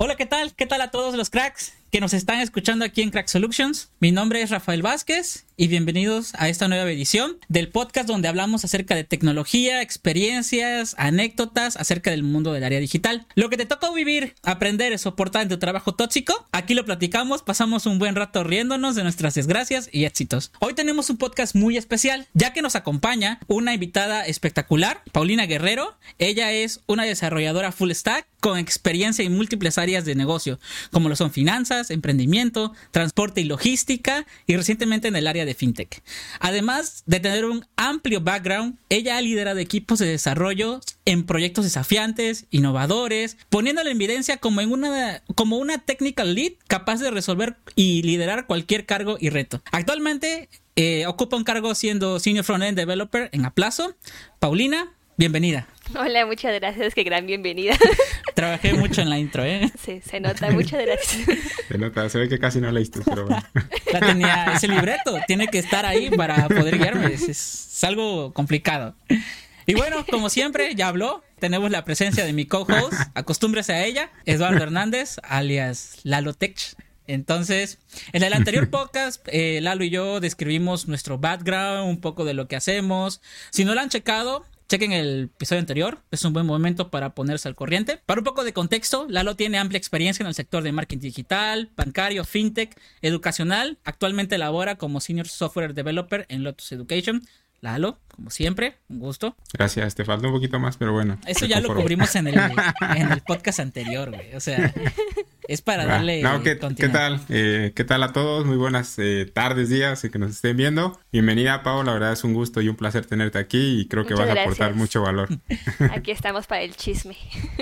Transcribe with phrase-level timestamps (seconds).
[0.00, 0.54] Hola, ¿qué tal?
[0.54, 3.90] ¿Qué tal a todos los cracks que nos están escuchando aquí en Crack Solutions?
[3.98, 8.64] Mi nombre es Rafael Vázquez y bienvenidos a esta nueva edición del podcast donde hablamos
[8.64, 13.26] acerca de tecnología, experiencias, anécdotas acerca del mundo del área digital.
[13.34, 17.84] Lo que te tocó vivir, aprender soportar en tu trabajo tóxico, aquí lo platicamos, pasamos
[17.86, 20.52] un buen rato riéndonos de nuestras desgracias y éxitos.
[20.60, 25.98] Hoy tenemos un podcast muy especial, ya que nos acompaña una invitada espectacular, Paulina Guerrero.
[26.18, 30.58] Ella es una desarrolladora full stack con experiencia en múltiples áreas de negocio,
[30.90, 36.02] como lo son finanzas, emprendimiento, transporte y logística, y recientemente en el área de fintech.
[36.40, 42.46] Además de tener un amplio background, ella ha liderado equipos de desarrollo en proyectos desafiantes,
[42.50, 48.02] innovadores, poniéndola en evidencia como, en una, como una technical lead capaz de resolver y
[48.02, 49.62] liderar cualquier cargo y reto.
[49.72, 53.96] Actualmente eh, ocupa un cargo siendo Senior Frontend Developer en Aplazo.
[54.38, 55.66] Paulina, bienvenida.
[55.98, 57.76] Hola, muchas gracias, qué gran bienvenida.
[58.34, 59.70] Trabajé mucho en la intro, ¿eh?
[59.82, 61.38] Sí, se nota, muchas gracias.
[61.66, 63.42] Se nota, se ve que casi no leíste, pero bueno.
[63.92, 68.94] La tenía, ese libreto, tiene que estar ahí para poder guiarme, es, es algo complicado.
[69.66, 74.10] Y bueno, como siempre, ya habló, tenemos la presencia de mi co-host, acostúmbrese a ella,
[74.26, 76.58] Eduardo Hernández, alias Lalo Tech.
[77.06, 77.78] Entonces,
[78.12, 82.46] en el anterior podcast, eh, Lalo y yo describimos nuestro background, un poco de lo
[82.46, 83.22] que hacemos.
[83.50, 87.48] Si no lo han checado, Chequen el episodio anterior, es un buen momento para ponerse
[87.48, 88.00] al corriente.
[88.04, 91.70] Para un poco de contexto, Lalo tiene amplia experiencia en el sector de marketing digital,
[91.74, 93.78] bancario, fintech, educacional.
[93.84, 97.22] Actualmente labora como Senior Software Developer en Lotus Education.
[97.62, 99.36] Lalo, como siempre, un gusto.
[99.52, 101.20] Gracias, te falta un poquito más, pero bueno.
[101.24, 102.34] Eso ya lo cubrimos en el,
[102.96, 104.34] en el podcast anterior, güey.
[104.34, 104.74] O sea,
[105.48, 106.20] es para darle.
[106.20, 107.20] No, ¿qué, ¿qué tal?
[107.28, 108.44] Eh, ¿Qué tal a todos?
[108.44, 111.00] Muy buenas eh, tardes, días que nos estén viendo.
[111.10, 111.82] Bienvenida, Pau.
[111.84, 114.36] La verdad es un gusto y un placer tenerte aquí y creo que Muchas vas
[114.36, 115.28] a aportar mucho valor.
[115.92, 117.16] Aquí estamos para el chisme.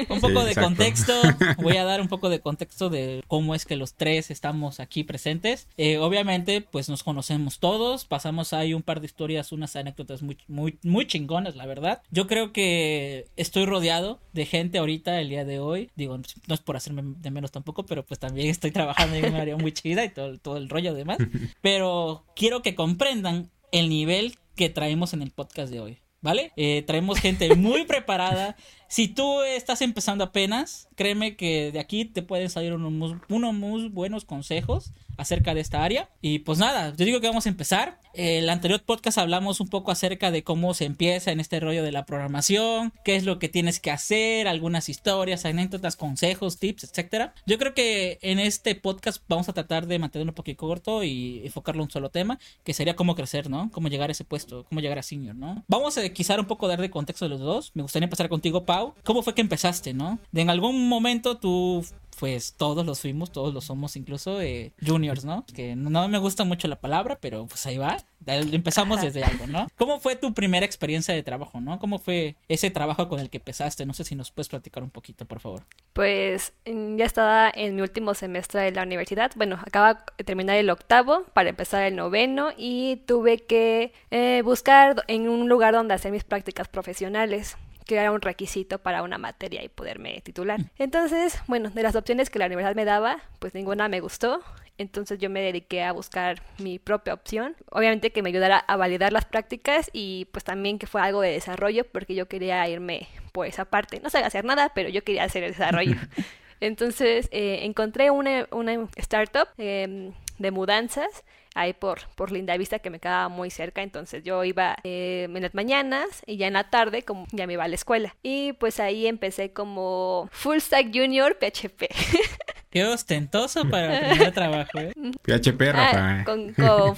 [0.08, 0.62] Un poco Sí, de exacto.
[0.62, 1.12] contexto,
[1.62, 5.04] voy a dar un poco de contexto de cómo es que los tres estamos aquí
[5.04, 5.68] presentes.
[5.76, 10.36] Eh, obviamente, pues nos conocemos todos, pasamos ahí un par de historias, unas anécdotas muy,
[10.48, 12.02] muy, muy chingonas, la verdad.
[12.10, 15.90] Yo creo que estoy rodeado de gente ahorita el día de hoy.
[15.96, 19.34] Digo, no es por hacerme de menos tampoco, pero pues también estoy trabajando en un
[19.34, 21.18] área muy chida y todo, todo el rollo demás.
[21.62, 25.98] Pero quiero que comprendan el nivel que traemos en el podcast de hoy.
[26.22, 26.52] ¿Vale?
[26.56, 28.56] Eh, traemos gente muy preparada.
[28.88, 33.88] Si tú estás empezando apenas, créeme que de aquí te pueden salir unos, unos muy
[33.88, 36.10] buenos consejos acerca de esta área.
[36.20, 37.98] Y pues nada, yo digo que vamos a empezar.
[38.14, 41.92] El anterior podcast hablamos un poco acerca de cómo se empieza en este rollo de
[41.92, 47.34] la programación, qué es lo que tienes que hacer, algunas historias, anécdotas, consejos, tips, etcétera.
[47.46, 51.42] Yo creo que en este podcast vamos a tratar de mantenerlo un poquito corto y
[51.44, 53.70] enfocarlo en un solo tema, que sería cómo crecer, ¿no?
[53.70, 55.64] Cómo llegar a ese puesto, cómo llegar a senior, ¿no?
[55.68, 57.72] Vamos a quizá un poco dar de contexto de los dos.
[57.74, 58.85] Me gustaría empezar contigo, Pau.
[59.04, 60.18] ¿Cómo fue que empezaste, no?
[60.32, 61.84] De en algún momento tú
[62.18, 65.44] pues todos los fuimos, todos los somos incluso eh, juniors, ¿no?
[65.54, 67.98] Que no, me gusta mucho la palabra, pero pues ahí va.
[68.26, 69.68] Empezamos desde algo, ¿no?
[69.76, 71.78] ¿Cómo fue tu primera experiencia de trabajo, no?
[71.78, 73.86] ¿Cómo fue ese trabajo con el que empezaste?
[73.86, 75.64] No sé si nos puedes platicar un poquito, por favor.
[75.92, 79.30] Pues ya estaba en mi último semestre de la universidad.
[79.36, 85.04] Bueno, acaba de terminar el octavo para empezar el noveno y tuve que eh, buscar
[85.06, 89.62] en un lugar donde hacer mis prácticas profesionales que era un requisito para una materia
[89.62, 90.60] y poderme titular.
[90.78, 94.42] Entonces, bueno, de las opciones que la universidad me daba, pues ninguna me gustó.
[94.78, 97.56] Entonces yo me dediqué a buscar mi propia opción.
[97.70, 101.30] Obviamente que me ayudara a validar las prácticas y pues también que fue algo de
[101.30, 104.00] desarrollo porque yo quería irme por esa parte.
[104.00, 105.96] No sabía hacer nada, pero yo quería hacer el desarrollo.
[106.60, 111.24] Entonces eh, encontré una, una startup eh, de mudanzas
[111.56, 115.42] ahí por, por Linda Vista que me quedaba muy cerca, entonces yo iba eh, en
[115.42, 118.14] las mañanas y ya en la tarde como ya me iba a la escuela.
[118.22, 121.86] Y pues ahí empecé como Full Stack Junior PHP.
[122.70, 124.92] Qué ostentoso para el primer trabajo, ¿eh?
[125.22, 126.20] PHP, Rafa.
[126.20, 126.94] Ah, con, con.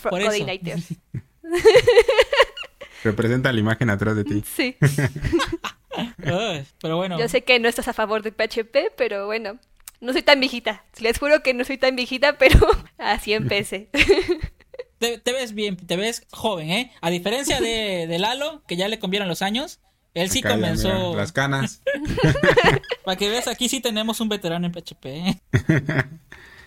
[3.04, 4.42] Representa la imagen atrás de ti.
[4.44, 4.76] Sí,
[6.80, 7.18] pero bueno.
[7.18, 9.58] yo sé que no estás a favor de PHP, pero bueno,
[10.00, 10.84] no soy tan viejita.
[11.00, 12.66] Les juro que no soy tan viejita, pero
[12.98, 13.90] así empecé.
[14.98, 16.92] Te, te ves bien, te ves joven, ¿eh?
[17.00, 19.78] A diferencia de, de Lalo, que ya le convieron los años,
[20.12, 20.88] él sí Acá comenzó...
[20.88, 21.82] mira, las canas.
[23.04, 25.06] Para que veas, aquí sí tenemos un veterano en PHP.
[25.06, 25.40] ¿eh?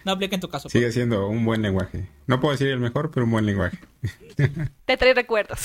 [0.05, 0.69] No aplica en tu caso.
[0.69, 2.07] Sigue siendo un buen lenguaje.
[2.25, 3.77] No puedo decir el mejor, pero un buen lenguaje.
[4.85, 5.59] Te trae recuerdos.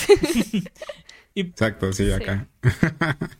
[1.36, 2.48] Y Exacto, sí, acá.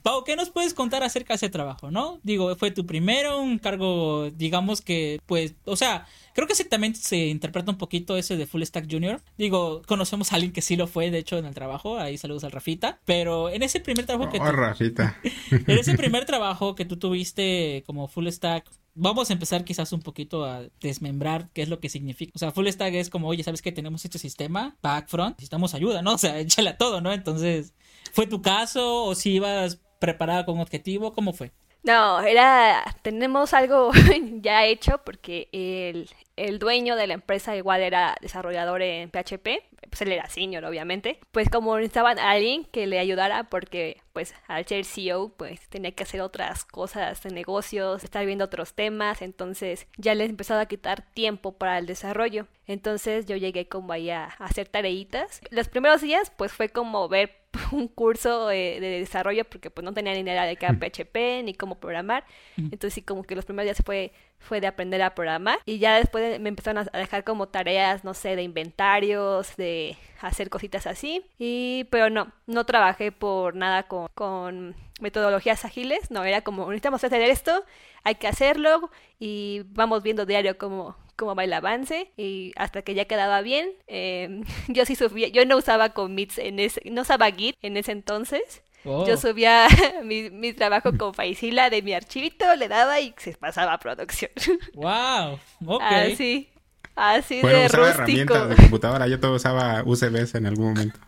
[0.03, 2.21] Pau, ¿qué nos puedes contar acerca de ese trabajo, no?
[2.23, 6.95] Digo, fue tu primero, un cargo, digamos que, pues, o sea, creo que sí también
[6.95, 9.23] se interpreta un poquito ese de Full Stack Junior.
[9.39, 12.45] Digo, conocemos a alguien que sí lo fue, de hecho, en el trabajo, ahí saludos
[12.45, 15.17] al Rafita, pero en ese primer trabajo que Oh, tú, Rafita.
[15.51, 20.01] en ese primer trabajo que tú tuviste como Full Stack, vamos a empezar quizás un
[20.01, 22.33] poquito a desmembrar qué es lo que significa.
[22.35, 24.77] O sea, full stack es como, oye, ¿sabes que tenemos este sistema?
[24.83, 26.15] Back, front, necesitamos ayuda, ¿no?
[26.17, 27.13] O sea, échale a todo, ¿no?
[27.13, 27.75] Entonces,
[28.13, 31.13] ¿fue tu caso o si ibas preparada con objetivo?
[31.13, 31.53] ¿Cómo fue?
[31.83, 33.93] No, era, tenemos algo
[34.41, 40.03] ya hecho porque el, el dueño de la empresa igual era desarrollador en PHP, pues
[40.03, 44.67] él era senior obviamente, pues como necesitaban a alguien que le ayudara porque pues al
[44.67, 49.87] ser CEO pues tenía que hacer otras cosas de negocios, estar viendo otros temas, entonces
[49.97, 52.47] ya les empezaba a quitar tiempo para el desarrollo.
[52.67, 55.41] Entonces yo llegué como ahí a, hacer tareitas.
[55.51, 60.13] Los primeros días pues fue como ver un curso de, desarrollo porque pues no tenía
[60.15, 62.25] ni idea de qué era PHP ni cómo programar.
[62.57, 65.97] Entonces sí como que los primeros días fue fue de aprender a programar y ya
[65.97, 71.25] después me empezaron a dejar como tareas, no sé, de inventarios, de hacer cositas así.
[71.39, 77.21] Y pero no, no trabajé por nada con, metodologías ágiles, no, era como necesitamos hacer
[77.23, 77.65] esto,
[78.03, 82.95] hay que hacerlo y vamos viendo diario cómo, cómo va el avance y hasta que
[82.95, 83.71] ya quedaba bien.
[83.87, 87.93] Em, yo sí subía, yo no usaba commits en ese, no usaba Git en ese
[87.93, 88.63] entonces.
[88.87, 89.17] Yo oh.
[89.17, 89.67] subía
[90.05, 94.31] mi, mi, trabajo con Faisila de mi archivito, le daba y se pasaba a producción.
[94.75, 95.41] ¡Wow!
[95.67, 95.83] Ok.
[95.83, 96.49] Así.
[96.95, 100.99] Así de usaba herramientas de computadora, yo todo usaba UCBs en algún momento.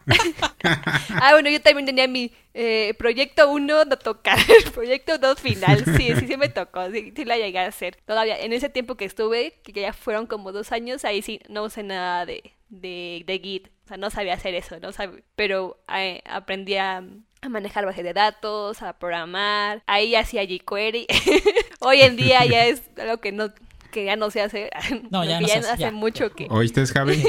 [1.15, 4.39] ah, bueno, yo también tenía mi eh, proyecto 1 no tocar,
[4.75, 7.97] proyecto 2 final, sí, sí, sí me tocó, sí, sí la llegué a hacer.
[8.05, 11.63] Todavía, en ese tiempo que estuve, que ya fueron como dos años, ahí sí no
[11.63, 15.83] usé nada de, de, de Git, o sea, no sabía hacer eso, no sabía, pero
[15.89, 17.03] eh, aprendí a,
[17.41, 21.07] a manejar base de datos, a programar, ahí hacía jQuery.
[21.81, 23.53] Hoy en día ya es algo que no
[23.91, 24.71] que ya no se hace.
[25.11, 26.47] No, ya no se hace, mucho que.
[26.51, 27.23] ¿Oíste, Javi?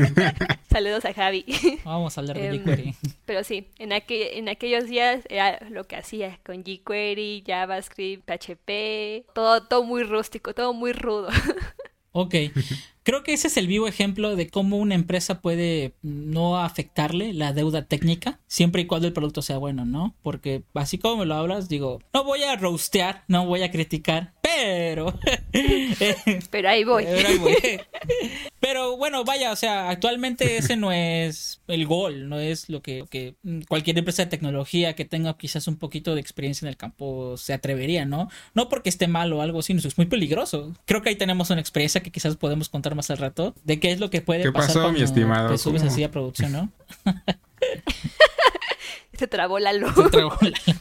[0.70, 1.44] Saludos a Javi.
[1.84, 2.94] Vamos a hablar de em, jQuery.
[3.24, 9.32] Pero sí, en, aquel, en aquellos días era lo que hacía con jQuery, JavaScript, PHP,
[9.34, 11.28] todo, todo muy rústico, todo muy rudo.
[12.12, 12.34] Ok.
[13.06, 17.52] Creo que ese es el vivo ejemplo de cómo una empresa puede no afectarle la
[17.52, 20.16] deuda técnica, siempre y cuando el producto sea bueno, ¿no?
[20.22, 24.32] Porque así como me lo hablas, digo, no voy a roastear, no voy a criticar,
[24.42, 25.14] pero...
[26.50, 27.04] pero ahí voy.
[27.04, 27.54] Pero ahí voy.
[28.58, 33.04] Pero bueno, vaya, o sea, actualmente ese no es el gol, no es lo que,
[33.08, 33.36] que,
[33.68, 37.52] cualquier empresa de tecnología que tenga quizás un poquito de experiencia en el campo se
[37.52, 38.28] atrevería, ¿no?
[38.54, 40.74] No porque esté mal o algo así, no, es muy peligroso.
[40.84, 43.92] Creo que ahí tenemos una experiencia que quizás podemos contar más al rato de qué
[43.92, 45.50] es lo que puede ¿Qué pasar pasó, mi estimado?
[45.50, 46.70] te subes así a producción, ¿no?
[49.18, 49.94] Se trabó la luz.
[49.94, 50.76] Se trabó la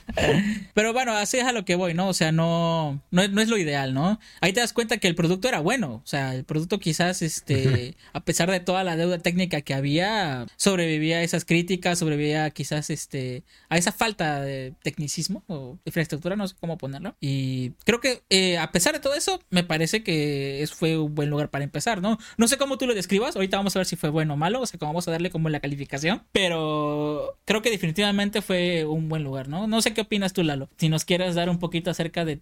[0.74, 2.08] Pero bueno, así es a lo que voy, ¿no?
[2.10, 4.20] O sea, no, no, es lo ideal, ¿no?
[4.42, 6.02] Ahí te das cuenta que el producto era bueno.
[6.04, 10.46] O sea, el producto quizás, este, a pesar de toda la deuda técnica que había,
[10.58, 16.48] sobrevivía a esas críticas, sobrevivía quizás, este, a esa falta de tecnicismo o infraestructura, no
[16.48, 17.16] sé cómo ponerlo.
[17.20, 21.16] Y creo que eh, a pesar de todo eso, me parece que es, fue un
[21.16, 22.18] buen lugar para empezar, ¿no?
[22.38, 23.36] No sé cómo tú lo describas.
[23.36, 25.30] Ahorita vamos a ver si fue bueno o malo, o sea, cómo vamos a darle
[25.30, 26.24] como la calificación.
[26.32, 29.68] Pero creo que definitivamente fue un buen lugar, ¿no?
[29.68, 30.70] No sé qué opinas tú, Lalo.
[30.78, 32.42] Si nos quieres dar un poquito acerca de,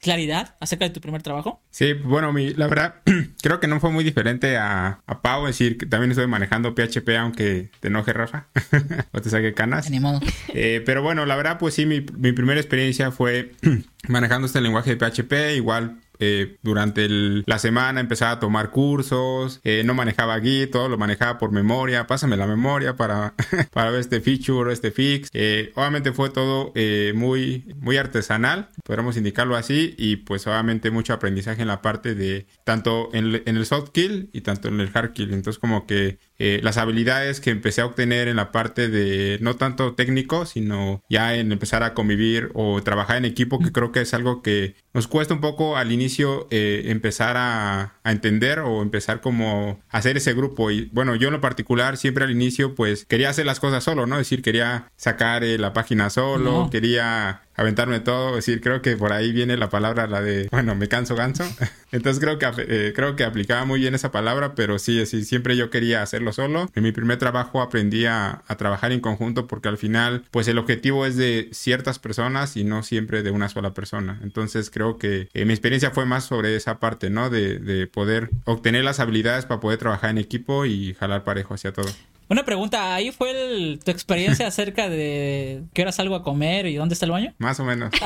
[0.00, 1.62] claridad acerca de tu primer trabajo.
[1.70, 2.96] Sí, bueno, mi, la verdad,
[3.42, 6.74] creo que no fue muy diferente a, a Pau, es decir, que también estoy manejando
[6.74, 8.48] PHP, aunque te enoje, Rafa,
[9.12, 9.90] o te saque canas.
[9.90, 10.20] Ni modo.
[10.54, 13.52] Eh, pero bueno, la verdad, pues sí, mi, mi primera experiencia fue
[14.08, 19.82] manejando este lenguaje de PHP, igual eh, durante la semana empezaba a tomar cursos, eh,
[19.84, 23.34] no manejaba Git, todo lo manejaba por memoria, pásame la memoria para,
[23.72, 25.28] para ver este feature, este fix.
[25.32, 26.72] Eh, obviamente fue todo
[27.14, 32.46] muy, muy artesanal, podríamos indicarlo así, y pues obviamente mucho aprendizaje en la parte de
[32.64, 35.32] tanto en, en el soft kill y tanto en el hard kill.
[35.32, 39.56] Entonces como que eh, las habilidades que empecé a obtener en la parte de no
[39.56, 44.02] tanto técnico, sino ya en empezar a convivir o trabajar en equipo, que creo que
[44.02, 46.07] es algo que nos cuesta un poco al inicio
[46.50, 50.70] eh, empezar a, entender o empezar como a hacer ese grupo.
[50.70, 54.06] Y bueno, yo en lo particular siempre al inicio pues quería hacer las cosas solo,
[54.06, 54.16] ¿no?
[54.16, 59.12] Es decir, quería sacar eh, la página solo, quería aventarme todo, decir, creo que por
[59.12, 61.44] ahí viene la palabra, la de, bueno, me canso ganso.
[61.92, 65.56] Entonces creo que, eh, creo que aplicaba muy bien esa palabra, pero sí, sí, siempre
[65.56, 66.70] yo quería hacerlo solo.
[66.76, 71.04] En mi primer trabajo aprendí a, trabajar en conjunto porque al final, pues el objetivo
[71.04, 74.20] es de ciertas personas y no siempre de una sola persona.
[74.22, 77.28] Entonces creo que eh, mi experiencia fue más sobre esa parte, ¿no?
[77.28, 81.72] De, de poder obtener las habilidades para poder trabajar en equipo y jalar parejo hacia
[81.72, 81.88] todo.
[82.28, 86.92] Una pregunta, ¿ahí fue tu experiencia acerca de qué hora salgo a comer y dónde
[86.92, 87.34] está el baño?
[87.38, 87.92] Más o menos.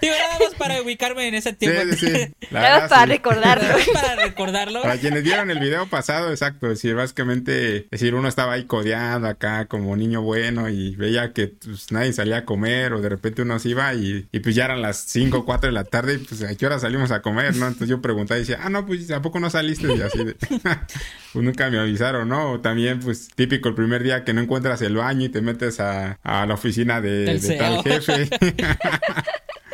[0.00, 1.80] Digo, nada más para ubicarme en ese tiempo.
[1.96, 2.06] Sí,
[2.50, 3.08] Nada más para sí.
[3.10, 3.74] recordarlo.
[3.92, 4.82] para recordarlo.
[4.82, 8.64] Para quienes vieron el video pasado, exacto, es decir, básicamente, es decir, uno estaba ahí
[8.64, 13.08] codeando acá como niño bueno y veía que pues, nadie salía a comer o de
[13.08, 15.84] repente uno se iba y, y, pues ya eran las 5 o 4 de la
[15.84, 17.66] tarde y pues a qué hora salimos a comer, ¿no?
[17.66, 19.94] Entonces yo preguntaba y decía, ah, no, pues ¿a poco no saliste?
[19.94, 20.34] Y así de,
[21.32, 22.52] pues nunca me avisaron, ¿no?
[22.52, 25.80] O también, pues típico el primer día que no encuentras el baño y te metes
[25.80, 28.28] a, a la oficina de, de tal jefe.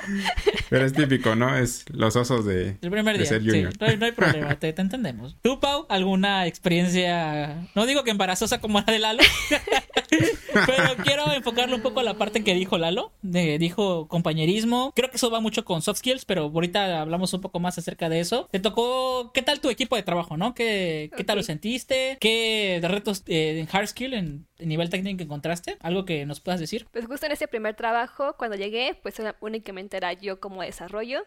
[0.71, 1.57] Pero es típico, ¿no?
[1.57, 3.73] Es los osos de, El primer de día, ser sí, junior.
[3.81, 5.37] no hay, no hay problema, te, te entendemos.
[5.43, 9.23] ¿Tú, Pau, alguna experiencia, no digo que embarazosa como la de Lalo,
[10.67, 15.11] pero quiero enfocarlo un poco a la parte que dijo Lalo, de, dijo compañerismo, creo
[15.11, 18.21] que eso va mucho con soft skills, pero ahorita hablamos un poco más acerca de
[18.21, 18.49] eso.
[18.51, 20.55] Te tocó, ¿qué tal tu equipo de trabajo, no?
[20.55, 22.17] ¿Qué, qué tal lo sentiste?
[22.21, 25.77] ¿Qué retos eh, en hard skill, en, en nivel técnico encontraste?
[25.81, 26.87] ¿Algo que nos puedas decir?
[26.93, 31.25] Pues justo en ese primer trabajo, cuando llegué, pues únicamente era yo como desarrollo.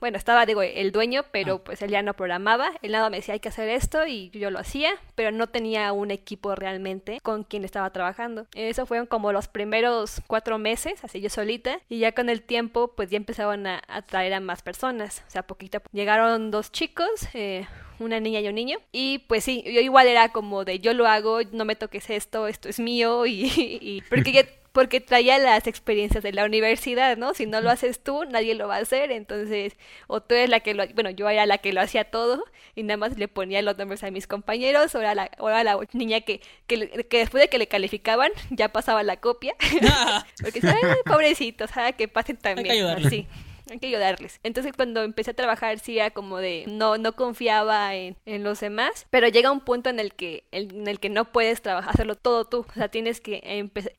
[0.00, 1.62] Bueno, estaba, digo, el dueño, pero Ah.
[1.64, 2.70] pues él ya no programaba.
[2.82, 5.92] Él nada me decía hay que hacer esto y yo lo hacía, pero no tenía
[5.92, 8.46] un equipo realmente con quien estaba trabajando.
[8.54, 12.88] Eso fueron como los primeros cuatro meses, así yo solita, y ya con el tiempo,
[12.96, 15.22] pues ya empezaban a, a traer a más personas.
[15.28, 15.82] O sea, poquito.
[15.92, 17.66] Llegaron dos chicos, eh,
[17.98, 18.78] una niña y un niño.
[18.92, 22.46] Y pues sí, yo igual era como de yo lo hago, no me toques esto,
[22.48, 23.26] esto es mío.
[23.26, 23.44] Y,
[23.82, 27.32] y- porque ya- porque traía las experiencias de la universidad, ¿no?
[27.32, 29.10] Si no lo haces tú, nadie lo va a hacer.
[29.10, 29.72] Entonces,
[30.06, 32.82] o tú eres la que lo, bueno, yo era la que lo hacía todo y
[32.82, 35.78] nada más le ponía los nombres a mis compañeros, o era la, o era la
[35.94, 39.54] niña que, que, le- que después de que le calificaban, ya pasaba la copia.
[40.42, 42.76] Porque, ay, pobrecitos, ah, que pasen también.
[43.68, 44.38] Hay que ayudarles.
[44.44, 48.60] Entonces cuando empecé a trabajar sí era como de no no confiaba en, en los
[48.60, 52.14] demás, pero llega un punto en el que en el que no puedes trabajar hacerlo
[52.14, 53.40] todo tú, o sea, tienes que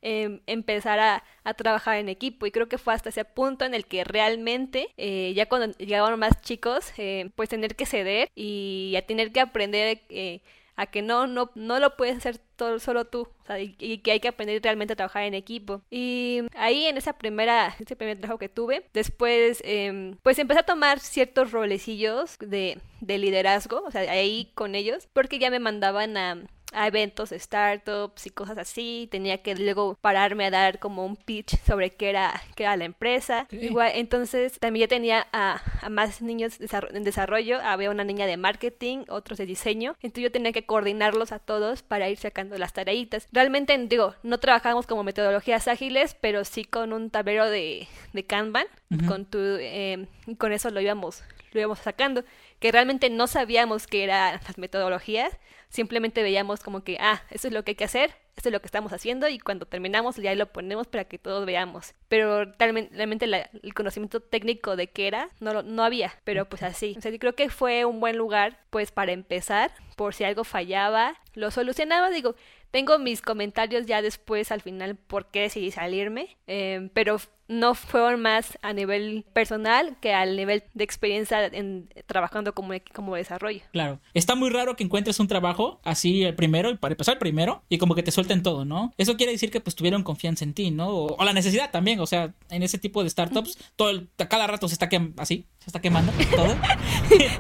[0.02, 3.74] em- empezar a, a trabajar en equipo y creo que fue hasta ese punto en
[3.74, 8.96] el que realmente eh, ya cuando llegaban más chicos eh, pues tener que ceder y
[8.98, 10.40] a tener que aprender eh,
[10.78, 14.12] a que no, no, no lo puedes hacer todo, solo tú, o sea, y, que
[14.12, 15.82] hay que aprender realmente a trabajar en equipo.
[15.90, 20.66] Y ahí en esa primera, ese primer trabajo que tuve, después em, pues empecé a
[20.66, 26.16] tomar ciertos rolecillos de, de liderazgo, o sea, ahí con ellos, porque ya me mandaban
[26.16, 26.38] a
[26.74, 31.16] a eventos de startups y cosas así, tenía que luego pararme a dar como un
[31.16, 33.48] pitch sobre qué era, qué era la empresa.
[33.52, 38.38] Igual, entonces también ya tenía a, a más niños en desarrollo, había una niña de
[38.38, 42.74] marketing, otros de diseño, entonces yo tenía que coordinarlos a todos para ir sacando las
[42.74, 43.28] tareitas.
[43.32, 48.68] Realmente, digo, no trabajábamos como metodologías ágiles, pero sí con un tablero de, de Kanban,
[49.08, 50.08] con tu, eh,
[50.38, 52.24] con eso lo íbamos, lo íbamos sacando,
[52.60, 55.38] que realmente no sabíamos qué eran las metodologías,
[55.70, 58.60] simplemente veíamos como que, ah, eso es lo que hay que hacer, esto es lo
[58.62, 61.94] que estamos haciendo y cuando terminamos ya lo ponemos para que todos veamos.
[62.08, 66.96] Pero realmente, la- el conocimiento técnico de qué era no, no había, pero pues así.
[66.98, 70.44] O sea, yo creo que fue un buen lugar pues para empezar, por si algo
[70.44, 72.36] fallaba, lo solucionaba, digo,
[72.72, 78.22] tengo mis comentarios ya después al final por qué decidí salirme, eh, pero no fueron
[78.22, 83.62] más a nivel personal que al nivel de experiencia en trabajando como, como desarrollo.
[83.72, 84.00] Claro.
[84.14, 87.64] Está muy raro que encuentres un trabajo así el primero, y para empezar el primero,
[87.70, 88.94] y como que te suelten todo, ¿no?
[88.98, 90.90] Eso quiere decir que pues tuvieron confianza en ti, ¿no?
[90.90, 94.48] O, o la necesidad también, o sea, en ese tipo de startups, todo el- cada
[94.48, 96.56] rato se está quemando, así, se está quemando todo.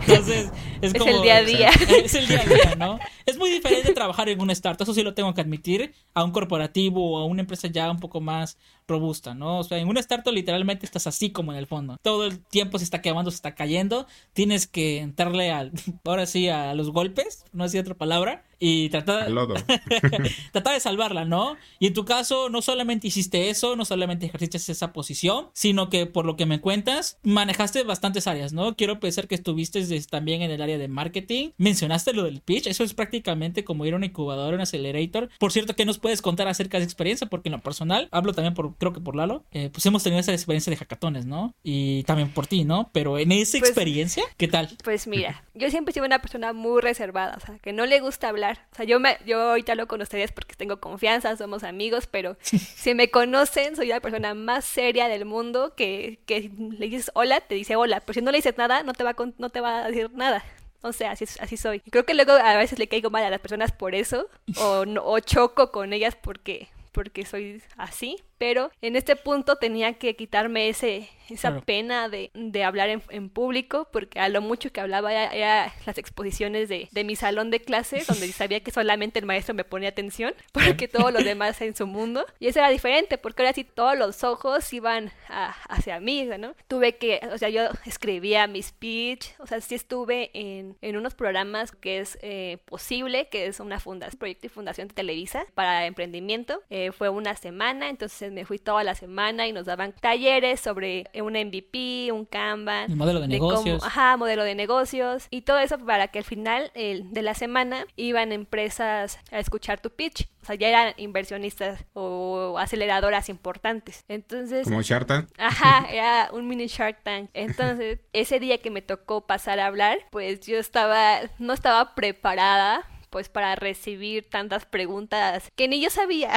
[0.01, 1.11] Entonces, es Es como...
[1.15, 1.69] el día a día.
[2.03, 2.99] Es el día a día, ¿no?
[3.25, 6.31] Es muy diferente trabajar en una startup, eso sí lo tengo que admitir, a un
[6.31, 8.57] corporativo o a una empresa ya un poco más
[8.88, 9.60] robusta, ¿no?
[9.60, 11.98] O sea, en una startup literalmente estás así como en el fondo.
[12.01, 14.08] Todo el tiempo se está quemando, se está cayendo.
[14.34, 15.72] Tienes que entrarle al,
[16.06, 19.27] ahora sí, a los golpes, no decir otra palabra, y tratar,
[20.51, 21.57] tratar de salvarla, ¿no?
[21.79, 26.05] Y en tu caso, no solamente hiciste eso, no solamente ejerciste esa posición, sino que
[26.05, 28.75] por lo que me cuentas, manejaste bastantes áreas, ¿no?
[28.75, 31.51] Quiero pensar que estuviste des- también en el área de marketing.
[31.57, 35.29] Mencionaste lo del pitch, eso es prácticamente como ir a una incubadora, un accelerator.
[35.39, 37.27] Por cierto, ¿qué nos puedes contar acerca de esa experiencia?
[37.27, 40.19] Porque en lo personal, hablo también por, creo que por Lalo, eh, pues hemos tenido
[40.19, 41.53] esa experiencia de hackatones, ¿no?
[41.63, 42.89] Y también por ti, ¿no?
[42.93, 44.69] Pero en esa Pues- experiencia, ¿qué tal?
[44.83, 47.99] Pues mira, yo siempre he sido una persona muy reservada, o sea, que no le
[47.99, 48.47] gusta hablar.
[48.72, 52.38] O sea, yo me, yo ahorita hablo con ustedes porque tengo confianza, somos amigos, pero
[52.42, 57.42] si me conocen, soy la persona más seria del mundo que, que le dices hola,
[57.42, 59.50] te dice hola, pero si no le dices nada, no te va a, con- no
[59.50, 60.44] te va a decir nada.
[60.82, 61.80] O sea, así, es- así soy.
[61.82, 65.04] Creo que luego a veces le caigo mal a las personas por eso, o, no-
[65.04, 70.70] o choco con ellas porque porque soy así, pero en este punto tenía que quitarme
[70.70, 75.12] ese, esa pena de, de hablar en, en, público, porque a lo mucho que hablaba
[75.13, 79.53] era, las exposiciones de, de, mi salón de clase, donde sabía que solamente el maestro
[79.53, 82.25] me ponía atención, porque todos los demás en su mundo.
[82.39, 86.56] Y eso era diferente, porque ahora sí todos los ojos iban hacia mí, ¿no?
[86.67, 91.15] Tuve que, o sea, yo escribía mi speech, o sea, sí estuve en, en unos
[91.15, 95.86] programas que es eh, posible, que es una fundación, proyecto y fundación de Televisa para
[95.86, 96.62] emprendimiento.
[96.70, 101.05] Eh, fue una semana, entonces me fui toda la semana y nos daban talleres sobre
[101.15, 102.91] un MVP, un Kanban.
[102.91, 103.84] El modelo de, negocios.
[103.84, 105.27] ajá, modelo de negocios.
[105.29, 109.89] Y todo eso para que al final de la semana iban empresas a escuchar tu
[109.89, 110.27] pitch.
[110.41, 114.05] O sea, ya eran inversionistas o aceleradoras importantes.
[114.07, 114.63] Entonces...
[114.63, 115.29] Como Shark Tank.
[115.38, 117.29] Ajá, era un mini Shark Tank.
[117.34, 122.86] Entonces, ese día que me tocó pasar a hablar, pues yo estaba, no estaba preparada
[123.17, 126.33] pues para recibir tantas preguntas que ni yo sabía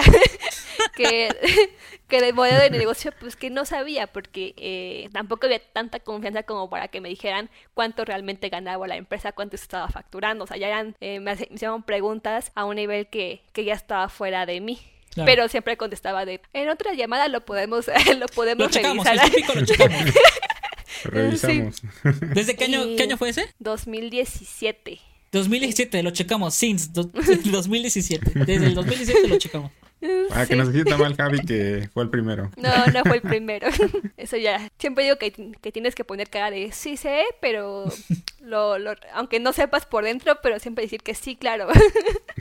[0.96, 1.28] que,
[2.08, 6.44] que de modelo de negocio pues que no sabía porque eh, tampoco había tanta confianza
[6.44, 10.56] como para que me dijeran cuánto realmente ganaba la empresa, cuánto estaba facturando, o sea,
[10.56, 14.62] ya eran, eh, me, hicieron preguntas a un nivel que, que ya estaba fuera de
[14.62, 14.78] mí.
[15.26, 19.54] Pero siempre contestaba de, en otra llamada lo podemos, lo podemos lo checamos, revisar.
[19.54, 20.14] lo checamos.
[21.04, 21.82] Revisamos.
[22.32, 23.54] ¿Desde qué año, qué año fue ese?
[23.58, 25.09] 2017.
[25.32, 28.30] 2017, lo checamos, since 2017.
[28.46, 29.70] Desde el 2017 lo checamos.
[30.30, 32.50] Para que no se sienta mal Javi que fue el primero.
[32.56, 33.68] No, no fue el primero.
[34.16, 34.70] Eso ya.
[34.78, 37.84] Siempre digo que, que tienes que poner cara de sí sé, pero
[38.40, 41.68] lo, lo, aunque no sepas por dentro, pero siempre decir que sí, claro.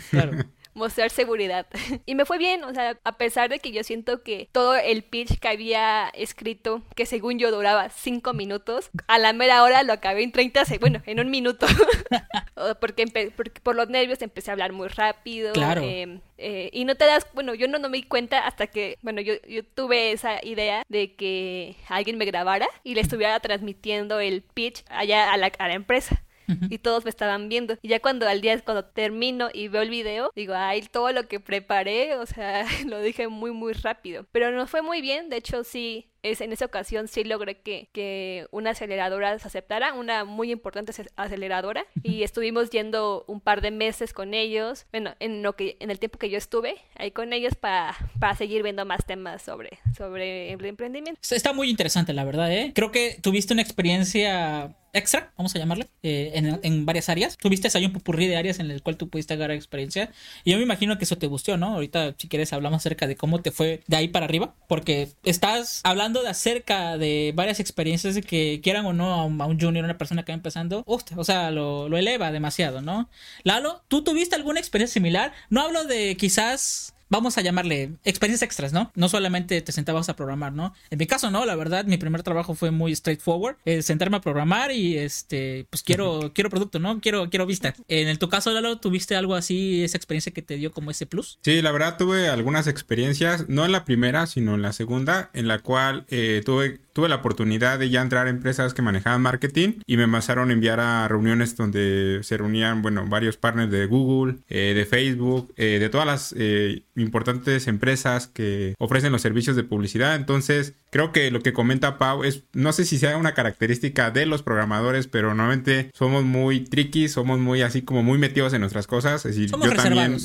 [0.10, 0.32] Claro
[0.80, 1.68] mostrar seguridad.
[2.08, 5.04] y me fue bien, o sea, a pesar de que yo siento que todo el
[5.04, 9.94] pitch que había escrito, que según yo duraba cinco minutos, a la mera hora lo
[9.94, 11.68] acabé en 30 segundos, bueno, en un minuto.
[12.80, 15.54] porque, porque, por los nervios empecé a hablar muy rápido.
[15.54, 15.82] Claro.
[15.84, 18.98] Eh, eh, y no te das, bueno, yo no, no me di cuenta hasta que,
[19.02, 24.20] bueno, yo, yo tuve esa idea de que alguien me grabara y le estuviera transmitiendo
[24.20, 26.24] el pitch allá a la, a la empresa
[26.70, 27.78] y todos me estaban viendo.
[27.82, 31.28] Y ya cuando al día, cuando termino y veo el video, digo, ay, todo lo
[31.28, 34.26] que preparé, o sea, lo dije muy, muy rápido.
[34.32, 37.90] Pero no fue muy bien, de hecho sí, es, en esa ocasión sí logré que,
[37.94, 43.72] que una aceleradora se aceptara, una muy importante aceleradora, y estuvimos yendo un par de
[43.72, 47.34] meses con ellos, bueno, en, lo que, en el tiempo que yo estuve ahí con
[47.34, 51.20] ellos para, para seguir viendo más temas sobre, sobre el emprendimiento.
[51.30, 52.72] Está muy interesante, la verdad, ¿eh?
[52.76, 57.38] Creo que tuviste una experiencia extra, vamos a llamarle, eh, en, en, varias áreas.
[57.38, 60.12] Tuviste ahí un popurrí de áreas en el cual tú pudiste agarrar experiencia.
[60.44, 61.76] Y yo me imagino que eso te gustó, ¿no?
[61.76, 65.82] Ahorita, si quieres, hablamos acerca de cómo te fue de ahí para arriba, porque estás
[65.84, 70.24] hablando de acerca de varias experiencias que quieran o no a un, junior, una persona
[70.24, 73.10] que va empezando, o sea, lo, lo eleva demasiado, ¿no?
[73.44, 75.34] Lalo, ¿tú tuviste alguna experiencia similar?
[75.50, 78.92] No hablo de quizás vamos a llamarle experiencias extras, ¿no?
[78.96, 80.74] No solamente te sentabas a programar, ¿no?
[80.90, 84.22] En mi caso, no, la verdad, mi primer trabajo fue muy straightforward, eh, sentarme a
[84.22, 87.00] programar y este, pues quiero, quiero producto, ¿no?
[87.02, 87.74] Quiero, quiero vista.
[87.88, 91.40] En tu caso, Lalo, ¿tuviste algo así, esa experiencia que te dio como ese plus?
[91.44, 95.48] Sí, la verdad tuve algunas experiencias, no en la primera, sino en la segunda, en
[95.48, 99.82] la cual eh, tuve tuve la oportunidad de ya entrar a empresas que manejaban marketing
[99.86, 104.40] y me pasaron a enviar a reuniones donde se reunían, bueno, varios partners de Google,
[104.50, 109.64] eh, de Facebook, eh, de todas las eh, importantes empresas que ofrecen los servicios de
[109.64, 110.16] publicidad.
[110.16, 114.26] Entonces, creo que lo que comenta Pau es, no sé si sea una característica de
[114.26, 118.88] los programadores, pero normalmente somos muy tricky, somos muy así como muy metidos en nuestras
[118.88, 119.26] cosas.
[119.26, 120.18] Es decir, somos yo también...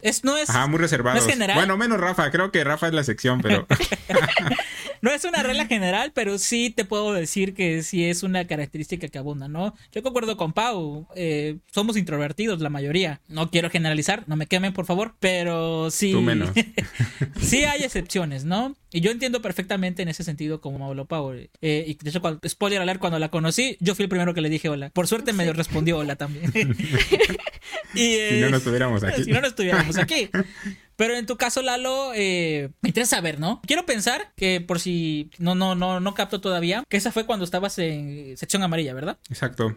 [0.00, 1.26] es, no es, ajá, muy reservados.
[1.54, 3.66] bueno, menos Rafa, creo que Rafa es la sección, pero...
[5.04, 9.06] no es una regla general, pero sí te puedo decir que sí es una característica
[9.08, 9.74] que abunda, ¿no?
[9.92, 13.20] Yo concuerdo con Pau, eh, somos introvertidos la mayoría.
[13.28, 16.12] No quiero generalizar, no me quemen por favor, pero sí.
[16.12, 16.52] Tú menos.
[17.42, 18.74] sí hay excepciones, ¿no?
[18.92, 21.34] Y yo entiendo perfectamente en ese sentido como habló Pau.
[21.34, 24.40] Eh, y de hecho, cuando, spoiler alert, cuando la conocí, yo fui el primero que
[24.40, 24.88] le dije hola.
[24.88, 26.50] Por suerte me respondió hola también.
[27.94, 29.24] y, si no, no estuviéramos aquí.
[29.24, 30.30] Si no, no estuviéramos aquí.
[30.96, 33.60] Pero en tu caso, Lalo, eh, me interesa saber, ¿no?
[33.66, 37.44] Quiero pensar que por si no, no, no, no capto todavía, que esa fue cuando
[37.44, 39.18] estabas en sección amarilla, ¿verdad?
[39.28, 39.76] Exacto.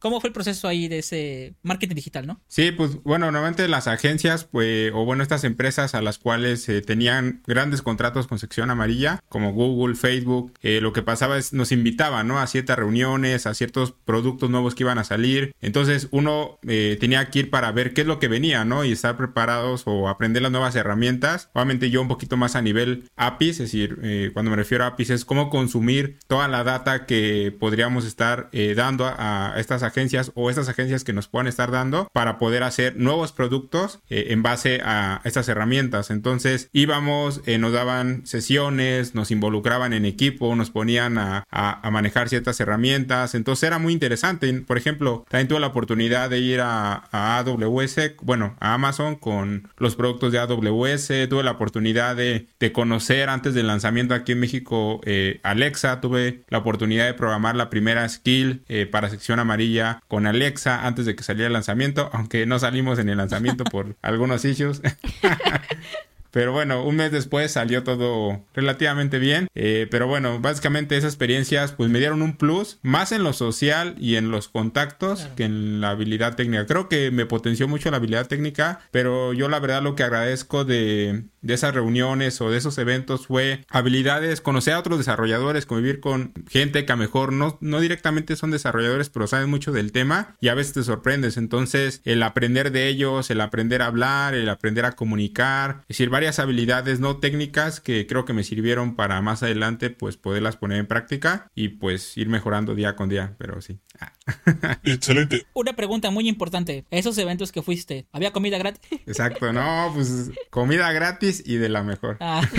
[0.00, 2.40] ¿Cómo fue el proceso ahí de ese marketing digital, no?
[2.48, 6.82] Sí, pues bueno, normalmente las agencias, pues, o bueno, estas empresas a las cuales eh,
[6.82, 11.72] tenían grandes contratos con sección amarilla, como Google, Facebook, eh, lo que pasaba es nos
[11.72, 12.38] invitaban, ¿no?
[12.38, 15.54] A ciertas reuniones, a ciertos productos nuevos que iban a salir.
[15.60, 18.84] Entonces uno eh, tenía que ir para ver qué es lo que venía, ¿no?
[18.84, 21.50] Y estar preparados o aprender las nuevas herramientas.
[21.52, 24.88] Obviamente yo un poquito más a nivel APIs, es decir, eh, cuando me refiero a
[24.88, 30.32] APIs es cómo consumir toda la data que podríamos estar eh, dando a, estas agencias
[30.34, 34.42] o estas agencias que nos puedan estar dando para poder hacer nuevos productos eh, en
[34.42, 36.10] base a estas herramientas.
[36.10, 42.58] Entonces íbamos, nos daban sesiones, nos involucraban en equipo, nos ponían a, a, manejar ciertas
[42.60, 43.34] herramientas.
[43.34, 44.52] Entonces era muy interesante.
[44.66, 49.96] Por ejemplo, también tuve la oportunidad de ir a, AWS, bueno, a Amazon con los
[49.96, 51.28] productos de AWS.
[51.28, 56.00] Tuve la oportunidad de, de conocer antes del lanzamiento aquí en México eh, Alexa.
[56.00, 61.06] Tuve la oportunidad de programar la primera skill eh, para sección amarilla con Alexa antes
[61.06, 64.82] de que saliera el lanzamiento, aunque no salimos en el lanzamiento por algunos issues.
[66.32, 69.48] Pero bueno, un mes después salió todo relativamente bien.
[69.54, 73.94] Eh, pero bueno, básicamente esas experiencias pues me dieron un plus más en lo social
[73.98, 76.66] y en los contactos que en la habilidad técnica.
[76.66, 80.64] Creo que me potenció mucho la habilidad técnica, pero yo la verdad lo que agradezco
[80.64, 86.00] de, de esas reuniones o de esos eventos fue habilidades, conocer a otros desarrolladores, convivir
[86.00, 90.36] con gente que a mejor no, no directamente son desarrolladores, pero saben mucho del tema
[90.40, 91.36] y a veces te sorprendes.
[91.36, 96.08] Entonces, el aprender de ellos, el aprender a hablar, el aprender a comunicar, es decir,
[96.08, 100.78] varias habilidades no técnicas que creo que me sirvieron para más adelante pues poderlas poner
[100.78, 103.80] en práctica y pues ir mejorando día con día, pero sí.
[104.84, 105.46] Excelente.
[105.54, 106.84] Una pregunta muy importante.
[106.90, 108.80] Esos eventos que fuiste, ¿había comida gratis?
[109.06, 112.16] Exacto, no, pues comida gratis y de la mejor.
[112.20, 112.42] Ah.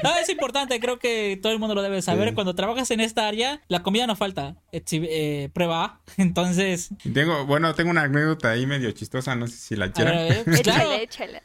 [0.00, 2.32] No, es importante, creo que todo el mundo lo debe saber.
[2.34, 4.56] Cuando trabajas en esta área, la comida no falta.
[4.70, 6.90] Eh, prueba Entonces.
[7.12, 10.14] Tengo, bueno, tengo una anécdota ahí medio chistosa, no sé si la quieren.
[10.18, 11.42] Eh, pues, échale, échale.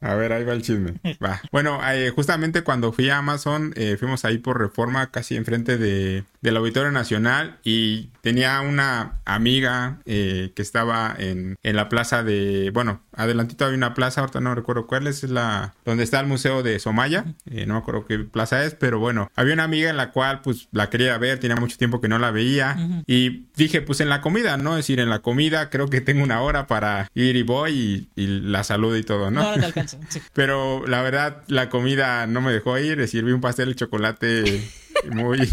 [0.00, 0.94] A ver, ahí va el chisme.
[1.24, 1.40] Va.
[1.52, 6.24] Bueno, eh, justamente cuando fui a Amazon, eh, fuimos ahí por reforma, casi enfrente de,
[6.40, 12.70] del Auditorio Nacional, y tenía una amiga eh, que estaba en, en, la plaza de.
[12.72, 15.74] Bueno, adelantito había una plaza, ahorita no recuerdo cuál es, la.
[15.84, 17.24] donde está el Museo de Somaya.
[17.44, 20.68] no me acuerdo qué plaza es, pero bueno, había una amiga en la cual, pues,
[20.72, 24.20] la quería ver, tenía mucho tiempo que no la veía, y dije, pues en la
[24.20, 24.72] comida, ¿no?
[24.72, 28.22] Es decir, en la comida creo que tengo una hora para ir y voy y,
[28.22, 29.42] y la saludo y todo, ¿no?
[29.42, 29.98] No, te alcanzo.
[30.32, 33.06] Pero la verdad, la comida no me dejó ir.
[33.08, 34.70] Sirví un pastel de chocolate
[35.10, 35.48] muy,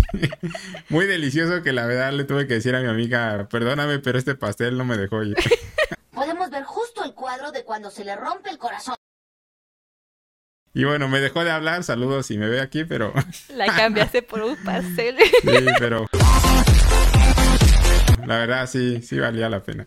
[0.89, 4.35] muy delicioso que la verdad le tuve que decir a mi amiga, perdóname, pero este
[4.35, 5.35] pastel no me dejó ir.
[6.11, 8.95] Podemos ver justo el cuadro de cuando se le rompe el corazón.
[10.73, 13.11] Y bueno, me dejó de hablar, saludos si me ve aquí, pero...
[13.49, 15.17] La cambiaste por un pastel.
[15.41, 16.05] Sí, pero...
[18.25, 19.85] La verdad sí, sí valía la pena.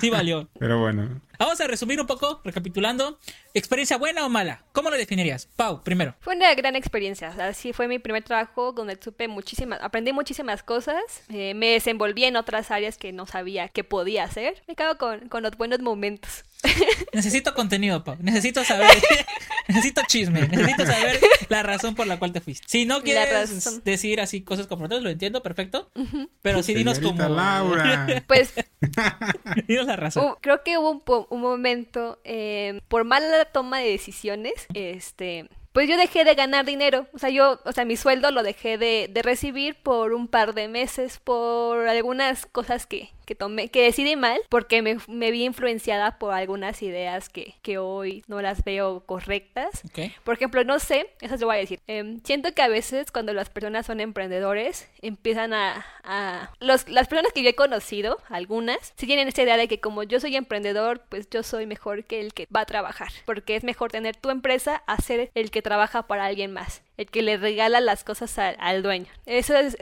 [0.00, 0.48] Sí valió.
[0.58, 1.20] Pero bueno.
[1.38, 3.20] Vamos a resumir un poco, recapitulando.
[3.54, 4.64] ¿Experiencia buena o mala?
[4.72, 5.46] ¿Cómo lo definirías?
[5.54, 6.16] Pau, primero.
[6.18, 7.28] Fue una gran experiencia.
[7.38, 11.02] Así fue mi primer trabajo donde supe muchísimas, aprendí muchísimas cosas.
[11.28, 14.60] Eh, me desenvolví en otras áreas que no sabía que podía hacer.
[14.66, 16.42] Me quedo con, con los buenos momentos.
[17.12, 18.16] Necesito contenido, Pau.
[18.20, 18.88] Necesito saber.
[19.68, 20.48] necesito chisme.
[20.48, 22.66] Necesito saber la razón por la cual te fuiste.
[22.68, 25.90] Si no quieres decir así cosas como otras, lo entiendo, perfecto.
[26.42, 27.28] Pero sí dinos como.
[27.28, 28.24] Laura.
[28.26, 28.52] pues.
[29.66, 30.34] dinos la razón.
[30.40, 32.20] creo que hubo un, un momento.
[32.24, 34.66] Eh, por mala toma de decisiones.
[34.74, 37.06] Este pues yo dejé de ganar dinero.
[37.12, 40.52] O sea, yo, o sea, mi sueldo lo dejé de, de recibir por un par
[40.52, 45.44] de meses, por algunas cosas que, que tomé, que decidí mal, porque me, me vi
[45.44, 49.82] influenciada por algunas ideas que, que hoy no las veo correctas.
[50.24, 51.78] Por ejemplo, no sé, eso te voy a decir.
[51.86, 55.84] Em, siento que a veces cuando las personas son emprendedores, empiezan a...
[56.04, 59.78] a los, las personas que yo he conocido, algunas, si tienen esta idea de que
[59.78, 63.56] como yo soy emprendedor, pues yo soy mejor que el que va a trabajar, porque
[63.56, 67.22] es mejor tener tu empresa a ser el que trabaja para alguien más el que
[67.22, 69.06] le regala las cosas al, dueño.
[69.26, 69.76] Esas,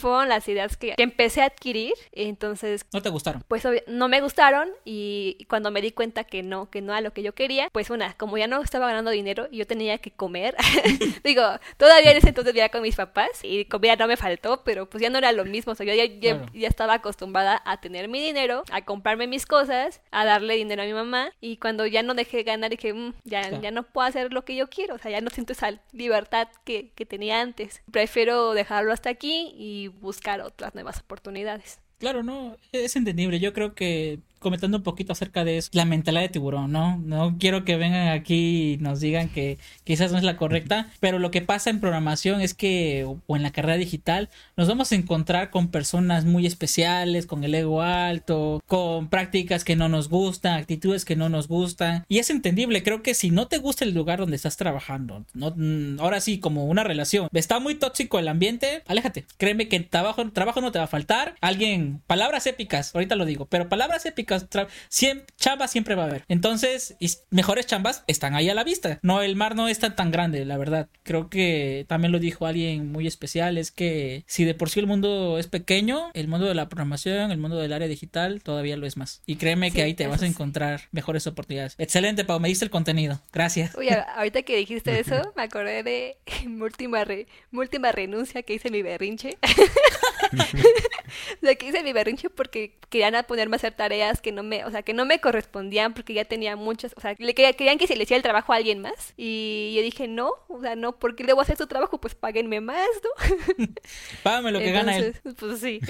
[0.00, 1.92] fueron las ideas que, empecé a adquirir.
[2.12, 2.86] Entonces.
[2.92, 3.44] ¿No te gustaron?
[3.46, 4.70] Pues no me gustaron.
[4.84, 7.90] Y cuando me di cuenta que no, que no era lo que yo quería, pues
[7.90, 10.56] una, como ya no estaba ganando dinero y yo tenía que comer.
[11.24, 11.42] digo,
[11.76, 15.02] todavía en ese entonces vivía con mis papás y comida no me faltó, pero pues
[15.02, 15.72] ya no era lo mismo.
[15.72, 16.06] O sea, yo ya,
[16.52, 20.86] ya, estaba acostumbrada a tener mi dinero, a comprarme mis cosas, a darle dinero a
[20.86, 21.30] mi mamá.
[21.42, 24.56] Y cuando ya no dejé ganar, dije, mm, ya, ya no puedo hacer lo que
[24.56, 24.94] yo quiero.
[24.94, 27.82] O sea, ya no siento esa libertad que, tenía antes.
[27.90, 31.78] Prefiero dejarlo hasta aquí y buscar otras nuevas oportunidades.
[31.98, 33.40] Claro, no, es entendible.
[33.40, 36.98] Yo creo que comentando un poquito acerca de eso, la mentalidad de tiburón, ¿no?
[36.98, 41.18] No quiero que vengan aquí y nos digan que quizás no es la correcta, pero
[41.18, 44.94] lo que pasa en programación es que, o en la carrera digital, nos vamos a
[44.94, 50.58] encontrar con personas muy especiales, con el ego alto, con prácticas que no nos gustan,
[50.58, 53.94] actitudes que no nos gustan, y es entendible, creo que si no te gusta el
[53.94, 58.28] lugar donde estás trabajando, no, mm, ahora sí, como una relación, está muy tóxico el
[58.28, 63.16] ambiente, aléjate, créeme que trabajo, trabajo no te va a faltar, alguien, palabras épicas, ahorita
[63.16, 66.24] lo digo, pero palabras épicas prácticas, tra- siem- chamba siempre va a haber.
[66.28, 68.98] Entonces, y mejores chambas están ahí a la vista.
[69.02, 70.88] No, el mar no es tan, tan grande, la verdad.
[71.02, 74.86] Creo que también lo dijo alguien muy especial, es que si de por sí el
[74.86, 78.86] mundo es pequeño, el mundo de la programación, el mundo del área digital, todavía lo
[78.86, 79.22] es más.
[79.26, 80.30] Y créeme que ahí te vas a sí.
[80.30, 81.74] encontrar mejores oportunidades.
[81.78, 83.20] Excelente, Pau, me diste el contenido.
[83.32, 83.74] Gracias.
[83.76, 86.16] Uy, ahorita que dijiste eso, me acordé de
[86.46, 89.36] mi última, re- última renuncia que hice mi berrinche.
[90.32, 94.64] o sea, que hice mi berrinche porque querían ponerme a hacer tareas que no me,
[94.64, 97.78] o sea, que no me correspondían porque ya tenía muchas, o sea, le quería- querían
[97.78, 99.14] que se le hiciera el trabajo a alguien más.
[99.16, 102.86] Y yo dije, no, o sea, no, porque debo hacer su trabajo, pues páguenme más,
[103.02, 103.66] ¿no?
[104.22, 105.16] Págame lo que gana él.
[105.24, 105.80] Entonces, pues sí,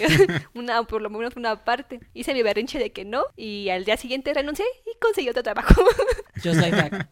[0.55, 2.01] una, por lo menos una parte.
[2.15, 5.83] Hice mi berrinche de que no, y al día siguiente renuncié y conseguí otro trabajo.
[6.43, 7.07] Just like that.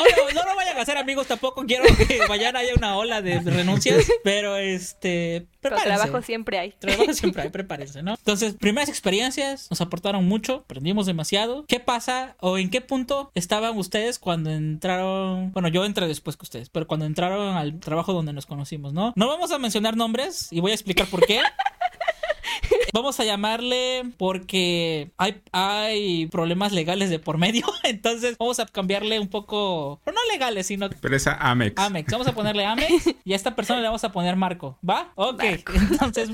[0.00, 1.64] Oye, no lo vayan a hacer amigos tampoco.
[1.66, 4.06] Quiero que vayan haya una ola de renuncias.
[4.24, 5.46] Pero este.
[5.60, 6.72] Pero trabajo siempre hay.
[6.72, 8.14] Trabajo siempre hay, prepárense, ¿no?
[8.14, 11.64] Entonces, primeras experiencias nos aportaron mucho, aprendimos demasiado.
[11.66, 15.52] ¿Qué pasa o en qué punto estaban ustedes cuando entraron?
[15.52, 19.12] Bueno, yo entré después que ustedes, pero cuando entraron al trabajo donde nos conocimos, ¿no?
[19.16, 21.40] No vamos a mencionar nombres y voy a explicar por qué.
[22.96, 27.66] Vamos a llamarle porque hay, hay problemas legales de por medio.
[27.84, 31.74] Entonces vamos a cambiarle un poco, pero no legales, sino Pero esa Amex.
[31.78, 32.10] Amex.
[32.10, 34.78] Vamos a ponerle Amex y a esta persona le vamos a poner Marco.
[34.88, 35.12] ¿Va?
[35.14, 35.42] Ok.
[35.90, 36.30] Entonces,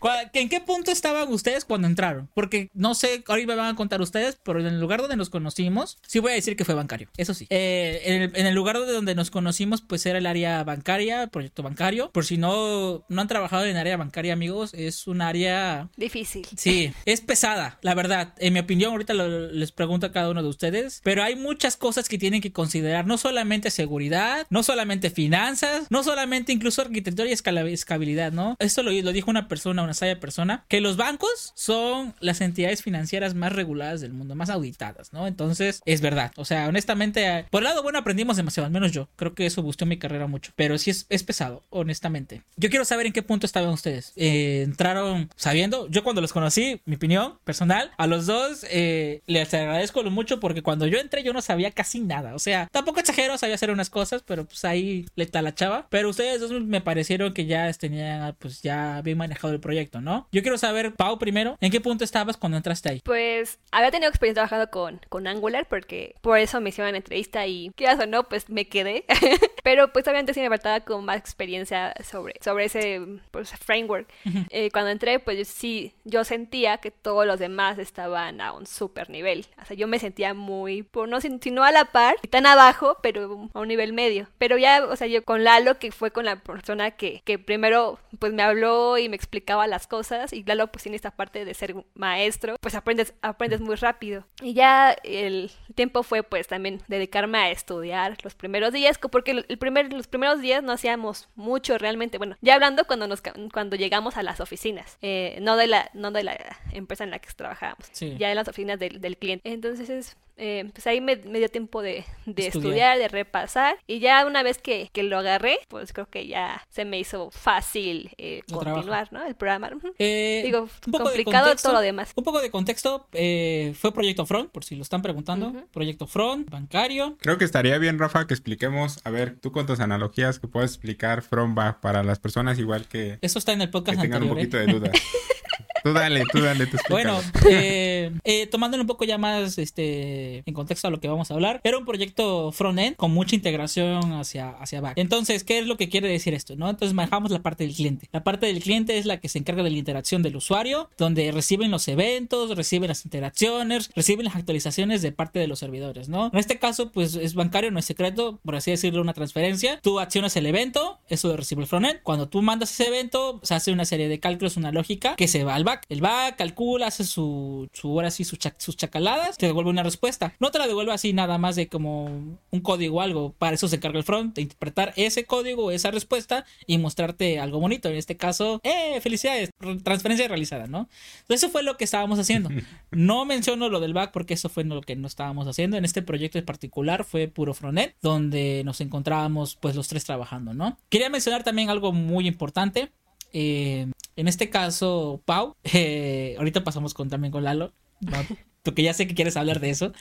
[0.00, 2.28] ¿cuál- ¿en qué punto estaban ustedes cuando entraron?
[2.34, 5.30] Porque no sé, ahorita me van a contar ustedes, pero en el lugar donde nos
[5.30, 7.08] conocimos, sí voy a decir que fue bancario.
[7.18, 7.46] Eso sí.
[7.50, 11.28] Eh, en, el, en el lugar de donde nos conocimos, pues era el área bancaria,
[11.28, 12.10] proyecto bancario.
[12.10, 16.46] Por si no, no han trabajado en área bancaria, amigos, es un área Difícil.
[16.56, 18.32] Sí, es pesada, la verdad.
[18.38, 21.76] En mi opinión, ahorita lo- les pregunto a cada uno de ustedes, pero hay muchas
[21.76, 27.28] cosas que tienen que considerar, no solamente seguridad, no solamente finanzas, no solamente incluso arquitectura
[27.28, 28.56] y escala- escalabilidad, ¿no?
[28.58, 33.34] Esto lo, dijo una persona, una sabia persona, que los bancos son las entidades financieras
[33.34, 35.26] más reguladas del mundo, más auditadas, ¿no?
[35.26, 36.32] Entonces, es verdad.
[36.36, 39.08] O sea, honestamente, por el lado bueno aprendimos demasiado, al menos yo.
[39.16, 42.42] Creo que eso gustó mi carrera mucho, pero sí es, es pesado, honestamente.
[42.56, 44.12] Yo quiero saber en qué punto estaban ustedes.
[44.16, 49.52] Eh, entraron sabiendo, yo cuando los conocí, mi opinión personal, a los dos eh, les
[49.52, 52.34] agradezco mucho porque cuando yo entré yo no sabía casi nada.
[52.34, 55.88] O sea, tampoco exagero, sabía hacer unas cosas, pero pues ahí le talachaba.
[55.90, 60.28] Pero ustedes dos me parecieron que ya tenían, pues ya bien manejado el proyecto, ¿no?
[60.30, 63.00] Yo quiero saber, Pau, primero, ¿en qué punto estabas cuando entraste ahí?
[63.04, 67.46] Pues había tenido experiencia trabajando con, con Angular porque por eso me hicieron la entrevista
[67.46, 69.04] y quieras o no, pues me quedé.
[69.62, 73.00] Pero pues obviamente sí me faltaba con más experiencia sobre, sobre ese
[73.30, 74.08] pues, framework.
[74.50, 75.69] Eh, cuando entré, pues yo sí,
[76.04, 79.46] yo sentía que todos los demás estaban a un super nivel.
[79.60, 82.46] O sea, yo me sentía muy, por no si si no a la par, tan
[82.46, 84.28] abajo, pero a un nivel medio.
[84.38, 87.98] Pero ya, o sea, yo con Lalo, que fue con la persona que, que primero
[88.18, 91.54] pues me habló y me explicaba las cosas, y Lalo pues tiene esta parte de
[91.54, 94.26] ser maestro, pues aprendes, aprendes muy rápido.
[94.42, 99.58] Y ya el tiempo fue pues también dedicarme a estudiar los primeros días, porque el
[99.58, 102.18] primer, los primeros días no hacíamos mucho realmente.
[102.18, 106.10] Bueno, ya hablando cuando nos cuando llegamos a las oficinas, eh, no de la, no
[106.10, 106.36] de la
[106.72, 108.16] empresa en la que trabajábamos, Sí.
[108.18, 109.48] ya en las oficinas del, del cliente.
[109.52, 112.46] Entonces, eh, pues ahí me, me dio tiempo de, de Estudiar.
[112.46, 116.66] estudiar, de repasar, y ya una vez que, que lo agarré, pues creo que ya
[116.70, 119.22] se me hizo fácil eh, continuar, ¿no?
[119.26, 119.70] El programa.
[119.98, 121.68] Eh, Digo, complicado contexto.
[121.68, 122.12] todo lo demás.
[122.16, 125.52] Un poco de contexto, eh, fue Proyecto Front, por si lo están preguntando.
[125.72, 127.16] Proyecto Front, bancario.
[127.20, 130.70] Creo que estaría bien, Rafa, que expliquemos, a ver, tú con tus analogías que puedes
[130.70, 134.30] explicar Back para las personas igual que, Eso está en el que podcast tengan un
[134.30, 134.50] anterior.
[134.50, 134.66] poquito ¿eh?
[134.66, 135.02] de dudas.
[135.82, 136.90] tú dale, tú dale, explícalo.
[136.90, 141.30] Bueno, eh, eh, tomándolo un poco ya más este en contexto a lo que vamos
[141.30, 144.94] a hablar, era un proyecto front-end con mucha integración hacia, hacia back.
[144.96, 146.56] Entonces, ¿qué es lo que quiere decir esto?
[146.56, 146.68] ¿no?
[146.68, 148.08] Entonces manejamos la parte del cliente.
[148.12, 151.30] La parte del cliente es la que se encarga de la interacción del usuario, donde
[151.32, 156.30] reciben los eventos, reciben las interacciones, reciben las actualizaciones de parte de los servidores, ¿no?
[156.32, 159.80] En este caso, pues es bancario, no es secreto, por así decirlo, una transferencia.
[159.82, 162.00] Tú accionas el evento, eso recibe el frontend.
[162.02, 165.44] Cuando tú mandas ese evento, se hace una serie de cálculos, una lógica que se
[165.44, 165.84] va al back.
[165.88, 169.82] El back calcula, hace su, su ahora sí, su cha- sus chacaladas, te devuelve una
[169.82, 170.34] respuesta.
[170.40, 172.04] No te la devuelve así nada más de como
[172.50, 173.32] un código o algo.
[173.38, 177.60] Para eso se encarga el front, de interpretar ese código, esa respuesta y mostrarte algo
[177.60, 177.88] bonito.
[177.88, 179.00] En este caso, ¡eh!
[179.00, 180.88] Felicidades, re- transferencia realizada, ¿no?
[181.22, 182.48] Entonces, eso fue lo que estábamos haciendo.
[182.92, 185.76] No menciono lo del back porque eso fue lo que no estábamos haciendo.
[185.76, 190.54] En este proyecto en particular fue puro frontend, donde nos encontrábamos pues los tres trabajando,
[190.54, 190.76] ¿no?
[190.88, 192.90] Quería mencionar también algo muy importante.
[193.32, 193.86] Eh,
[194.20, 198.18] en este caso, Pau, eh, ahorita pasamos con, también con Lalo, ¿no?
[198.62, 199.92] porque ya sé que quieres hablar de eso.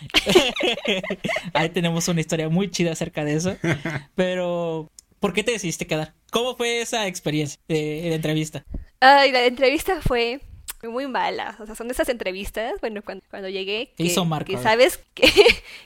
[1.53, 3.57] Ahí tenemos una historia muy chida acerca de eso.
[4.15, 6.13] Pero, ¿por qué te decidiste quedar?
[6.31, 8.65] ¿Cómo fue esa experiencia de, de entrevista?
[8.99, 10.41] Ay, la entrevista fue
[10.83, 11.55] muy mala.
[11.59, 14.51] O sea, son esas entrevistas, bueno, cuando, cuando llegué, ¿Qué que, hizo Marco?
[14.51, 15.29] que sabes que,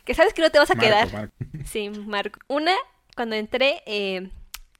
[0.06, 1.13] que sabes que no te vas a Marco, quedar.
[1.13, 1.36] Marco.
[1.65, 2.39] Sí, Marco.
[2.48, 2.74] Una,
[3.15, 4.30] cuando entré, eh,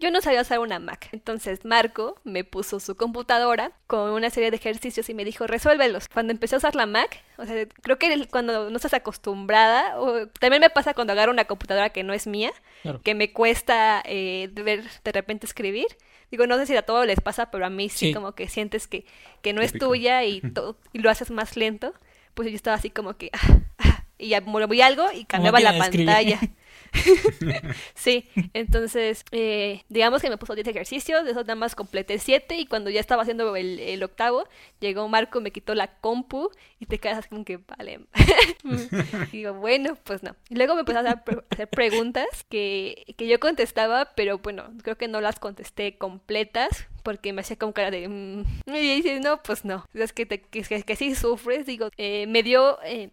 [0.04, 1.10] yo no sabía usar una Mac.
[1.12, 6.08] Entonces Marco me puso su computadora con una serie de ejercicios y me dijo, resuélvelos.
[6.10, 10.28] Cuando empecé a usar la Mac, o sea, creo que cuando no estás acostumbrada, o
[10.40, 12.52] también me pasa cuando agarro una computadora que no es mía,
[12.84, 13.02] Claro.
[13.02, 15.88] que me cuesta eh, de ver de repente escribir.
[16.32, 18.14] Digo, no sé si a todos les pasa, pero a mí sí, Sí.
[18.14, 19.06] como que sientes que,
[19.42, 20.42] que no es tuya y,
[20.92, 21.94] y lo haces más lento.
[22.34, 23.30] Pues yo estaba así como que...
[23.34, 26.40] ah, ah, y ya moví algo y cambiaba la pantalla.
[27.96, 32.58] Sí, entonces, eh, digamos que me puso 10 ejercicios, de esos nada más completé 7
[32.58, 34.48] y cuando ya estaba haciendo el, octavo,
[34.80, 38.02] llegó Marco, me quitó la compu y te quedas como que, vale.
[39.32, 40.36] y digo, bueno, pues no.
[40.50, 44.98] Y luego me empezó a hacer, hacer preguntas que, que yo contestaba, pero bueno, creo
[44.98, 48.08] que no las contesté completas porque me hacía como cara de...
[48.08, 48.44] mm.
[48.68, 49.86] Y dices, no, pues no.
[49.94, 53.10] Es que, te, que, que, que sí sufres, digo, eh, me dio eh,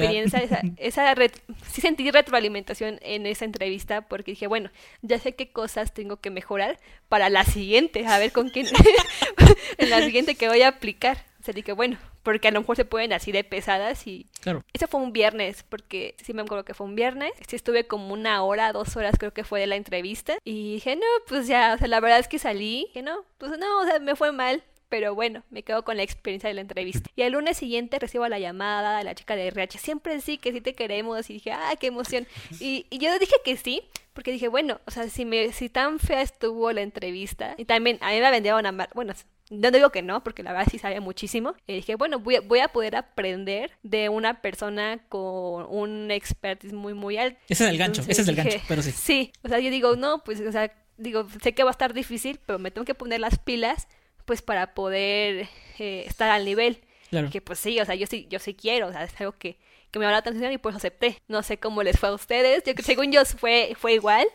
[0.00, 4.70] experiencia, esa, esa ret- sí sentí retroalimentación en esa entrevista porque dije, bueno,
[5.02, 6.78] ya sé qué cosas tengo que mejorar
[7.08, 8.66] para la siguiente, a ver con quién,
[9.78, 11.18] en la siguiente que voy a aplicar.
[11.44, 14.26] Sea, dije, bueno, porque a lo mejor se pueden así de pesadas y...
[14.40, 14.64] Claro.
[14.72, 17.32] Eso fue un viernes, porque sí me acuerdo que fue un viernes.
[17.46, 20.36] Sí estuve como una hora, dos horas creo que fue de la entrevista.
[20.44, 22.88] Y dije, no, pues ya, o sea, la verdad es que salí.
[22.94, 24.62] Que no, pues no, o sea, me fue mal.
[24.88, 27.10] Pero bueno, me quedo con la experiencia de la entrevista.
[27.16, 29.78] Y al lunes siguiente recibo la llamada de la chica de RH.
[29.78, 31.28] Siempre sí, que sí te queremos.
[31.30, 32.26] Y dije, ah, qué emoción.
[32.60, 35.98] Y, y yo dije que sí, porque dije, bueno, o sea, si, me, si tan
[35.98, 37.54] fea estuvo la entrevista.
[37.58, 38.70] Y también a mí me una...
[38.72, 39.14] mar- Bueno,
[39.50, 41.54] no digo que no, porque la verdad sí sabía muchísimo.
[41.66, 46.72] Y dije, bueno, voy a, voy a poder aprender de una persona con un expertise
[46.72, 47.38] muy, muy alto.
[47.48, 48.92] Ese es el gancho, ese es el gancho, pero sí.
[48.92, 51.92] Sí, o sea, yo digo, no, pues, o sea, digo, sé que va a estar
[51.92, 53.88] difícil, pero me tengo que poner las pilas,
[54.24, 56.80] pues, para poder eh, estar al nivel.
[57.10, 57.30] Claro.
[57.30, 59.58] Que pues sí, o sea, yo sí, yo sí quiero, o sea, es algo que,
[59.94, 61.22] que me llama la atención y pues acepté.
[61.28, 64.26] No sé cómo les fue a ustedes, yo según yo fue, fue igual,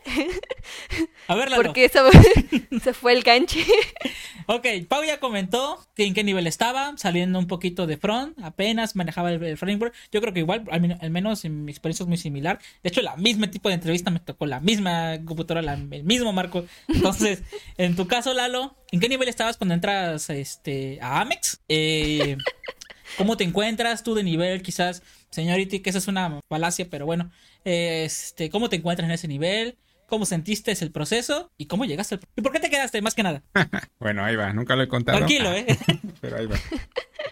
[1.28, 1.62] A ver, Lalo.
[1.62, 2.08] porque eso
[2.82, 3.64] se fue el ganche.
[4.46, 8.96] Ok, Pau ya comentó que en qué nivel estaba, saliendo un poquito de front, apenas
[8.96, 9.94] manejaba el, el framework.
[10.10, 12.58] Yo creo que igual, al, men- al menos en mi experiencia es muy similar.
[12.82, 16.32] De hecho, la misma tipo de entrevista me tocó la misma computadora, la- el mismo
[16.32, 16.64] marco.
[16.88, 17.42] Entonces,
[17.78, 21.60] en tu caso, Lalo, ¿en qué nivel estabas cuando entras este, a Amex?
[21.68, 22.36] Eh,
[23.18, 24.62] ¿Cómo te encuentras tú de nivel?
[24.62, 27.30] Quizás, señorita, que esa es una falacia, pero bueno,
[27.64, 29.76] este, ¿cómo te encuentras en ese nivel?
[30.06, 31.52] ¿Cómo sentiste el proceso?
[31.56, 32.20] ¿Y cómo llegaste al...
[32.34, 33.42] ¿Y por qué te quedaste, más que nada?
[34.00, 35.18] Bueno, ahí va, nunca lo he contado.
[35.18, 35.66] Tranquilo, ¿eh?
[36.20, 36.56] Pero ahí va.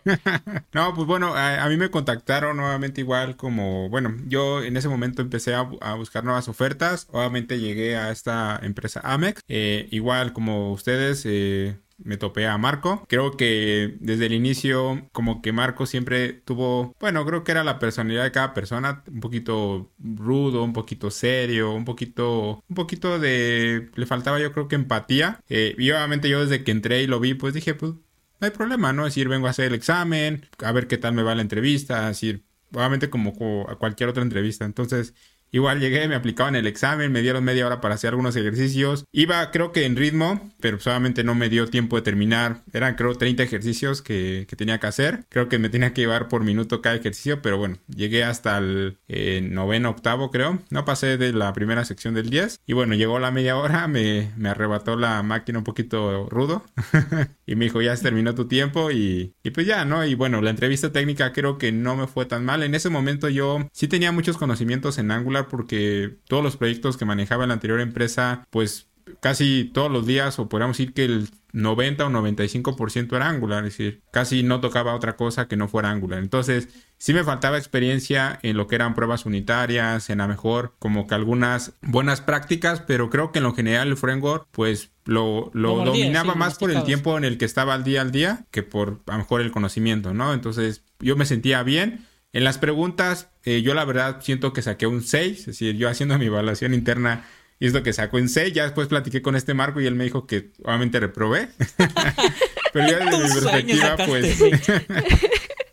[0.72, 4.88] no, pues bueno, a, a mí me contactaron nuevamente igual como, bueno, yo en ese
[4.88, 7.08] momento empecé a buscar nuevas ofertas.
[7.10, 9.42] Obviamente llegué a esta empresa Amex.
[9.48, 13.04] Eh, igual como ustedes, eh, me topé a Marco.
[13.08, 17.78] Creo que desde el inicio, como que Marco siempre tuvo, bueno, creo que era la
[17.78, 23.90] personalidad de cada persona, un poquito rudo, un poquito serio, un poquito, un poquito de,
[23.94, 25.40] le faltaba yo creo que empatía.
[25.48, 28.50] Eh, y obviamente yo desde que entré y lo vi, pues dije, pues no hay
[28.50, 29.06] problema, ¿no?
[29.06, 32.02] Es decir, vengo a hacer el examen, a ver qué tal me va la entrevista,
[32.02, 34.64] es decir, obviamente como co- a cualquier otra entrevista.
[34.64, 35.14] Entonces,
[35.50, 39.04] igual llegué, me aplicaban el examen, me dieron media hora para hacer algunos ejercicios.
[39.12, 42.62] Iba, creo que en ritmo, pero solamente no me dio tiempo de terminar.
[42.72, 45.24] Eran, creo, 30 ejercicios que, que tenía que hacer.
[45.28, 48.98] Creo que me tenía que llevar por minuto cada ejercicio, pero bueno, llegué hasta el
[49.08, 50.58] eh, noveno, octavo, creo.
[50.70, 52.60] No pasé de la primera sección del 10.
[52.66, 56.64] Y bueno, llegó la media hora, me, me arrebató la máquina un poquito rudo.
[57.48, 60.04] y me dijo, ya se terminó tu tiempo y, y pues ya, ¿no?
[60.04, 62.62] Y bueno, la entrevista técnica creo que no me fue tan mal.
[62.62, 67.06] En ese momento yo sí tenía muchos conocimientos en Angular porque todos los proyectos que
[67.06, 68.88] manejaba en la anterior empresa, pues
[69.20, 73.76] casi todos los días, o podríamos decir que el 90 o 95% era Angular, es
[73.76, 76.18] decir, casi no tocaba otra cosa que no fuera Angular.
[76.18, 81.06] Entonces, sí me faltaba experiencia en lo que eran pruebas unitarias, en a mejor como
[81.06, 85.76] que algunas buenas prácticas, pero creo que en lo general el framework, pues lo, lo
[85.78, 88.44] Lo dominaba sí, más por el tiempo en el que estaba al día al día
[88.50, 90.34] que por a lo mejor el conocimiento, ¿no?
[90.34, 92.04] Entonces, yo me sentía bien.
[92.34, 95.88] En las preguntas, eh, yo la verdad siento que saqué un 6, es decir, yo
[95.88, 97.24] haciendo mi evaluación interna
[97.58, 100.04] y esto que sacó en 6, ya después platiqué con este Marco y él me
[100.04, 101.48] dijo que obviamente reprobé.
[102.74, 104.38] Pero yo desde mi perspectiva, pues,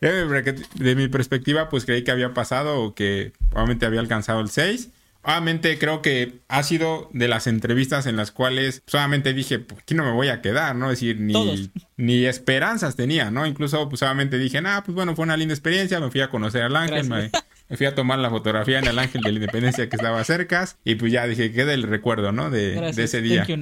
[0.01, 3.99] ya de mi- de mi perspectiva, pues creí que había pasado o que obviamente había
[3.99, 4.89] alcanzado el 6.
[5.25, 9.95] Obviamente creo que ha sido de las entrevistas en las cuales solamente dije, pues aquí
[9.95, 10.91] no me voy a quedar, ¿no?
[10.91, 11.69] Es decir, ni, Todos.
[11.97, 13.47] ni esperanzas tenía, ¿no?
[13.47, 16.61] Incluso pues solamente dije, ah, pues bueno, fue una linda experiencia, me fui a conocer
[16.61, 17.09] al ángel,
[17.69, 20.67] me, fui a tomar la fotografía en el ángel de la independencia que estaba cerca
[20.83, 22.51] y pues ya dije, queda el recuerdo, ¿no?
[22.51, 23.45] De, ese día.
[23.47, 23.57] You.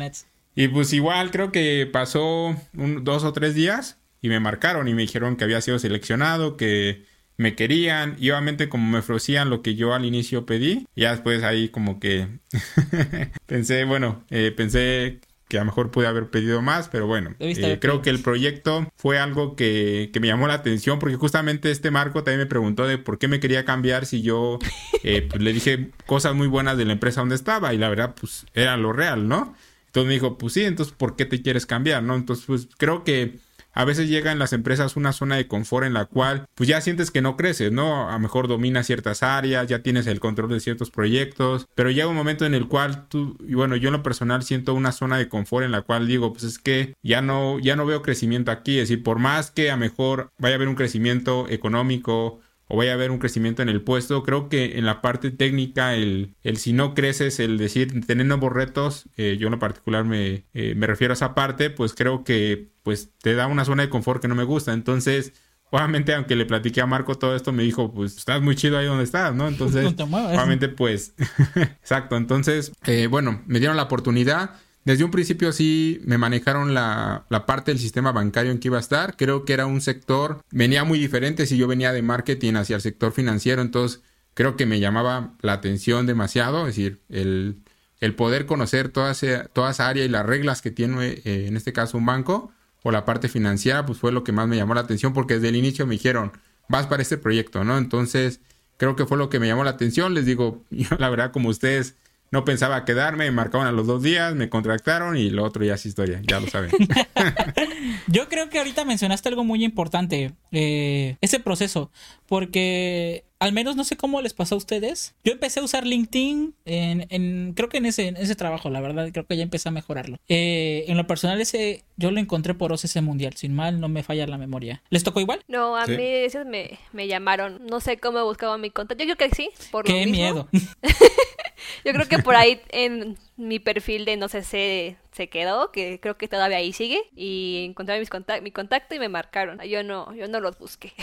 [0.55, 4.93] Y pues igual creo que pasó un- dos o tres días y me marcaron y
[4.93, 7.05] me dijeron que había sido seleccionado, que
[7.37, 11.43] me querían y obviamente como me ofrecían lo que yo al inicio pedí, ya después
[11.43, 12.27] ahí como que
[13.45, 17.77] pensé, bueno, eh, pensé que a lo mejor pude haber pedido más, pero bueno, eh,
[17.79, 21.91] creo que el proyecto fue algo que, que me llamó la atención porque justamente este
[21.91, 24.57] Marco también me preguntó de por qué me quería cambiar si yo
[25.03, 28.15] eh, pues, le dije cosas muy buenas de la empresa donde estaba y la verdad
[28.19, 29.55] pues era lo real, ¿no?
[29.85, 32.15] Entonces me dijo, pues sí, entonces ¿por qué te quieres cambiar, no?
[32.15, 33.37] Entonces pues creo que
[33.73, 36.81] a veces llega en las empresas una zona de confort en la cual pues ya
[36.81, 38.09] sientes que no creces, ¿no?
[38.09, 42.07] A lo mejor dominas ciertas áreas, ya tienes el control de ciertos proyectos, pero llega
[42.07, 45.17] un momento en el cual tú, y bueno, yo en lo personal siento una zona
[45.17, 48.51] de confort en la cual digo, pues es que ya no, ya no veo crecimiento
[48.51, 52.41] aquí, es decir, por más que a lo mejor vaya a haber un crecimiento económico
[52.67, 54.23] o vaya a haber un crecimiento en el puesto.
[54.23, 58.51] Creo que en la parte técnica, el, el si no creces, el decir tener nuevos
[58.51, 62.23] retos, eh, yo en lo particular me, eh, me refiero a esa parte, pues creo
[62.23, 64.73] que pues te da una zona de confort que no me gusta.
[64.73, 65.33] Entonces,
[65.71, 68.85] obviamente, aunque le platiqué a Marco todo esto, me dijo, pues estás muy chido ahí
[68.85, 69.47] donde estás, ¿no?
[69.47, 71.13] Entonces, No obviamente, pues,
[71.55, 72.15] exacto.
[72.15, 74.51] Entonces, eh, bueno, me dieron la oportunidad.
[74.85, 78.77] Desde un principio sí me manejaron la, la, parte del sistema bancario en que iba
[78.77, 79.15] a estar.
[79.15, 82.81] Creo que era un sector, venía muy diferente si yo venía de marketing hacia el
[82.81, 84.01] sector financiero, entonces
[84.33, 87.61] creo que me llamaba la atención demasiado, es decir, el,
[87.99, 91.55] el poder conocer toda, ese, toda esa área y las reglas que tiene eh, en
[91.55, 92.51] este caso un banco
[92.83, 95.49] o la parte financiera, pues fue lo que más me llamó la atención porque desde
[95.49, 96.33] el inicio me dijeron,
[96.69, 97.77] vas para este proyecto, ¿no?
[97.77, 98.41] Entonces
[98.77, 101.49] creo que fue lo que me llamó la atención, les digo, yo la verdad como
[101.49, 101.95] ustedes
[102.31, 105.75] no pensaba quedarme, me marcaban a los dos días, me contrataron y lo otro ya
[105.75, 106.71] es historia, ya lo saben.
[108.07, 111.91] Yo creo que ahorita mencionaste algo muy importante, eh, ese proceso,
[112.25, 115.15] porque al menos no sé cómo les pasó a ustedes.
[115.23, 118.79] Yo empecé a usar LinkedIn en, en creo que en ese, en ese trabajo, la
[118.79, 120.17] verdad, creo que ya empecé a mejorarlo.
[120.29, 124.01] Eh, en lo personal ese yo lo encontré por OCC Mundial, sin mal, no me
[124.03, 124.81] falla la memoria.
[124.89, 125.41] ¿Les tocó igual?
[125.47, 125.91] No, a Sí.
[125.97, 127.65] mí esos me, me llamaron.
[127.65, 129.03] No sé cómo buscaba mi contacto.
[129.03, 130.13] Yo creo que sí, por lo Qué mismo.
[130.13, 130.49] miedo.
[131.85, 135.99] Yo creo que por ahí en mi perfil de no sé se, se quedó, que
[135.99, 137.01] creo que todavía ahí sigue.
[137.15, 139.59] Y encontré mis contac- mi contacto y me marcaron.
[139.61, 140.93] Yo no, yo no los busqué.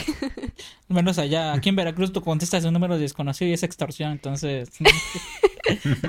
[0.89, 4.71] Al menos allá, aquí en Veracruz tú contestas un número desconocido y es extorsión, entonces...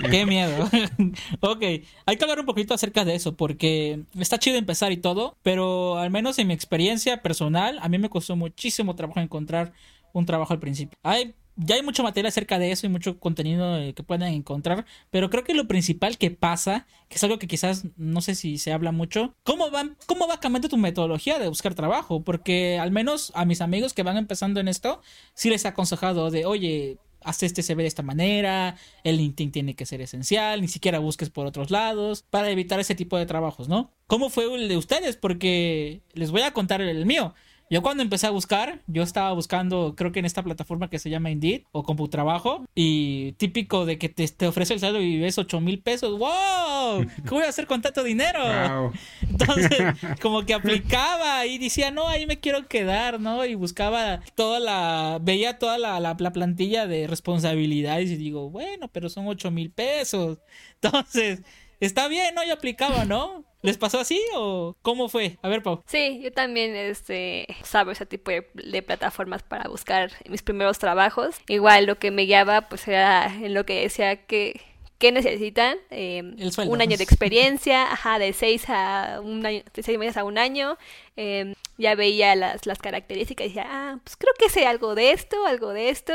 [0.10, 0.70] Qué miedo.
[1.42, 5.38] ok, hay que hablar un poquito acerca de eso, porque está chido empezar y todo,
[5.44, 9.74] pero al menos en mi experiencia personal, a mí me costó muchísimo trabajo encontrar
[10.14, 10.98] un trabajo al principio.
[11.04, 14.86] Hay, ya hay mucho material acerca de eso y mucho contenido eh, que pueden encontrar,
[15.10, 18.58] pero creo que lo principal que pasa, que es algo que quizás no sé si
[18.58, 22.24] se habla mucho, ¿cómo va, cómo va cambiando tu metodología de buscar trabajo?
[22.24, 25.02] Porque al menos a mis amigos que van empezando en esto,
[25.34, 29.76] sí les he aconsejado de, oye, haz este CV de esta manera, el LinkedIn tiene
[29.76, 33.68] que ser esencial, ni siquiera busques por otros lados, para evitar ese tipo de trabajos,
[33.70, 33.92] ¿no?
[34.08, 35.18] ¿Cómo fue el de ustedes?
[35.18, 37.36] Porque les voy a contar el mío.
[37.72, 41.10] Yo cuando empecé a buscar, yo estaba buscando, creo que en esta plataforma que se
[41.10, 45.38] llama Indeed o Computrabajo, y típico de que te, te ofrece el salario y ves
[45.38, 46.20] 8 mil pesos.
[46.20, 47.06] ¡Wow!
[47.24, 48.40] ¿Qué voy a hacer con tanto dinero?
[48.42, 48.92] Wow.
[49.22, 53.46] Entonces, como que aplicaba y decía, no, ahí me quiero quedar, ¿no?
[53.46, 58.90] Y buscaba toda la, veía toda la, la, la plantilla de responsabilidades y digo, bueno,
[58.90, 60.40] pero son 8 mil pesos.
[60.82, 61.42] Entonces,
[61.86, 62.44] está bien, ¿no?
[62.44, 63.44] Yo aplicaba, ¿no?
[63.62, 65.38] ¿Les pasó así o cómo fue?
[65.44, 65.84] A ver, Pau.
[65.86, 71.36] Sí, yo también este, usaba ese tipo de, de plataformas para buscar mis primeros trabajos.
[71.48, 74.62] Igual lo que me guiaba pues era en lo que decía que
[75.02, 75.80] ¿Qué necesitan?
[75.90, 76.22] Eh,
[76.68, 80.38] un año de experiencia, ajá, de seis a un año, de seis meses a un
[80.38, 80.78] año.
[81.18, 85.10] Eh, ya veía las, las características y decía, ah, pues creo que sé algo de
[85.10, 86.14] esto, algo de esto.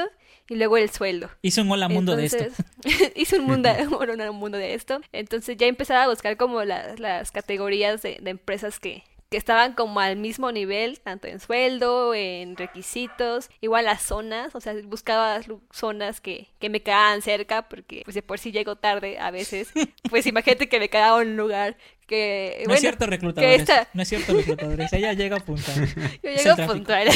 [0.48, 1.28] Y luego el sueldo.
[1.42, 2.44] Hice un hola mundo de esto.
[3.16, 3.68] Hice un mundo,
[4.00, 5.00] un, un mundo de esto.
[5.12, 9.72] Entonces ya empezaba a buscar como las, las categorías de, de empresas que, que estaban
[9.72, 15.40] como al mismo nivel, tanto en sueldo, en requisitos, igual las zonas, o sea, buscaba
[15.72, 19.70] zonas que, que me quedaban cerca, porque pues de por sí llego tarde a veces,
[20.10, 21.76] pues imagínate que me quedaba un lugar
[22.06, 22.58] que...
[22.60, 23.62] No bueno, es cierto, reclutadores.
[23.62, 24.92] esta- No es cierto, reclutadores.
[24.92, 25.72] Ella llega a punta.
[25.74, 26.72] Yo llego tráfico.
[26.72, 27.08] puntual.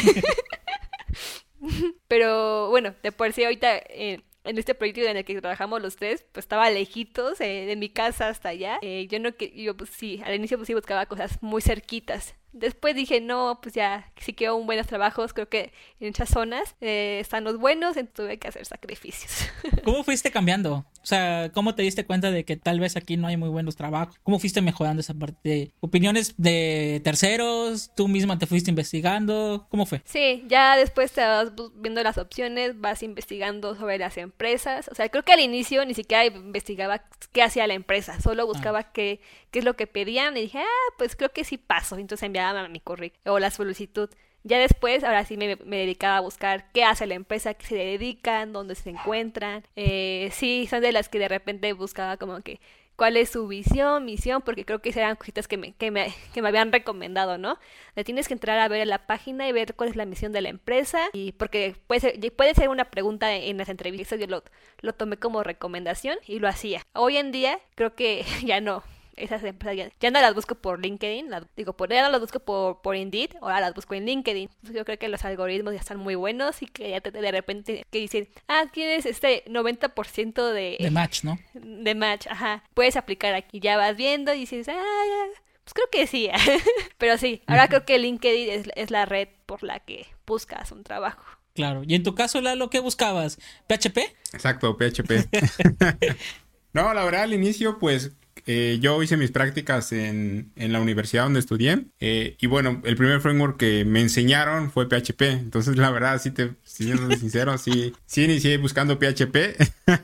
[2.09, 5.97] Pero bueno, de por sí ahorita eh, en este proyecto en el que trabajamos los
[5.97, 8.79] tres, pues estaba lejitos eh, de mi casa hasta allá.
[8.83, 12.35] Eh, yo no que yo pues sí, al inicio pues sí buscaba cosas muy cerquitas.
[12.53, 16.75] Después dije, no, pues ya, si quiero un buenos trabajos, creo que en esas zonas
[16.81, 19.49] eh, están los buenos, entonces tuve que hacer sacrificios.
[19.85, 20.85] ¿Cómo fuiste cambiando?
[21.03, 23.77] O sea, ¿cómo te diste cuenta de que tal vez aquí no hay muy buenos
[23.77, 24.17] trabajos?
[24.23, 25.73] ¿Cómo fuiste mejorando esa parte?
[25.81, 27.91] ¿Opiniones de terceros?
[27.95, 29.67] ¿Tú misma te fuiste investigando?
[29.71, 30.03] ¿Cómo fue?
[30.05, 34.89] Sí, ya después te vas viendo las opciones, vas investigando sobre las empresas.
[34.89, 38.93] O sea, creo que al inicio ni siquiera investigaba qué hacía la empresa, solo buscaba
[38.93, 39.21] qué,
[39.51, 41.97] qué es lo que pedían y dije, ah, pues creo que sí paso.
[41.97, 44.09] Entonces enviaba enviaba mi currículum o la solicitud.
[44.43, 47.75] Ya después, ahora sí me, me, dedicaba a buscar qué hace la empresa, qué se
[47.75, 49.65] dedican, dónde se encuentran.
[49.77, 52.59] Eh, sí, son de las que de repente buscaba como que
[52.97, 56.43] cuál es su visión, misión, porque creo que eran cositas que me, que me, que
[56.43, 57.59] me habían recomendado, ¿no?
[57.97, 60.43] Le tienes que entrar a ver la página y ver cuál es la misión de
[60.43, 64.43] la empresa, y porque puede ser, puede ser una pregunta en las entrevistas, yo lo,
[64.83, 66.83] lo tomé como recomendación y lo hacía.
[66.93, 68.83] Hoy en día creo que ya no,
[69.21, 72.81] esas empresas ya, no las busco por LinkedIn, digo, por, ya no las busco por,
[72.83, 74.49] por Indeed, ahora las busco en LinkedIn.
[74.73, 77.87] yo creo que los algoritmos ya están muy buenos y que ya te, de repente
[77.91, 80.77] que dicen, ah, tienes este 90% de...
[80.79, 81.39] De match, ¿no?
[81.55, 82.65] De match, ajá.
[82.75, 85.25] Puedes aplicar aquí, ya vas viendo y dices, ah,
[85.65, 86.29] Pues creo que sí.
[86.99, 90.85] Pero sí, ahora creo que LinkedIn es, es la red por la que buscas un
[90.85, 91.25] trabajo.
[91.55, 91.83] Claro.
[91.87, 93.39] Y en tu caso, Lalo, ¿qué buscabas?
[93.67, 93.99] ¿PHP?
[94.33, 95.29] Exacto, PHP.
[96.73, 98.13] no, la verdad, al inicio, pues
[98.47, 102.97] eh, yo hice mis prácticas en, en, la universidad donde estudié eh, y bueno, el
[102.97, 105.23] primer framework que me enseñaron fue PHP.
[105.23, 109.37] Entonces, la verdad, si te siendo sincero, sí, sí inicié buscando PHP.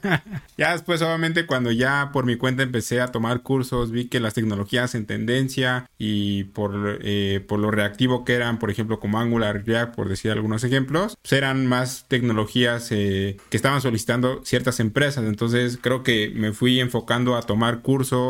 [0.58, 4.34] ya después, obviamente, cuando ya por mi cuenta empecé a tomar cursos, vi que las
[4.34, 9.64] tecnologías en tendencia y por, eh, por lo reactivo que eran, por ejemplo, como Angular,
[9.64, 15.24] React, por decir algunos ejemplos, pues eran más tecnologías que estaban solicitando ciertas empresas.
[15.24, 18.25] Entonces, creo que me fui enfocando a tomar cursos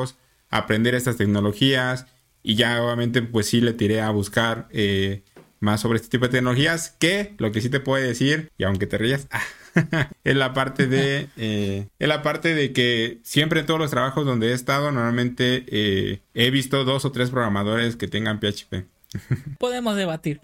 [0.51, 2.07] aprender estas tecnologías
[2.42, 5.22] y ya obviamente pues sí le tiré a buscar eh,
[5.61, 8.86] más sobre este tipo de tecnologías que lo que sí te puedo decir y aunque
[8.86, 9.26] te rías
[10.24, 14.24] es la parte de eh, es la parte de que siempre en todos los trabajos
[14.24, 18.86] donde he estado normalmente eh, he visto dos o tres programadores que tengan PHP
[19.59, 20.40] podemos debatir.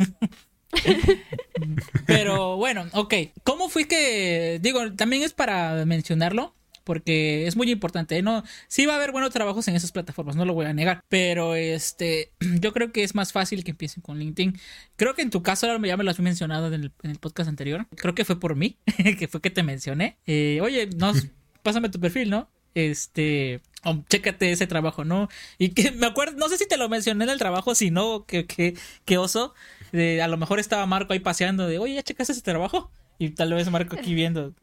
[2.07, 3.15] Pero bueno ok.
[3.45, 6.55] Cómo fue que digo también es para mencionarlo
[6.85, 8.21] porque es muy importante.
[8.23, 11.03] No, sí va a haber buenos trabajos en esas plataformas, no lo voy a negar,
[11.09, 14.59] pero este, yo creo que es más fácil que empiecen con LinkedIn.
[14.97, 17.87] Creo que en tu caso ya me lo has mencionado en el, podcast anterior.
[17.97, 18.77] Creo que fue por mí,
[19.19, 20.19] que fue que te mencioné.
[20.27, 21.13] Eh, oye, no,
[21.63, 22.49] pásame tu perfil, ¿no?
[22.75, 25.29] Este, oh, chécate ese trabajo, ¿no?
[25.59, 28.25] Y que me acuerdo, no sé si te lo mencioné en el trabajo, si no,
[28.25, 29.55] que, que, oso.
[29.93, 32.91] a lo mejor estaba Marco ahí paseando de, oye, ¿ya checaste ese trabajo?
[33.19, 34.55] Y tal vez Marco aquí viendo.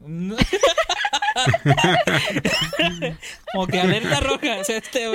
[3.52, 5.08] Como que alerta roja, este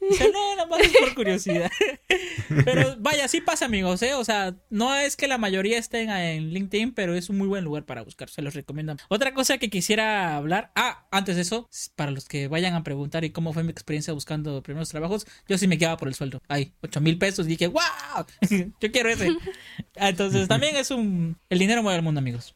[0.00, 1.70] no, nada más es por curiosidad.
[2.64, 4.14] pero vaya, sí pasa, amigos, ¿eh?
[4.14, 7.64] O sea, no es que la mayoría estén en LinkedIn, pero es un muy buen
[7.64, 8.96] lugar para buscar, se los recomiendo.
[9.08, 13.24] Otra cosa que quisiera hablar, ah, antes de eso, para los que vayan a preguntar
[13.24, 16.40] y cómo fue mi experiencia buscando primeros trabajos, yo sí me quedaba por el sueldo.
[16.48, 18.26] Ay, 8 mil pesos y dije, ¡wow!
[18.80, 19.30] yo quiero ese.
[19.94, 21.36] Entonces, también es un.
[21.50, 22.54] El dinero mueve el mundo, amigos.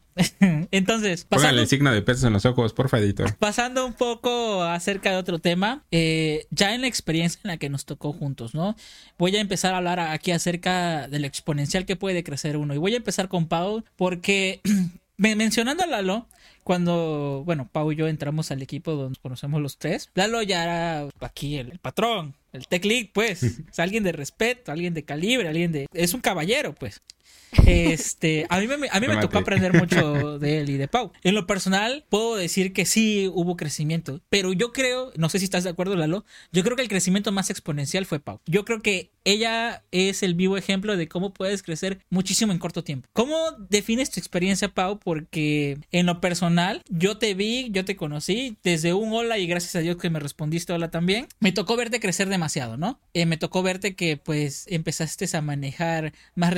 [0.71, 3.35] Entonces, pasando, el signo de pesos en los ojos, por editor.
[3.37, 7.69] Pasando un poco acerca de otro tema, eh, ya en la experiencia en la que
[7.69, 8.75] nos tocó juntos, ¿no?
[9.17, 12.73] Voy a empezar a hablar aquí acerca del exponencial que puede crecer uno.
[12.73, 14.61] Y voy a empezar con Pau, porque
[15.17, 16.27] mencionando a Lalo,
[16.63, 20.63] cuando, bueno, Pau y yo entramos al equipo donde nos conocemos los tres, Lalo ya
[20.63, 25.47] era aquí el, patrón, el tech lead, pues, es alguien de respeto, alguien de calibre,
[25.47, 25.87] alguien de...
[25.93, 27.01] Es un caballero, pues.
[27.65, 31.11] Este, a mí me, a mí me tocó aprender mucho de él y de Pau.
[31.23, 35.45] En lo personal, puedo decir que sí hubo crecimiento, pero yo creo, no sé si
[35.45, 38.39] estás de acuerdo, Lalo, yo creo que el crecimiento más exponencial fue Pau.
[38.45, 42.83] Yo creo que ella es el vivo ejemplo de cómo puedes crecer muchísimo en corto
[42.83, 43.07] tiempo.
[43.13, 43.35] ¿Cómo
[43.69, 44.99] defines tu experiencia, Pau?
[44.99, 49.75] Porque en lo personal, yo te vi, yo te conocí desde un hola y gracias
[49.75, 51.27] a Dios que me respondiste hola también.
[51.39, 52.99] Me tocó verte crecer demasiado, ¿no?
[53.13, 56.53] Eh, me tocó verte que pues empezaste a manejar más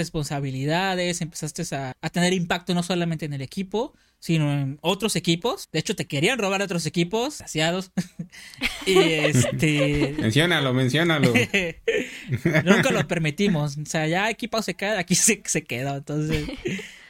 [0.94, 3.94] empezaste a, a tener impacto no solamente en el equipo,
[4.26, 5.70] sino en otros equipos.
[5.72, 7.92] De hecho, te querían robar otros equipos, saciados.
[8.88, 10.16] y este.
[10.20, 11.32] Menciónalo, menciónalo.
[12.66, 13.78] Nunca lo permitimos.
[13.78, 15.98] O sea, ya equipo se queda, aquí se, se quedó.
[15.98, 16.50] Entonces.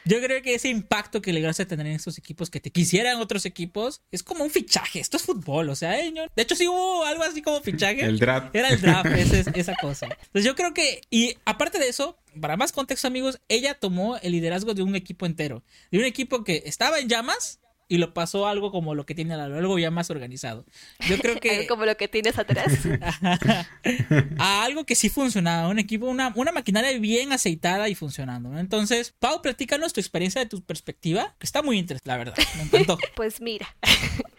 [0.06, 3.44] Yo creo que ese impacto que lograste tener en estos equipos, que te quisieran otros
[3.44, 5.00] equipos, es como un fichaje.
[5.00, 8.04] Esto es fútbol, o sea, eh, de hecho sí hubo algo así como fichaje.
[8.04, 8.54] El draft.
[8.54, 10.06] Era el draft, esa, esa cosa.
[10.06, 14.32] Entonces yo creo que, y aparte de eso, para más contexto amigos, ella tomó el
[14.32, 15.64] liderazgo de un equipo entero.
[15.90, 17.58] De un equipo que estaba en llamas,
[17.88, 20.64] y lo pasó algo como lo que tiene algo ya más organizado.
[21.08, 21.66] Yo creo que...
[21.66, 22.72] como lo que tienes atrás.
[24.38, 28.58] a algo que sí funcionaba, un equipo, una, una maquinaria bien aceitada y funcionando.
[28.58, 32.34] Entonces, Pau, platícanos tu experiencia de tu perspectiva, que está muy interesante, la verdad.
[32.56, 32.98] Me encantó.
[33.14, 33.66] pues mira,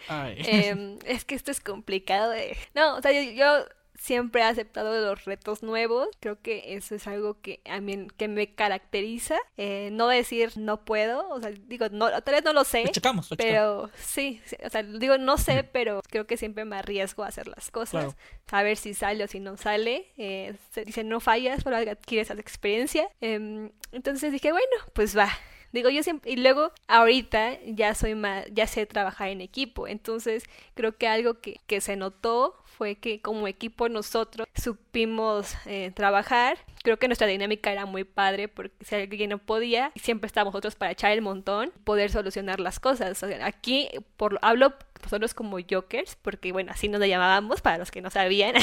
[0.10, 2.58] em, es que esto es complicado de...
[2.76, 3.66] No, o sea, yo
[3.98, 6.08] siempre he aceptado los retos nuevos.
[6.20, 9.38] Creo que eso es algo que a mí que me caracteriza.
[9.58, 12.84] Eh, no decir no puedo, o sea, digo, no, tal vez no lo sé.
[12.86, 16.66] Lo checamos, lo pero sí, sí, o sea, digo no sé, pero creo que siempre
[16.66, 18.16] me arriesgo a hacer las cosas.
[18.16, 18.16] Claro.
[18.52, 20.12] A ver si sale o si no sale.
[20.18, 23.10] Eh, se dice no fallas, solo adquieres esa experiencia.
[23.22, 25.30] Em, entonces dije, bueno, pues va.
[25.74, 30.46] Digo, yo siempre, y luego ahorita ya soy más, ya sé trabajar en equipo, entonces
[30.76, 36.60] creo que algo que, que se notó fue que como equipo nosotros supimos eh, trabajar.
[36.84, 40.76] Creo que nuestra dinámica era muy padre porque si alguien no podía, siempre estábamos nosotros
[40.76, 43.24] para echar el montón, poder solucionar las cosas.
[43.24, 44.74] O sea, aquí por, hablo
[45.04, 48.56] nosotros como jokers, porque bueno, así nos llamábamos para los que no sabían.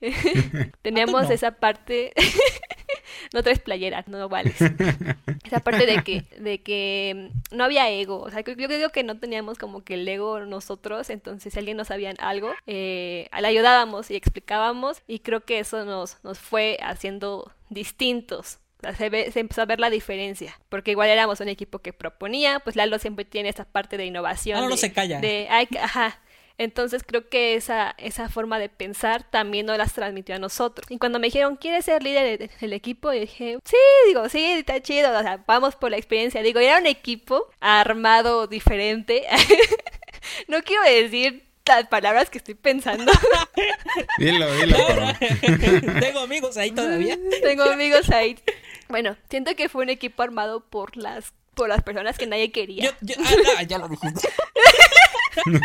[0.82, 1.30] Teníamos no.
[1.30, 2.12] esa parte,
[3.32, 4.56] no tres playeras, no vales.
[5.44, 8.90] Esa parte de que, de que mm, no había ego, o sea, yo yo creo
[8.90, 13.28] que no teníamos como que el ego nosotros, entonces si alguien no sabía algo, eh,
[13.40, 18.58] le ayudábamos y explicábamos y creo que eso nos, nos fue haciendo distintos.
[18.78, 21.78] O sea, se, ve- se empezó a ver la diferencia, porque igual éramos un equipo
[21.78, 24.56] que proponía, pues Lalo siempre tiene esa parte de innovación.
[24.56, 25.20] Lalo no de- se calla.
[25.20, 26.20] de, ay, ajá.
[26.56, 30.86] Entonces creo que esa, esa forma de pensar también nos las transmitió a nosotros.
[30.88, 33.10] Y cuando me dijeron, ¿quieres ser líder de- del equipo?
[33.10, 33.76] Dije, sí,
[34.06, 36.42] digo, sí, está chido, o sea, vamos por la experiencia.
[36.42, 39.24] Digo, era un equipo armado diferente.
[40.48, 43.10] no quiero decir las palabras que estoy pensando.
[44.18, 44.76] Dilo, dilo.
[46.00, 47.18] Tengo amigos ahí todavía.
[47.42, 48.38] Tengo amigos ahí.
[48.88, 52.84] Bueno, siento que fue un equipo armado por las por las personas que nadie quería.
[52.84, 54.28] Yo, yo- ah, no, ya lo dijiste.
[55.46, 55.60] No,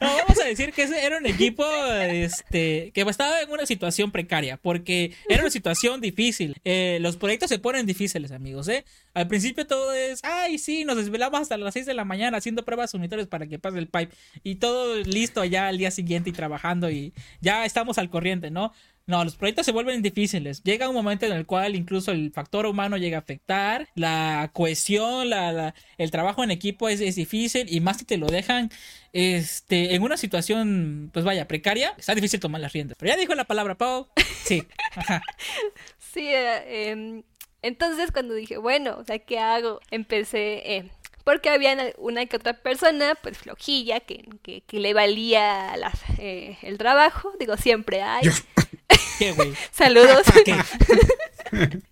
[0.00, 4.56] vamos a decir que ese era un equipo este, que estaba en una situación precaria,
[4.56, 6.56] porque era una situación difícil.
[6.64, 8.68] Eh, los proyectos se ponen difíciles, amigos.
[8.68, 8.84] ¿eh?
[9.14, 12.64] Al principio todo es, ay, sí, nos desvelamos hasta las 6 de la mañana haciendo
[12.64, 14.14] pruebas unitarias para que pase el pipe.
[14.42, 18.72] Y todo listo ya al día siguiente y trabajando y ya estamos al corriente, ¿no?
[19.08, 20.64] No, los proyectos se vuelven difíciles.
[20.64, 23.88] Llega un momento en el cual incluso el factor humano llega a afectar.
[23.94, 27.72] La cohesión, la, la- el trabajo en equipo es, es difícil.
[27.72, 28.68] Y más si te lo dejan
[29.12, 31.94] este, en una situación, pues vaya, precaria.
[31.96, 32.96] Está difícil tomar las riendas.
[32.98, 34.08] Pero ya dijo la palabra Pau.
[34.44, 34.64] Sí.
[35.98, 37.22] Sí, eh, em,
[37.62, 39.80] entonces cuando dije, bueno, o sea, ¿qué hago?
[39.90, 40.90] Empecé, eh,
[41.26, 46.56] porque había una que otra persona, pues flojilla, que, que, que le valía las, eh,
[46.62, 47.32] el trabajo.
[47.40, 48.28] Digo, siempre hay.
[49.18, 49.52] ¿Qué, güey?
[49.72, 50.22] Saludos.
[50.44, 50.54] ¿Qué?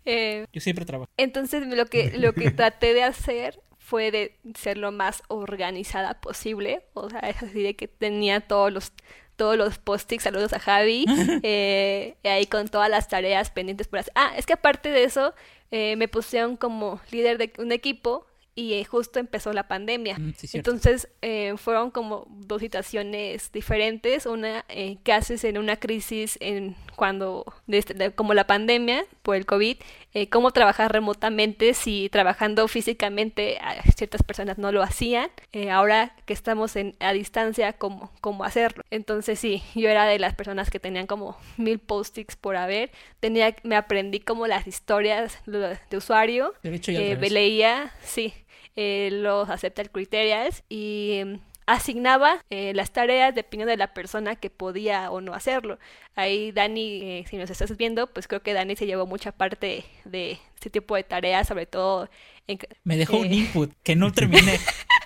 [0.05, 1.11] Eh, Yo siempre trabajo.
[1.17, 6.85] entonces lo que, lo que traté de hacer fue de ser lo más organizada posible.
[6.93, 8.93] O sea, es así de que tenía todos los
[9.37, 11.07] todos los post-its, saludos a Javi,
[11.43, 14.13] eh, ahí con todas las tareas pendientes por hacer.
[14.17, 15.35] Ah, es que aparte de eso,
[15.71, 18.27] eh, me pusieron como líder de un equipo
[18.57, 20.17] y eh, justo empezó la pandemia.
[20.19, 20.57] Mm, sí.
[20.57, 24.27] Entonces eh, fueron como dos situaciones diferentes.
[24.27, 29.35] Una eh, haces en una crisis en cuando, de este- de- como la pandemia por
[29.37, 29.77] el COVID,
[30.13, 35.31] eh, cómo trabajar remotamente si trabajando físicamente a ciertas personas no lo hacían.
[35.53, 38.85] Eh, ahora que estamos en, a distancia, cómo, cómo hacerlo.
[38.91, 42.91] Entonces sí, yo era de las personas que tenían como mil post-its por haber.
[43.21, 46.55] Tenía, me aprendí como las historias de usuario.
[46.63, 47.33] Eh, revés.
[47.33, 48.33] leía, sí,
[48.77, 54.51] eh, los accepted criterias y em, asignaba eh, las tareas dependiendo de la persona que
[54.51, 55.79] podía o no hacerlo.
[56.15, 59.85] Ahí Dani, eh, si nos estás viendo, pues creo que Dani se llevó mucha parte
[60.05, 62.09] de este tipo de tareas, sobre todo
[62.47, 62.59] en...
[62.59, 64.59] que- Me dejó un eh, input que no terminé.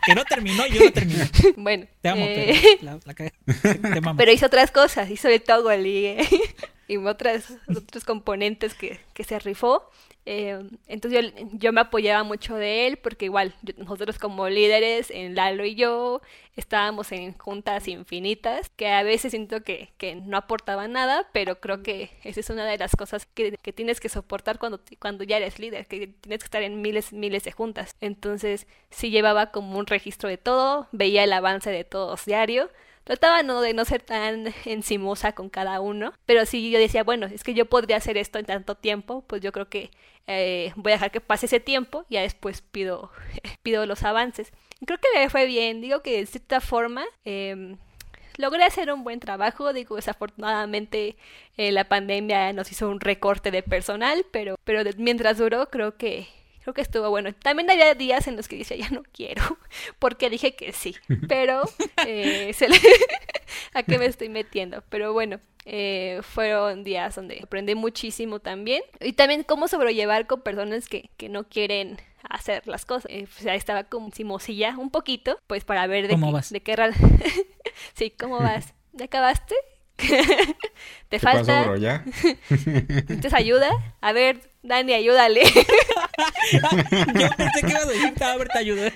[0.04, 1.24] Que no terminó y yo no terminé.
[1.56, 3.14] bueno, Te amo, eh, pero la, la.
[3.14, 4.16] Te amo.
[4.16, 5.86] pero hizo otras cosas, hizo de todo el
[6.88, 9.88] y otras, otros componentes que, que se rifó.
[10.30, 10.58] Eh,
[10.88, 15.64] entonces yo, me apoyaba mucho de él porque igual yo- nosotros como líderes, en Lalo
[15.64, 16.20] y yo,
[16.54, 21.82] estábamos en juntas infinitas que a veces siento que, que no aportaban nada, pero creo
[21.82, 25.38] que esa es una de las cosas que, que tienes que soportar cuando, cuando ya
[25.38, 27.96] eres líder, que tienes que estar en miles, miles de juntas.
[28.02, 32.68] Entonces sí llevaba como un registro de todo, veía el avance de todos diario.
[33.08, 37.24] Trataba no de no ser tan encimosa con cada uno, pero sí yo decía, bueno,
[37.24, 39.90] es que yo podría hacer esto en tanto tiempo, pues yo creo que
[40.26, 43.10] eh, voy a dejar que pase ese tiempo y ya después pido,
[43.62, 44.52] pido los avances.
[44.84, 47.78] Creo que me fue bien, digo que de cierta forma em,
[48.36, 51.16] logré hacer un buen trabajo, digo, desafortunadamente
[51.56, 56.28] eh, la pandemia nos hizo un recorte de personal, pero, pero mientras duró creo que...
[56.68, 57.32] Creo que estuvo bueno.
[57.32, 59.42] También había días en los que decía, ya no quiero,
[59.98, 60.94] porque dije que sí.
[61.26, 61.62] Pero,
[62.06, 62.76] eh, se le-
[63.72, 64.84] ¿a qué me estoy metiendo?
[64.90, 68.82] Pero bueno, eh, fueron días donde aprendí muchísimo también.
[69.00, 71.96] Y también cómo sobrellevar con personas que, que no quieren
[72.28, 73.10] hacer las cosas.
[73.10, 76.52] Eh, o sea, estaba como simosilla un poquito, pues para ver de ¿Cómo qué, vas?
[76.52, 76.76] de qué
[77.94, 78.74] sí, ¿cómo vas?
[78.92, 79.54] ¿Ya acabaste?
[81.08, 81.62] ¿Te ¿Qué pasó, falta?
[81.64, 81.76] bro?
[81.76, 82.04] ¿Ya?
[82.50, 83.70] ¿Necesitas ayuda?
[84.00, 85.42] A ver, Dani, ayúdale.
[87.18, 88.92] Yo pensé que ibas a decir, a ver, te ayudé.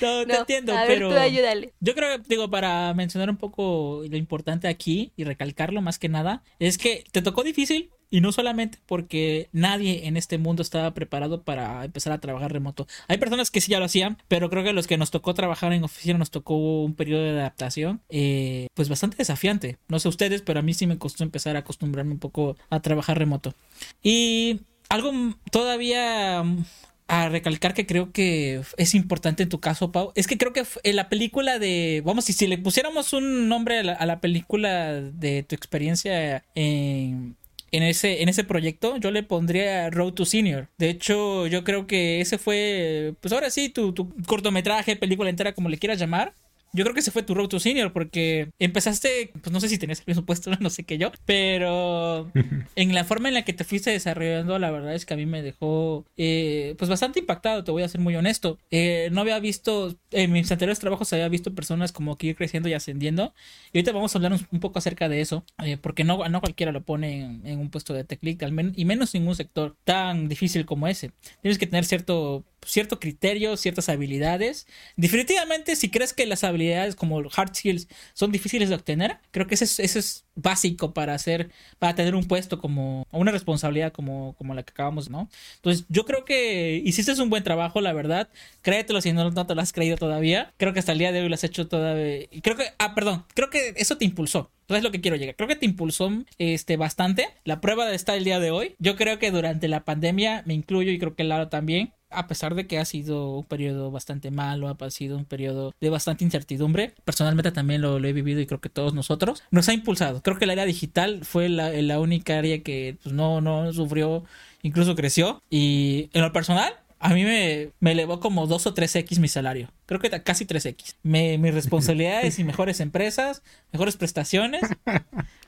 [0.00, 1.72] no, te No, entiendo, a ver, pero tú ayúdale.
[1.80, 6.08] yo creo que, digo, para mencionar un poco lo importante aquí y recalcarlo más que
[6.08, 10.94] nada, es que te tocó difícil y no solamente porque nadie en este mundo estaba
[10.94, 12.86] preparado para empezar a trabajar remoto.
[13.08, 15.72] Hay personas que sí ya lo hacían, pero creo que los que nos tocó trabajar
[15.72, 19.78] en oficina nos tocó un periodo de adaptación, eh, pues bastante desafiante.
[19.88, 22.78] No sé ustedes, pero a mí sí me costó empezar a acostumbrarme un poco a
[22.78, 23.52] trabajar remoto.
[24.00, 24.60] Y
[24.90, 25.10] algo
[25.50, 26.64] todavía mm,
[27.08, 30.62] a recalcar que creo que es importante en tu caso, Pau, es que creo que
[30.84, 34.20] en la película de, vamos, si, si le pusiéramos un nombre a la, a la
[34.20, 37.36] película de tu experiencia en,
[37.76, 40.68] en ese, en ese proyecto, yo le pondría Road to Senior.
[40.78, 45.54] De hecho, yo creo que ese fue, pues ahora sí, tu, tu cortometraje, película entera,
[45.54, 46.34] como le quieras llamar.
[46.74, 49.78] Yo creo que ese fue tu Road to Senior porque empezaste, pues no sé si
[49.78, 52.30] tenías el mismo puesto, no sé qué yo, pero
[52.76, 55.24] en la forma en la que te fuiste desarrollando, la verdad es que a mí
[55.26, 58.58] me dejó eh, pues bastante impactado, te voy a ser muy honesto.
[58.70, 62.68] Eh, no había visto, en mis anteriores trabajos había visto personas como que ir creciendo
[62.68, 63.34] y ascendiendo.
[63.72, 66.40] Y ahorita vamos a hablar un, un poco acerca de eso, eh, porque no, no
[66.40, 69.26] cualquiera lo pone en, en un puesto de tech lead, al men- y menos en
[69.28, 71.12] un sector tan difícil como ese.
[71.42, 74.66] Tienes que tener cierto cierto criterio, ciertas habilidades.
[74.96, 79.54] Definitivamente, si crees que las habilidades como hard skills son difíciles de obtener, creo que
[79.54, 84.34] eso es, eso es básico para hacer, para tener un puesto como, una responsabilidad como,
[84.36, 85.28] como la que acabamos, ¿no?
[85.56, 88.28] Entonces, yo creo que hiciste un buen trabajo, la verdad.
[88.62, 90.52] Créetelo si no, no te lo has creído todavía.
[90.56, 92.26] Creo que hasta el día de hoy lo has hecho todavía.
[92.42, 94.50] Creo que, ah, perdón, creo que eso te impulsó.
[94.62, 95.36] Entonces es lo que quiero llegar.
[95.36, 97.28] Creo que te impulsó este, bastante.
[97.44, 98.74] La prueba está el día de hoy.
[98.78, 102.54] Yo creo que durante la pandemia, me incluyo y creo que Laro también, a pesar
[102.54, 106.94] de que ha sido un periodo bastante malo, ha sido un periodo de bastante incertidumbre,
[107.04, 110.22] personalmente también lo, lo he vivido y creo que todos nosotros, nos ha impulsado.
[110.22, 114.24] Creo que el área digital fue la, la única área que pues, no, no sufrió,
[114.62, 115.42] incluso creció.
[115.50, 119.68] Y en lo personal, a mí me, me elevó como 2 o 3x mi salario.
[119.84, 120.94] Creo que casi 3x.
[121.02, 123.42] Me, mis responsabilidades y mejores empresas,
[123.72, 124.62] mejores prestaciones.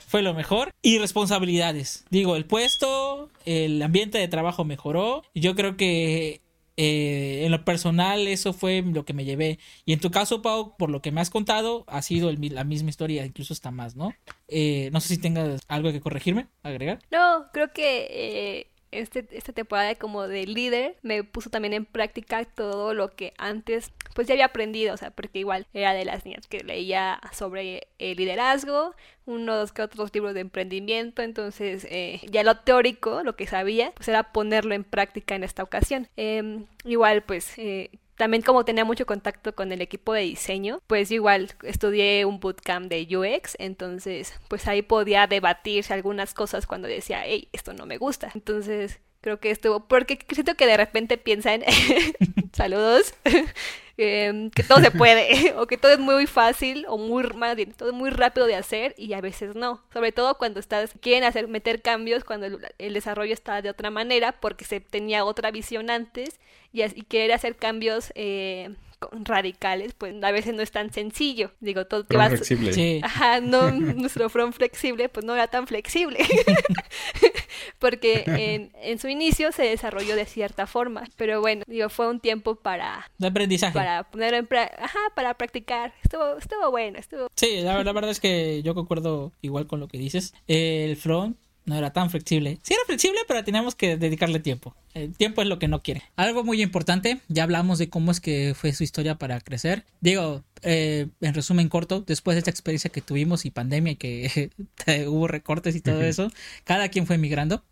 [0.07, 0.73] Fue lo mejor.
[0.83, 2.05] Y responsabilidades.
[2.11, 5.23] Digo, el puesto, el ambiente de trabajo mejoró.
[5.33, 6.43] Y yo creo que
[6.77, 9.59] eh, en lo personal eso fue lo que me llevé.
[9.85, 12.91] Y en tu caso, Pau, por lo que me has contado, ha sido la misma
[12.91, 14.13] historia, incluso hasta más, ¿no?
[14.49, 16.99] Eh, no sé si tengas algo que corregirme, agregar.
[17.11, 18.71] No, creo que eh,
[19.01, 23.93] este, esta temporada como de líder me puso también en práctica todo lo que antes
[24.15, 27.89] pues ya había aprendido, o sea, porque igual era de las niñas que leía sobre
[27.99, 28.95] el liderazgo,
[29.27, 34.09] unos que otros libros de emprendimiento, entonces eh, ya lo teórico, lo que sabía, pues
[34.09, 36.09] era ponerlo en práctica en esta ocasión.
[36.17, 37.59] Em, igual pues...
[37.59, 42.41] eh, también como tenía mucho contacto con el equipo de diseño, pues igual estudié un
[42.41, 47.87] bootcamp de UX, entonces pues ahí podía debatir algunas cosas cuando decía, hey, esto no
[47.87, 48.31] me gusta.
[48.35, 51.65] Entonces creo que estuvo, porque siento que de repente piensan,
[52.53, 53.13] saludos,
[53.97, 57.25] em, que todo se puede, o que todo es muy fácil, o muy,
[57.77, 59.83] todo muy rápido de hacer, y a veces no.
[59.93, 62.47] Sobre todo cuando estás, quieren hacer, meter cambios cuando
[62.79, 66.39] el, desarrollo está de otra manera, porque se tenía otra visión antes,
[66.73, 68.77] y, y querer hacer cambios eh,
[69.25, 71.53] radicales, pues a veces no es tan sencillo.
[71.61, 72.31] Digo, todo que vas...
[72.31, 72.75] flexibles.
[72.75, 73.01] Sí.
[73.03, 76.19] Ajá, no, nuestro front flexible pues no era tan flexible.
[77.79, 81.05] Porque en, en su inicio se desarrolló de cierta forma.
[81.17, 83.75] Pero bueno, digo, fue un tiempo para, De aprendizaje.
[83.75, 85.93] para ponerlo en pra- ajá, para practicar.
[86.03, 87.29] Estuvo, estuvo bueno, estuvo.
[87.37, 90.35] Sí, la, la verdad es que yo concuerdo igual con lo que dices.
[90.47, 91.37] El front
[91.67, 92.59] no era tan flexible.
[92.63, 94.75] Sí era flexible, pero teníamos que dedicarle tiempo.
[94.95, 96.03] El tiempo es lo que no quiere.
[96.17, 99.85] Algo muy importante, ya hablamos de cómo es que fue su historia para crecer.
[100.01, 104.51] Digo, eh, en resumen corto, después de esta experiencia que tuvimos y pandemia y que
[105.09, 106.31] hubo recortes y todo eso,
[106.65, 107.63] cada quien fue migrando.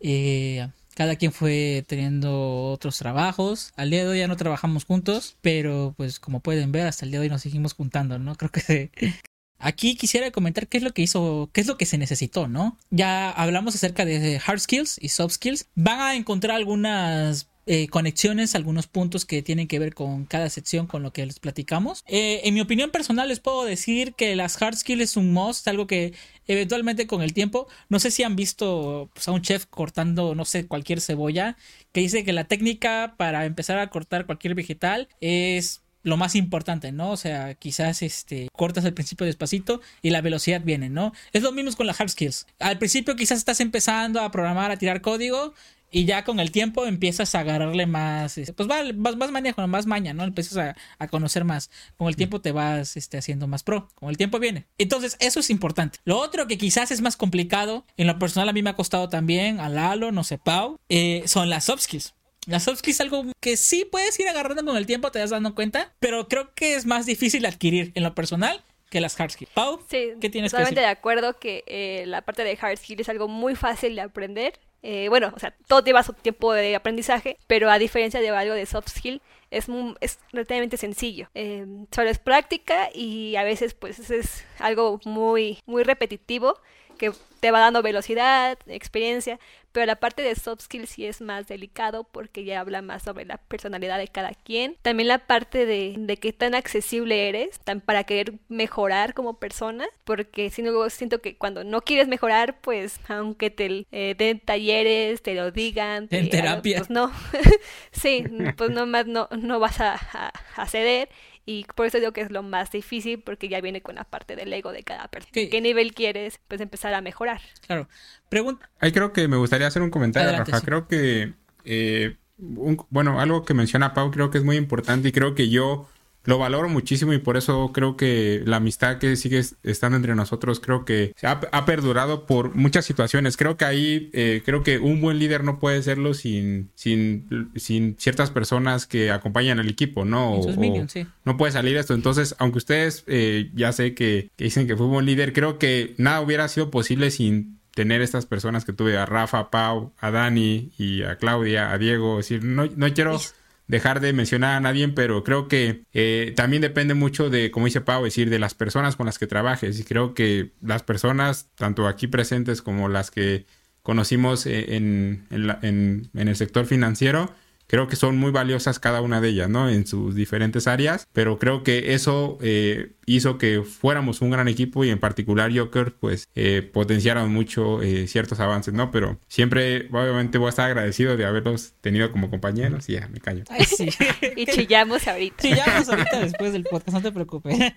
[0.00, 3.72] Eh, cada quien fue teniendo otros trabajos.
[3.76, 7.10] Al día de hoy ya no trabajamos juntos, pero pues como pueden ver, hasta el
[7.10, 8.36] día de hoy nos seguimos juntando, ¿no?
[8.36, 8.90] Creo que
[9.58, 12.78] Aquí quisiera comentar qué es lo que hizo, qué es lo que se necesitó, ¿no?
[12.90, 15.68] Ya hablamos acerca de hard skills y soft skills.
[15.74, 20.86] Van a encontrar algunas eh, conexiones, algunos puntos que tienen que ver con cada sección,
[20.86, 22.04] con lo que les platicamos.
[22.06, 25.66] Eh, en mi opinión personal les puedo decir que las hard skills es un must,
[25.66, 26.12] algo que
[26.46, 30.44] eventualmente con el tiempo, no sé si han visto pues, a un chef cortando, no
[30.44, 31.56] sé, cualquier cebolla,
[31.92, 36.92] que dice que la técnica para empezar a cortar cualquier vegetal es lo más importante,
[36.92, 37.10] ¿no?
[37.10, 41.12] O sea, quizás este cortas al principio despacito y la velocidad viene, ¿no?
[41.32, 42.46] Es lo mismo con las hard skills.
[42.60, 45.54] Al principio quizás estás empezando a programar, a tirar código
[45.94, 49.66] y ya con el tiempo empiezas a agarrarle más, este, pues va, más, más manejo,
[49.68, 50.24] más maña, ¿no?
[50.24, 51.70] Empiezas a, a, conocer más.
[51.96, 54.66] Con el tiempo te vas este, haciendo más pro, con el tiempo viene.
[54.76, 56.00] Entonces, eso es importante.
[56.04, 59.08] Lo otro que quizás es más complicado, en lo personal a mí me ha costado
[59.08, 62.12] también, a Lalo, no sé, Pau, eh, son las soft skills.
[62.46, 65.54] Las soft es algo que sí puedes ir agarrando con el tiempo, te vas dando
[65.54, 69.50] cuenta, pero creo que es más difícil adquirir en lo personal que las hard skills.
[69.52, 70.74] Pau, sí, ¿qué tienes que decir?
[70.74, 74.58] de acuerdo que eh, la parte de hard skills es algo muy fácil de aprender.
[74.82, 78.54] Eh, bueno, o sea, todo lleva su tiempo de aprendizaje, pero a diferencia de algo
[78.54, 79.66] de soft skill, es,
[80.00, 81.30] es relativamente sencillo.
[81.34, 86.60] Eh, solo es práctica y a veces pues es algo muy, muy repetitivo
[86.96, 89.38] que te va dando velocidad, experiencia,
[89.74, 93.24] pero la parte de soft skills sí es más delicado porque ya habla más sobre
[93.24, 94.76] la personalidad de cada quien.
[94.82, 99.84] También la parte de, de qué tan accesible eres tan para querer mejorar como persona,
[100.04, 105.22] porque si no siento que cuando no quieres mejorar, pues aunque te eh, den talleres,
[105.22, 107.12] te lo digan, en terapia, pues no,
[107.90, 108.24] sí,
[108.56, 111.08] pues nomás no, no vas a, a, a ceder
[111.46, 114.36] y por eso digo que es lo más difícil porque ya viene con la parte
[114.36, 115.32] del ego de cada persona.
[115.32, 116.40] ¿Qué, nivel quieres?
[116.48, 117.40] Pues empezar a mejorar.
[117.66, 117.88] Claro.
[118.28, 118.70] Pregunta.
[118.80, 120.60] Ahí creo que me gustaría hacer un comentario, Rafa.
[120.62, 121.34] Creo que,
[121.64, 125.88] eh, bueno, algo que menciona Pau creo que es muy importante y creo que yo
[126.24, 130.58] lo valoro muchísimo y por eso creo que la amistad que sigue estando entre nosotros
[130.60, 133.36] creo que ha, ha perdurado por muchas situaciones.
[133.36, 137.96] Creo que ahí, eh, creo que un buen líder no puede serlo sin, sin, sin
[137.98, 140.32] ciertas personas que acompañan al equipo, ¿no?
[140.32, 141.06] O, minions, sí.
[141.24, 141.94] No puede salir esto.
[141.94, 145.58] Entonces, aunque ustedes eh, ya sé que, que dicen que fue un buen líder, creo
[145.58, 149.92] que nada hubiera sido posible sin tener estas personas que tuve a Rafa, a Pau,
[149.98, 152.20] a Dani y a Claudia, a Diego.
[152.20, 153.18] Es decir, no, no quiero
[153.66, 157.80] dejar de mencionar a nadie, pero creo que eh, también depende mucho de, como dice
[157.80, 159.78] Pau, decir, de las personas con las que trabajes.
[159.80, 163.46] Y creo que las personas, tanto aquí presentes como las que
[163.82, 167.34] conocimos eh, en, en, en el sector financiero,
[167.74, 169.68] creo que son muy valiosas cada una de ellas, ¿no?
[169.68, 174.84] En sus diferentes áreas, pero creo que eso eh, hizo que fuéramos un gran equipo
[174.84, 178.92] y en particular Joker, pues, eh, potenciaron mucho eh, ciertos avances, ¿no?
[178.92, 183.18] Pero siempre, obviamente, voy a estar agradecido de haberlos tenido como compañeros y ya, me
[183.18, 183.42] callo.
[183.48, 183.88] Ay, sí.
[184.36, 185.42] y chillamos ahorita.
[185.42, 187.58] Chillamos ahorita después del podcast, no te preocupes.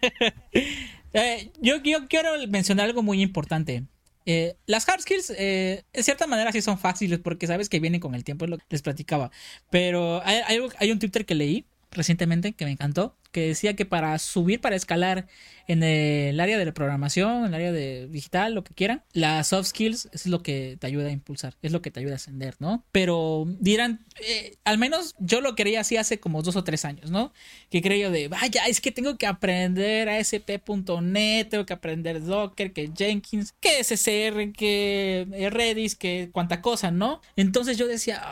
[1.13, 3.85] Eh, yo, yo quiero mencionar algo muy importante.
[4.29, 8.01] Eh, las hard skills, eh, en cierta manera, sí son fáciles porque sabes que vienen
[8.01, 9.31] con el tiempo, es lo que les platicaba.
[9.71, 13.85] Pero hay, hay, hay un Twitter que leí recientemente que me encantó, que decía que
[13.85, 15.27] para subir, para escalar
[15.67, 19.49] en el área de la programación, en el área de digital, lo que quieran, las
[19.49, 22.15] soft skills es lo que te ayuda a impulsar, es lo que te ayuda a
[22.15, 22.83] ascender, ¿no?
[22.91, 27.11] Pero dirán, eh, al menos yo lo creía así hace como dos o tres años,
[27.11, 27.31] ¿no?
[27.69, 32.89] Que creía de, vaya, es que tengo que aprender ASP.NET, tengo que aprender Docker, que
[32.97, 37.21] Jenkins, que SSR, que Redis, que cuánta cosa, ¿no?
[37.35, 38.23] Entonces yo decía,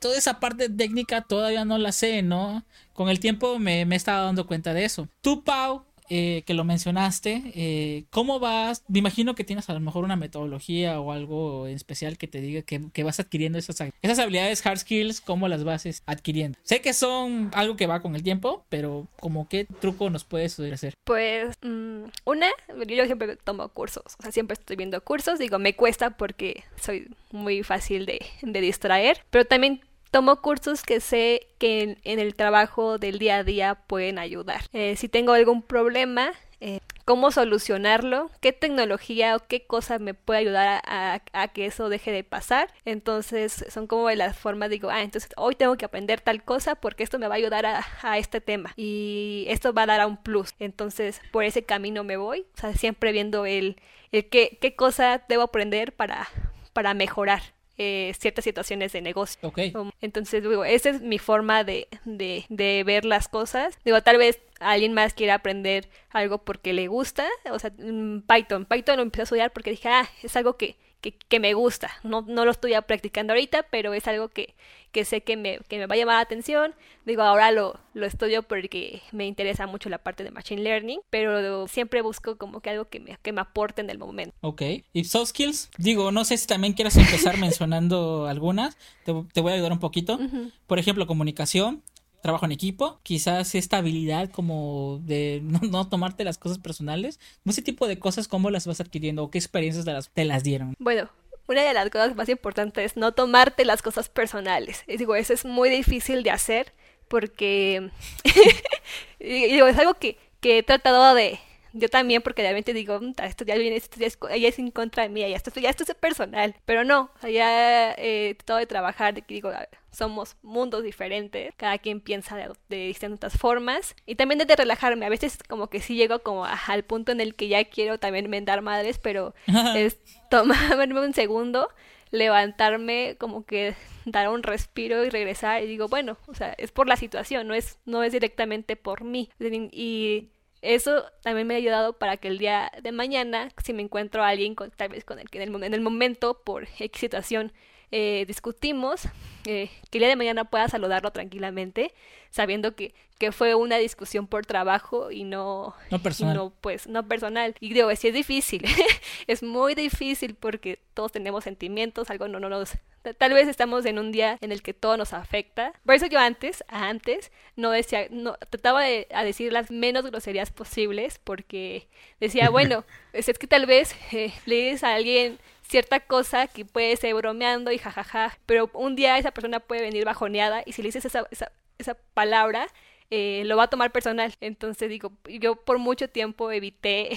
[0.00, 2.64] toda esa parte técnica todavía no la sé, ¿no?
[2.96, 5.08] Con el tiempo me, me estaba dando cuenta de eso.
[5.20, 8.84] Tú, Pau, eh, que lo mencionaste, eh, ¿cómo vas?
[8.86, 12.40] Me imagino que tienes a lo mejor una metodología o algo en especial que te
[12.40, 16.58] diga que, vas adquiriendo esas, esas habilidades hard skills, ¿cómo las vas adquiriendo?
[16.62, 20.58] Sé que son algo que va con el tiempo, pero como qué truco nos puedes
[20.60, 20.94] hacer?
[21.02, 22.46] Pues mmm, una,
[22.86, 27.08] yo siempre tomo cursos, o sea, siempre estoy viendo cursos, digo, me cuesta porque soy
[27.32, 29.80] muy fácil de distraer, pero también
[30.10, 34.62] tomo cursos que sé que en, el trabajo del día a día pueden ayudar.
[34.72, 40.40] Eh, si tengo algún problema, eh, cómo solucionarlo, qué tecnología o qué cosa me puede
[40.40, 42.72] ayudar a, que eso deje de pasar.
[42.84, 47.04] Entonces son como las formas, digo, ah, entonces hoy tengo que aprender tal cosa porque
[47.04, 50.16] esto me va a ayudar a, este tema y esto va a dar a un
[50.16, 50.54] plus.
[50.58, 53.76] Entonces por ese camino me voy, o sea, siempre viendo el,
[54.10, 59.38] qué, cosa debo aprender para mejorar eh, ciertas situaciones de negocio.
[59.42, 59.72] Okay.
[60.00, 63.78] Entonces, digo, esa es mi forma de, de, de, ver las cosas.
[63.84, 68.64] Digo, tal vez alguien más quiera aprender algo porque le gusta, o sea, Python.
[68.64, 71.90] Python lo empecé a estudiar porque dije, ah, es algo que, que, que me gusta.
[72.02, 74.54] No, no lo estoy practicando ahorita, pero es algo que,
[74.92, 76.74] que sé que me, que me va a llamar la atención.
[77.04, 81.68] Digo, ahora lo, lo estudio porque me interesa mucho la parte de Machine Learning, pero
[81.68, 84.34] siempre busco como que algo que me, que me aporte en el momento.
[84.40, 84.62] Ok.
[84.92, 85.70] ¿Y soft skills?
[85.78, 88.76] Digo, no sé si también quieras empezar mencionando algunas.
[89.04, 90.14] Te, te, voy a ayudar un poquito.
[90.14, 90.52] Uh -huh.
[90.66, 91.82] Por ejemplo, comunicación
[92.26, 97.62] trabajo en equipo, quizás esta habilidad como de no, no, tomarte las cosas personales, ese
[97.62, 100.74] tipo de cosas, ¿cómo las vas adquiriendo o qué experiencias te las, te las dieron?
[100.80, 101.08] Bueno,
[101.46, 104.82] una de las cosas más importantes es no tomarte las cosas personales.
[104.88, 106.72] Y digo, eso es muy difícil de hacer
[107.08, 107.90] porque
[109.20, 111.38] y digo, es algo que, que he tratado de,
[111.72, 114.70] yo también, porque realmente digo, "Mm, esto ya viene, esto ya es, ya es en
[114.70, 116.56] contra de mí, ya esto, ya esto es personal.
[116.64, 121.54] Pero no, ya eh, todo de trabajar, de que digo, a ver, somos mundos diferentes,
[121.56, 123.94] cada quien piensa de, de distintas formas.
[124.04, 127.20] Y también de relajarme, a veces como que sí llego como a- al punto en
[127.20, 129.34] el que ya quiero también vendar madres, pero
[129.76, 129.98] es
[130.30, 131.68] tomarme un segundo,
[132.10, 133.74] levantarme, como que
[134.04, 137.54] dar un respiro y regresar y digo, bueno, o sea, es por la situación, no
[137.54, 139.30] es, no es directamente por mí.
[139.72, 140.28] Y
[140.62, 144.28] eso también me ha ayudado para que el día de mañana, si me encuentro a
[144.28, 147.52] alguien con, tal vez con el que en el, en el momento, por X situación,
[147.92, 149.04] eh, discutimos,
[149.44, 151.92] eh, que el día de mañana pueda saludarlo tranquilamente,
[152.30, 156.36] sabiendo que, que fue una discusión por trabajo y no, No y personal.
[156.36, 157.54] no, pues, no personal.
[157.60, 158.64] Y digo, sí es difícil,
[159.26, 162.72] es muy difícil porque todos tenemos sentimientos, algo no, no nos...
[163.18, 165.72] Tal vez estamos en un día en el que todo nos afecta.
[165.84, 170.50] Por eso yo antes, antes, no decía, no, trataba de a decir las menos groserías
[170.50, 171.86] posibles porque
[172.18, 176.64] decía, bueno, es, es que tal vez eh, le dices a alguien cierta cosa que
[176.64, 180.82] puede ser bromeando y jajaja, pero un día esa persona puede venir bajoneada y si
[180.82, 182.68] le dices esa, esa, esa palabra,
[183.10, 184.34] eh, lo va a tomar personal.
[184.40, 187.10] Entonces digo, yo por mucho tiempo evité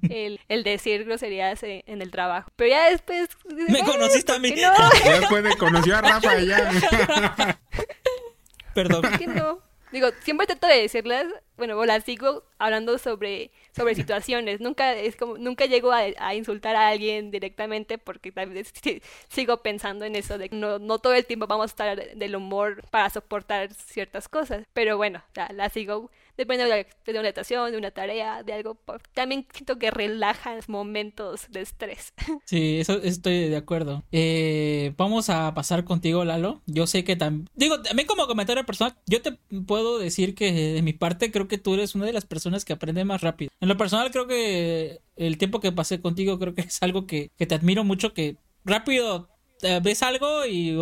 [0.10, 2.50] el, el decir groserías en, en el trabajo.
[2.56, 3.28] Pero ya después...
[3.46, 4.50] Me "Ay, conociste a ¿por mí".
[4.50, 4.72] no?
[5.04, 6.70] Ya después de conoció a Rafa ya.
[8.74, 9.02] Perdón.
[9.02, 9.60] ¿Por qué no?
[9.90, 11.26] Digo, siempre trato de decirlas,
[11.56, 14.60] bueno, o las sigo hablando sobre, sobre situaciones.
[14.60, 19.00] Nunca es como, nunca llego a, a insultar a alguien directamente porque tal vez sí-
[19.28, 22.36] sigo pensando en eso de que no, no todo el tiempo vamos a estar del
[22.36, 24.66] humor para soportar ciertas cosas.
[24.72, 28.78] Pero bueno, la, la sigo depende de, una orientación, de una tarea, de algo.
[29.14, 32.12] También siento que relaja los momentos de estrés.
[32.44, 34.04] Sí, eso estoy de acuerdo.
[34.12, 36.62] Eh, vamos a pasar contigo, Lalo.
[36.66, 37.48] Yo sé que también...
[37.54, 39.32] Digo, también como comentario personal, yo te
[39.66, 42.72] puedo decir que de mi parte creo que tú eres una de las personas que
[42.72, 43.50] aprende más rápido.
[43.60, 47.30] En lo personal creo que el tiempo que pasé contigo creo que es algo que,
[47.36, 49.28] que te admiro mucho, que rápido...
[49.62, 50.76] eh, ves algo y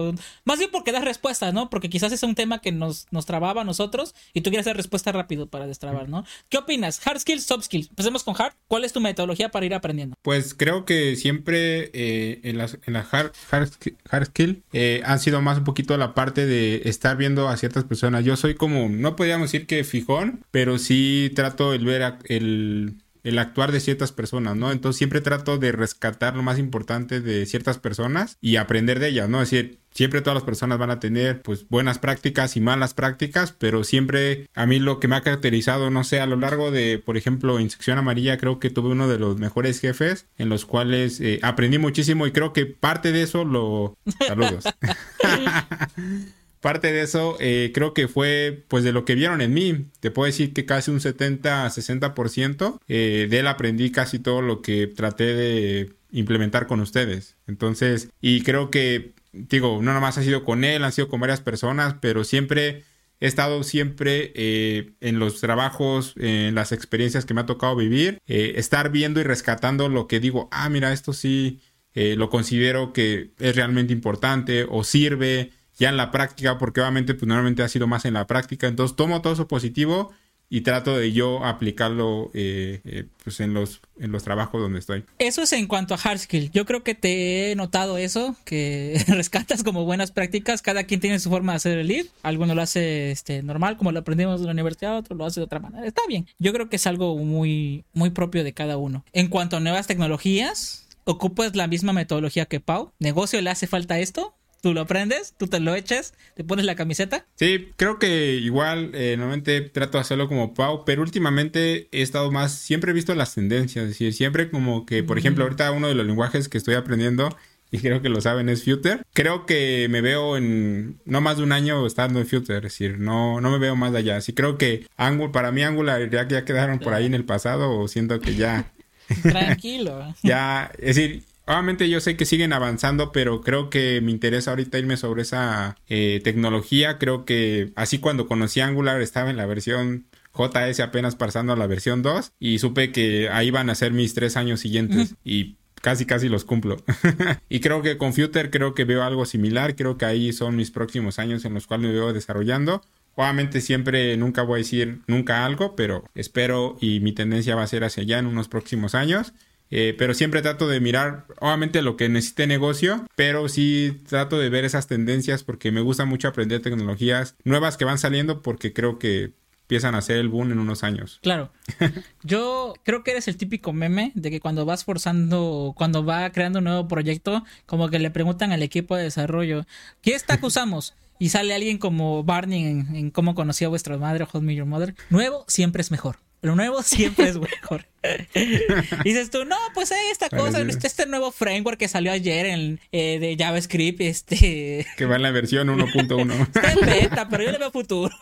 [0.44, 1.70] más bien porque das respuesta, ¿no?
[1.70, 4.76] Porque quizás es un tema que nos, nos trababa a nosotros y tú quieres dar
[4.76, 6.24] respuesta rápido para destrabar, ¿no?
[6.48, 7.00] ¿Qué opinas?
[7.06, 7.88] Hard skills, soft skills.
[7.90, 8.54] Empecemos con hard.
[8.68, 10.16] ¿Cuál es tu metodología para ir aprendiendo?
[10.22, 13.70] Pues creo que siempre eh, en las en la hard, hard,
[14.10, 17.84] hard skill eh, han sido más un poquito la parte de estar viendo a ciertas
[17.84, 18.24] personas.
[18.24, 22.94] Yo soy como, no podríamos decir que fijón, pero sí trato el ver a- el,
[23.24, 24.70] el actuar de ciertas personas, ¿no?
[24.70, 29.28] Entonces siempre trato de rescatar lo más importante de ciertas personas y aprender de ellas,
[29.28, 29.42] ¿no?
[29.42, 33.52] Es decir, siempre todas las personas van a tener pues buenas prácticas y malas prácticas,
[33.52, 36.98] pero siempre a mí lo que me ha caracterizado, no sé, a lo largo de,
[36.98, 40.66] por ejemplo, en sección amarilla creo que tuve uno de los mejores jefes en los
[40.66, 43.96] cuales eh, aprendí muchísimo y creo que parte de eso lo...
[44.26, 44.64] Saludos.
[46.64, 49.90] Parte de eso eh, creo que fue pues de lo que vieron en mí.
[50.00, 54.86] Te puedo decir que casi un 70-60% eh, de él aprendí casi todo lo que
[54.86, 57.36] traté de implementar con ustedes.
[57.46, 61.42] Entonces, y creo que, digo, no nomás ha sido con él, han sido con varias
[61.42, 62.84] personas, pero siempre
[63.20, 68.22] he estado siempre eh, en los trabajos, en las experiencias que me ha tocado vivir,
[68.26, 71.60] eh, estar viendo y rescatando lo que digo, ah, mira, esto sí
[71.92, 77.14] eh, lo considero que es realmente importante o sirve ya en la práctica, porque obviamente
[77.14, 80.12] pues normalmente ha sido más en la práctica, entonces tomo todo eso positivo
[80.50, 85.04] y trato de yo aplicarlo eh, eh, pues en los, en los trabajos donde estoy.
[85.18, 86.50] Eso es en cuanto a hard skill.
[86.52, 90.62] Yo creo que te he notado eso, que rescatas como buenas prácticas.
[90.62, 92.06] Cada quien tiene su forma de hacer el lead.
[92.22, 95.44] Alguno lo hace este, normal, como lo aprendimos en la universidad, otro lo hace de
[95.46, 95.86] otra manera.
[95.86, 96.26] Está bien.
[96.38, 99.04] Yo creo que es algo muy, muy propio de cada uno.
[99.12, 102.92] En cuanto a nuevas tecnologías, ocupas la misma metodología que Pau.
[102.98, 104.34] ¿Negocio le hace falta esto?
[104.64, 107.26] Tú lo aprendes, tú te lo echas, te pones la camiseta.
[107.34, 112.30] Sí, creo que igual eh, normalmente trato de hacerlo como Pau, pero últimamente he estado
[112.30, 115.88] más, siempre he visto las tendencias, es decir, siempre como que, por ejemplo, ahorita uno
[115.88, 117.28] de los lenguajes que estoy aprendiendo,
[117.70, 119.02] y creo que lo saben, es Future.
[119.12, 122.98] Creo que me veo en no más de un año estando en Future, es decir,
[122.98, 124.16] no, no me veo más allá.
[124.16, 127.26] Así creo que Angular, para mí Angular y React ya quedaron por ahí en el
[127.26, 128.72] pasado, o siento que ya,
[129.22, 130.14] Tranquilo.
[130.22, 134.78] ya, es decir, Obviamente yo sé que siguen avanzando, pero creo que me interesa ahorita
[134.78, 136.99] irme sobre esa eh, tecnología.
[136.99, 141.66] Creo que así cuando conocí Angular estaba en la versión JS apenas pasando a la
[141.66, 146.07] versión 2 y supe que ahí van a ser mis tres años siguientes y casi
[146.07, 146.78] casi los cumplo.
[147.51, 149.76] y creo que con Future creo que veo algo similar.
[149.76, 152.82] Creo que ahí son mis próximos años en los cuales me veo desarrollando.
[153.16, 157.66] Obviamente siempre nunca voy a decir nunca algo, pero espero y mi tendencia va a
[157.66, 159.34] ser hacia allá en unos próximos años.
[159.70, 164.48] Eh, pero siempre trato de mirar, obviamente, lo que necesite negocio, pero sí trato de
[164.48, 168.98] ver esas tendencias porque me gusta mucho aprender tecnologías nuevas que van saliendo porque creo
[168.98, 169.32] que
[169.64, 171.18] empiezan a hacer el boom en unos años.
[171.22, 171.50] Claro.
[172.22, 176.58] Yo creo que eres el típico meme de que cuando vas forzando, cuando va creando
[176.58, 179.66] un nuevo proyecto, como que le preguntan al equipo de desarrollo,
[180.02, 180.94] ¿qué stack usamos?
[181.18, 184.54] Y sale alguien como Barney en, en cómo conocí a vuestra madre o Hot Me
[184.54, 184.94] Your Mother.
[185.08, 186.18] Nuevo siempre es mejor.
[186.45, 187.86] Lo nuevo siempre es mejor.
[188.34, 192.45] y dices tú, no, pues hay esta cosa, este, este, nuevo framework que salió ayer
[192.45, 194.86] en, eh, de JavaScript, este...
[194.99, 196.49] Que va en la versión 1.1.
[196.55, 198.14] está en beta, pero yo le veo futuro.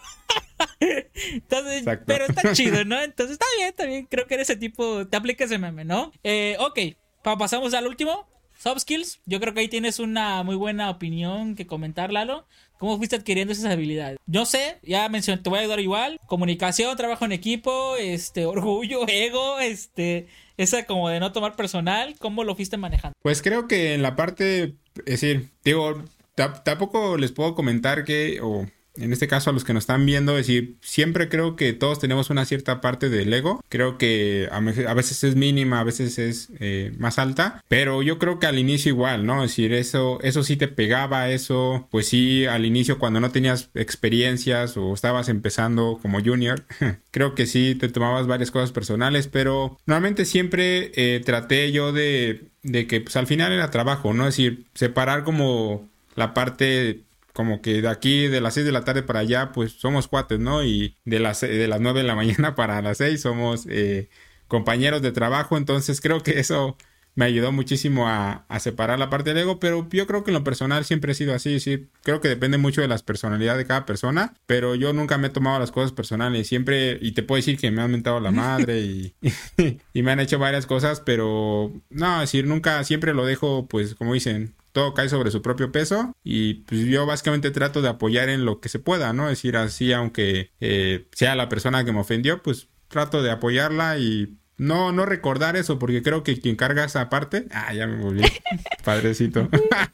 [0.78, 3.02] Entonces, pero está chido, ¿no?
[3.02, 4.06] Entonces está bien, está bien.
[4.06, 6.12] Creo que eres ese tipo, te aplica ese meme, ¿no?
[6.22, 6.78] Eh, ok,
[7.24, 8.28] pasamos al último.
[8.56, 12.46] Soft skills, yo creo que ahí tienes una muy buena opinión que comentar, Lalo.
[12.82, 14.18] ¿Cómo fuiste adquiriendo esas habilidades?
[14.26, 16.18] Yo sé, ya mencioné, te voy a ayudar igual.
[16.26, 20.26] Comunicación, trabajo en equipo, este, orgullo, ego, este,
[20.56, 22.16] esa como de no tomar personal.
[22.18, 23.16] ¿Cómo lo fuiste manejando?
[23.22, 24.74] Pues creo que en la parte,
[25.06, 26.02] es decir, digo,
[26.34, 28.66] tampoco les puedo comentar que, o
[28.96, 31.98] en este caso a los que nos están viendo, es decir, siempre creo que todos
[31.98, 33.64] tenemos una cierta parte del ego.
[33.68, 34.60] Creo que a,
[34.94, 38.90] veces es mínima, a veces es eh, más alta, pero yo creo que al inicio
[38.90, 39.42] igual, ¿no?
[39.44, 43.70] Es decir, eso, eso sí te pegaba, eso, pues sí, al inicio cuando no tenías
[43.74, 46.64] experiencias o estabas empezando como junior,
[47.10, 52.44] creo que sí te tomabas varias cosas personales, pero normalmente siempre eh, traté yo de,
[52.62, 54.28] de que pues al final era trabajo, ¿no?
[54.28, 57.00] Es decir, separar como la parte
[57.32, 60.38] como que de aquí de las 6 de la tarde para allá pues somos cuates,
[60.38, 60.64] ¿no?
[60.64, 64.08] Y de las, de las 9 de la mañana para las 6 somos eh,
[64.48, 66.76] compañeros de trabajo, entonces creo que eso
[67.14, 70.34] me ayudó muchísimo a, a, separar la parte del ego, pero yo creo que en
[70.34, 73.66] lo personal siempre he sido así, sí, creo que depende mucho de las personalidades de
[73.66, 77.36] cada persona, pero yo nunca me he tomado las cosas personales, siempre, y te puedo
[77.36, 79.14] decir que me han mentado la madre y,
[79.92, 83.94] y me han hecho varias cosas, pero no, es decir, nunca, siempre lo dejo, pues
[83.94, 88.28] como dicen, todo cae sobre su propio peso y pues yo básicamente trato de apoyar
[88.28, 89.24] en lo que se pueda, ¿no?
[89.24, 93.98] Es decir, así aunque eh, sea la persona que me ofendió, pues trato de apoyarla
[93.98, 97.46] y no, no recordar eso, porque creo que quien carga esa parte.
[97.50, 98.22] Ah, ya me volví.
[98.84, 99.48] Padrecito.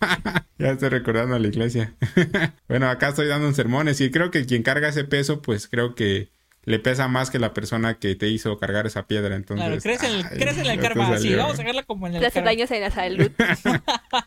[0.59, 1.95] ya estoy recordando a la iglesia.
[2.69, 3.89] bueno, acá estoy dando un sermón.
[3.89, 6.31] y creo que quien carga ese peso, pues creo que
[6.69, 9.35] le pesa más que la persona que te hizo cargar esa piedra.
[9.35, 11.19] Entonces, claro, crees en, el, crees en el karma.
[11.19, 13.31] Sí, vamos a sacarla como en el Te hace daños en la salud.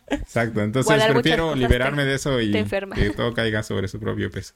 [0.09, 4.55] Exacto, entonces prefiero liberarme de eso y que todo caiga sobre su propio peso.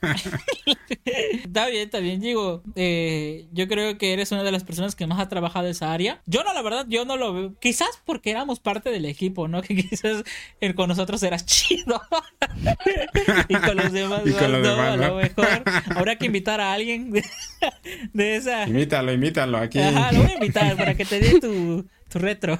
[1.44, 2.20] está bien, está bien.
[2.20, 5.92] Digo, eh, yo creo que eres una de las personas que más ha trabajado esa
[5.92, 6.22] área.
[6.26, 7.54] Yo no, la verdad, yo no lo veo.
[7.60, 9.62] Quizás porque éramos parte del equipo, ¿no?
[9.70, 10.24] Que quizás
[10.74, 12.00] con nosotros eras chido.
[13.48, 15.62] y con los demás, y con los no, demás, a lo mejor.
[15.94, 17.12] Habrá que invitar a alguien
[18.12, 18.66] de, esa.
[18.66, 19.78] Imítalo, imítalo aquí.
[19.78, 22.58] Ajá, lo voy a invitar para que te dé tu, tu retro.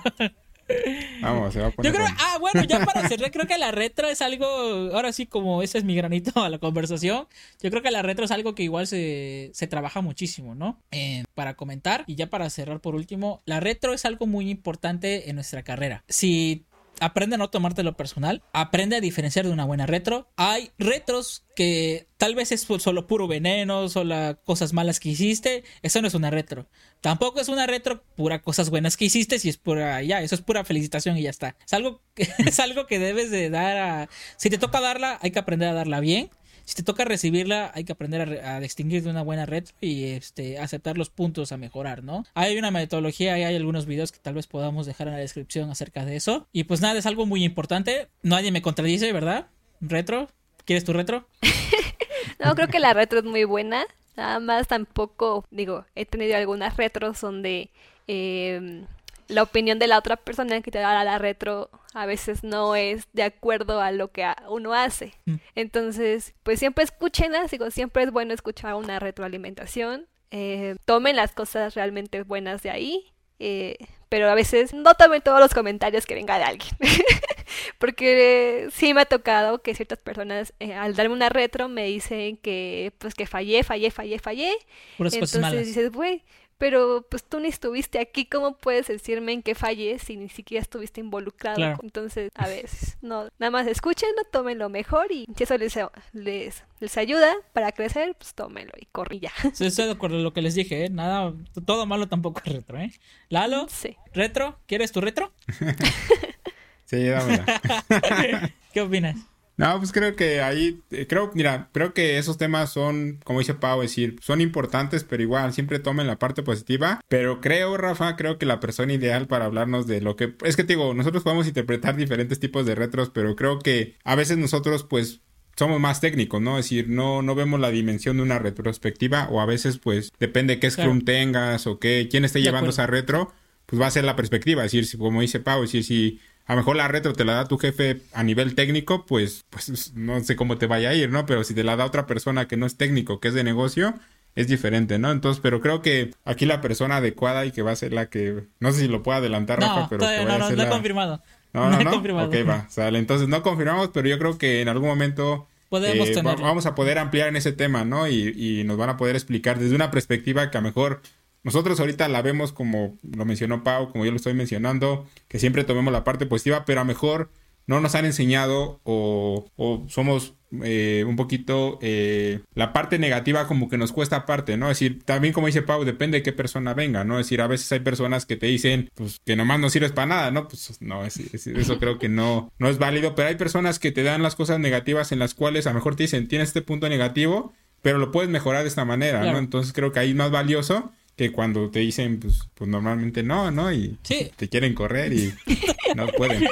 [1.20, 3.70] Vamos, se va a poner Yo creo, ah, bueno, ya para cerrar, creo que la
[3.70, 7.26] retro es algo, ahora sí, como ese es mi granito a la conversación,
[7.62, 10.80] yo creo que la retro es algo que igual se, se trabaja muchísimo, ¿no?
[10.90, 15.28] Eh, para comentar, y ya para cerrar por último, la retro es algo muy importante
[15.28, 16.04] en nuestra carrera.
[16.08, 16.64] Si
[17.00, 20.28] aprende a no tomártelo personal, aprende a diferenciar de una buena retro.
[20.36, 26.00] Hay retros que tal vez es solo puro veneno, solo cosas malas que hiciste, eso
[26.00, 26.68] no es una retro.
[27.00, 30.42] Tampoco es una retro pura cosas buenas que hiciste, si es pura, ya, eso es
[30.42, 31.56] pura felicitación y ya está.
[31.64, 34.08] Es algo que, es algo que debes de dar a...
[34.36, 36.30] Si te toca darla, hay que aprender a darla bien
[36.70, 40.60] si te toca recibirla, hay que aprender a, distinguir de una buena retro y este,
[40.60, 42.24] aceptar los puntos a mejorar, ¿no?
[42.34, 45.68] Hay una metodología y hay algunos videos que tal vez podamos dejar en la descripción
[45.68, 46.46] acerca de eso.
[46.52, 48.06] Y pues nada, es algo muy importante.
[48.22, 49.48] Nadie me contradice, ¿verdad?
[49.80, 50.28] Retro.
[50.64, 51.26] ¿Quieres tu retro?
[52.38, 53.84] no, creo que la retro es muy buena.
[54.16, 57.70] Nada más tampoco, digo, he tenido algunas retros donde
[58.06, 58.84] eh,
[59.26, 63.08] la opinión de la otra persona que te da la retro a veces no es
[63.12, 65.14] de acuerdo a lo que uno hace.
[65.24, 65.36] Mm.
[65.54, 70.06] Entonces, pues siempre escúchenlas, digo, siempre es bueno escuchar una retroalimentación.
[70.30, 73.12] Eh, tomen las cosas realmente buenas de ahí.
[73.40, 73.78] Eh,
[74.10, 76.76] pero a veces no tomen todos los comentarios que venga de alguien.
[77.78, 82.36] Porque sí me ha tocado que ciertas personas eh, al darme una retro me dicen
[82.36, 84.52] que pues que fallé, fallé, fallé, fallé.
[84.98, 86.24] Entonces dices, güey,
[86.60, 90.60] pero pues tú ni estuviste aquí, ¿cómo puedes decirme en qué fallé si ni siquiera
[90.60, 91.78] estuviste involucrado?
[91.82, 95.78] Entonces, a veces, no, nada más escuchen, tomen lo mejor y si eso les,
[96.12, 99.32] les, les ayuda para crecer, pues tómenlo y corre ya.
[99.54, 100.90] Sí, estoy de acuerdo con lo que les dije, ¿eh?
[100.90, 101.32] Nada,
[101.64, 102.92] todo malo tampoco es retro, ¿eh?
[103.30, 103.96] Lalo, sí.
[104.12, 105.32] retro, ¿quieres tu retro?
[106.84, 107.62] sí, dámela.
[108.74, 109.16] ¿Qué opinas?
[109.60, 113.52] No, pues creo que ahí, eh, creo, mira, creo que esos temas son, como dice
[113.52, 117.02] Pau, decir, son importantes, pero igual siempre tomen la parte positiva.
[117.08, 120.64] Pero creo, Rafa, creo que la persona ideal para hablarnos de lo que, es que
[120.64, 124.84] te digo, nosotros podemos interpretar diferentes tipos de retros, pero creo que a veces nosotros,
[124.84, 125.20] pues,
[125.56, 126.58] somos más técnicos, ¿no?
[126.58, 130.58] Es decir, no, no vemos la dimensión de una retrospectiva o a veces pues depende
[130.58, 133.34] qué Scrum tengas o qué, quién esté llevando esa retro,
[133.66, 134.64] pues va a ser la perspectiva.
[134.64, 136.20] Es decir, como dice Pau, es decir, si
[136.50, 139.94] a lo mejor la retro te la da tu jefe a nivel técnico, pues, pues
[139.94, 141.24] no sé cómo te vaya a ir, ¿no?
[141.24, 143.94] Pero si te la da otra persona que no es técnico, que es de negocio,
[144.34, 145.12] es diferente, ¿no?
[145.12, 148.48] Entonces, pero creo que aquí la persona adecuada y que va a ser la que,
[148.58, 151.22] no sé si lo puedo adelantar, Rafa, pero que no, no, no he confirmado.
[151.52, 152.26] No, no, no, confirmado.
[152.26, 152.98] Ok, va, sale.
[152.98, 156.98] Entonces, no confirmamos, pero yo creo que en algún momento Podemos eh, vamos a poder
[156.98, 158.08] ampliar en ese tema, ¿no?
[158.08, 161.00] Y, y nos van a poder explicar desde una perspectiva que a lo mejor
[161.42, 165.64] nosotros ahorita la vemos como lo mencionó Pau, como yo lo estoy mencionando, que siempre
[165.64, 167.30] tomemos la parte positiva, pero a lo mejor
[167.66, 169.46] no nos han enseñado o,
[169.88, 170.34] somos
[170.64, 174.68] eh, un poquito eh, la parte negativa como que nos cuesta aparte, ¿no?
[174.68, 177.20] Es decir, también como dice Pau, depende de qué persona venga, ¿no?
[177.20, 180.06] Es decir, a veces hay personas que te dicen, pues, que nomás no sirves para
[180.06, 180.48] nada, ¿no?
[180.48, 184.22] Pues no, eso creo que no, no es válido, pero hay personas que te dan
[184.22, 187.52] las cosas negativas en las cuales a lo mejor te dicen, tienes este punto negativo,
[187.82, 189.38] pero lo puedes mejorar de esta manera, ¿no?
[189.38, 193.50] Entonces creo que ahí es más valioso que cuando te dicen, pues, pues normalmente no,
[193.50, 193.70] ¿no?
[193.70, 193.98] Y
[194.36, 195.30] te quieren correr y
[195.94, 196.44] no pueden.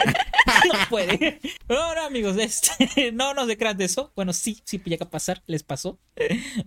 [0.72, 1.40] no pueden.
[1.68, 4.12] Ahora, amigos, este, no nos crean de eso.
[4.14, 5.98] Bueno, sí, sí llega a pasar, les pasó.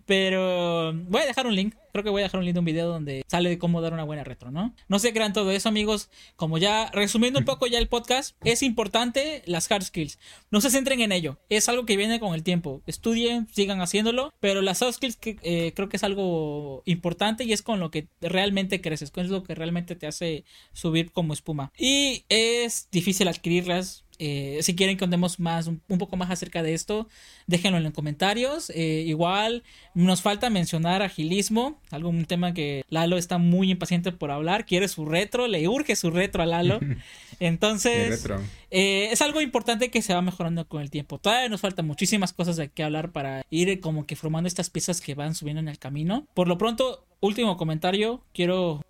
[0.05, 2.65] Pero voy a dejar un link creo que voy a dejar un link de un
[2.65, 4.73] video donde sale de cómo dar una buena retro, ¿no?
[4.87, 6.09] No se crean todo eso, amigos.
[6.35, 10.19] Como ya, resumiendo un poco ya el podcast, es importante las hard skills.
[10.49, 11.37] No se centren en ello.
[11.49, 12.81] Es algo que viene con el tiempo.
[12.85, 14.33] Estudien, sigan haciéndolo.
[14.39, 18.07] Pero las soft skills eh, creo que es algo importante y es con lo que
[18.21, 19.11] realmente creces.
[19.15, 21.71] Es lo que realmente te hace subir como espuma.
[21.77, 23.90] Y es difícil adquirirlas
[24.23, 27.09] eh, si quieren que contemos más, un, poco más acerca de esto,
[27.47, 28.69] déjenlo en los comentarios.
[28.69, 29.63] Eh, igual
[29.95, 34.87] nos falta mencionar agilismo, algo un tema que Lalo está muy impaciente por hablar, quiere
[34.89, 36.79] su retro, le urge su retro a Lalo.
[37.39, 38.23] Entonces,
[38.69, 41.17] eh, es algo importante que se va mejorando con el tiempo.
[41.17, 45.01] Todavía nos falta muchísimas cosas de que hablar para ir como que formando estas piezas
[45.01, 46.27] que van subiendo en el camino.
[46.35, 48.85] Por lo pronto, último comentario, quiero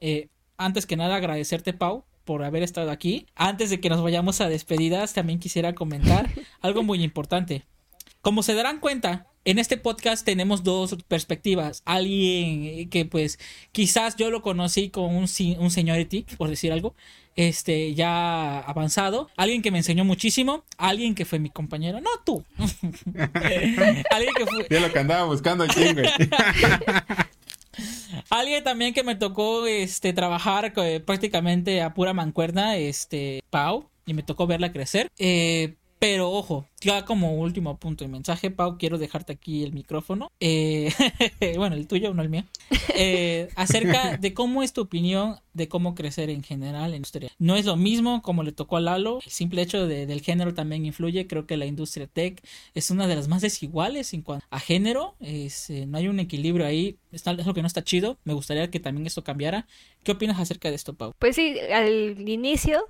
[0.58, 3.26] antes que nada agradecerte Pau por haber estado aquí.
[3.36, 6.30] Antes de que nos vayamos a despedidas, también quisiera comentar
[6.62, 7.66] algo muy importante.
[8.22, 11.82] Como se darán cuenta, en este podcast tenemos dos perspectivas.
[11.84, 13.38] Alguien que pues
[13.74, 15.26] quizás yo lo conocí con un,
[15.60, 16.96] un seniority, por decir algo,
[17.36, 19.30] este ya avanzado.
[19.36, 20.64] Alguien que me enseñó muchísimo.
[20.78, 22.00] Alguien que fue mi compañero.
[22.00, 22.46] No tú.
[24.10, 24.80] alguien que fue...
[24.80, 25.84] lo que andaba buscando aquí,
[28.30, 34.14] Alguien también que me tocó este trabajar eh, prácticamente a pura mancuerna, este Pau, y
[34.14, 35.10] me tocó verla crecer.
[35.18, 40.32] Eh, pero ojo, ya como último punto de mensaje, Pau, quiero dejarte aquí el micrófono.
[40.40, 40.92] Eh,
[41.58, 42.44] bueno, el tuyo, no el mío.
[42.96, 47.30] Eh, acerca de cómo es tu opinión de cómo crecer en general en la industria.
[47.38, 49.20] No es lo mismo como le tocó a Lalo.
[49.24, 51.28] El simple hecho del género también influye.
[51.28, 55.14] Creo que la industria tech es una de las más desiguales en cuanto a género.
[55.20, 56.98] Es, eh, no hay un equilibrio ahí.
[57.12, 58.18] Es lo que no está chido.
[58.24, 59.68] Me gustaría que también esto cambiara.
[60.04, 61.14] ¿Qué opinas acerca de esto, Pau?
[61.20, 62.88] Pues sí, al inicio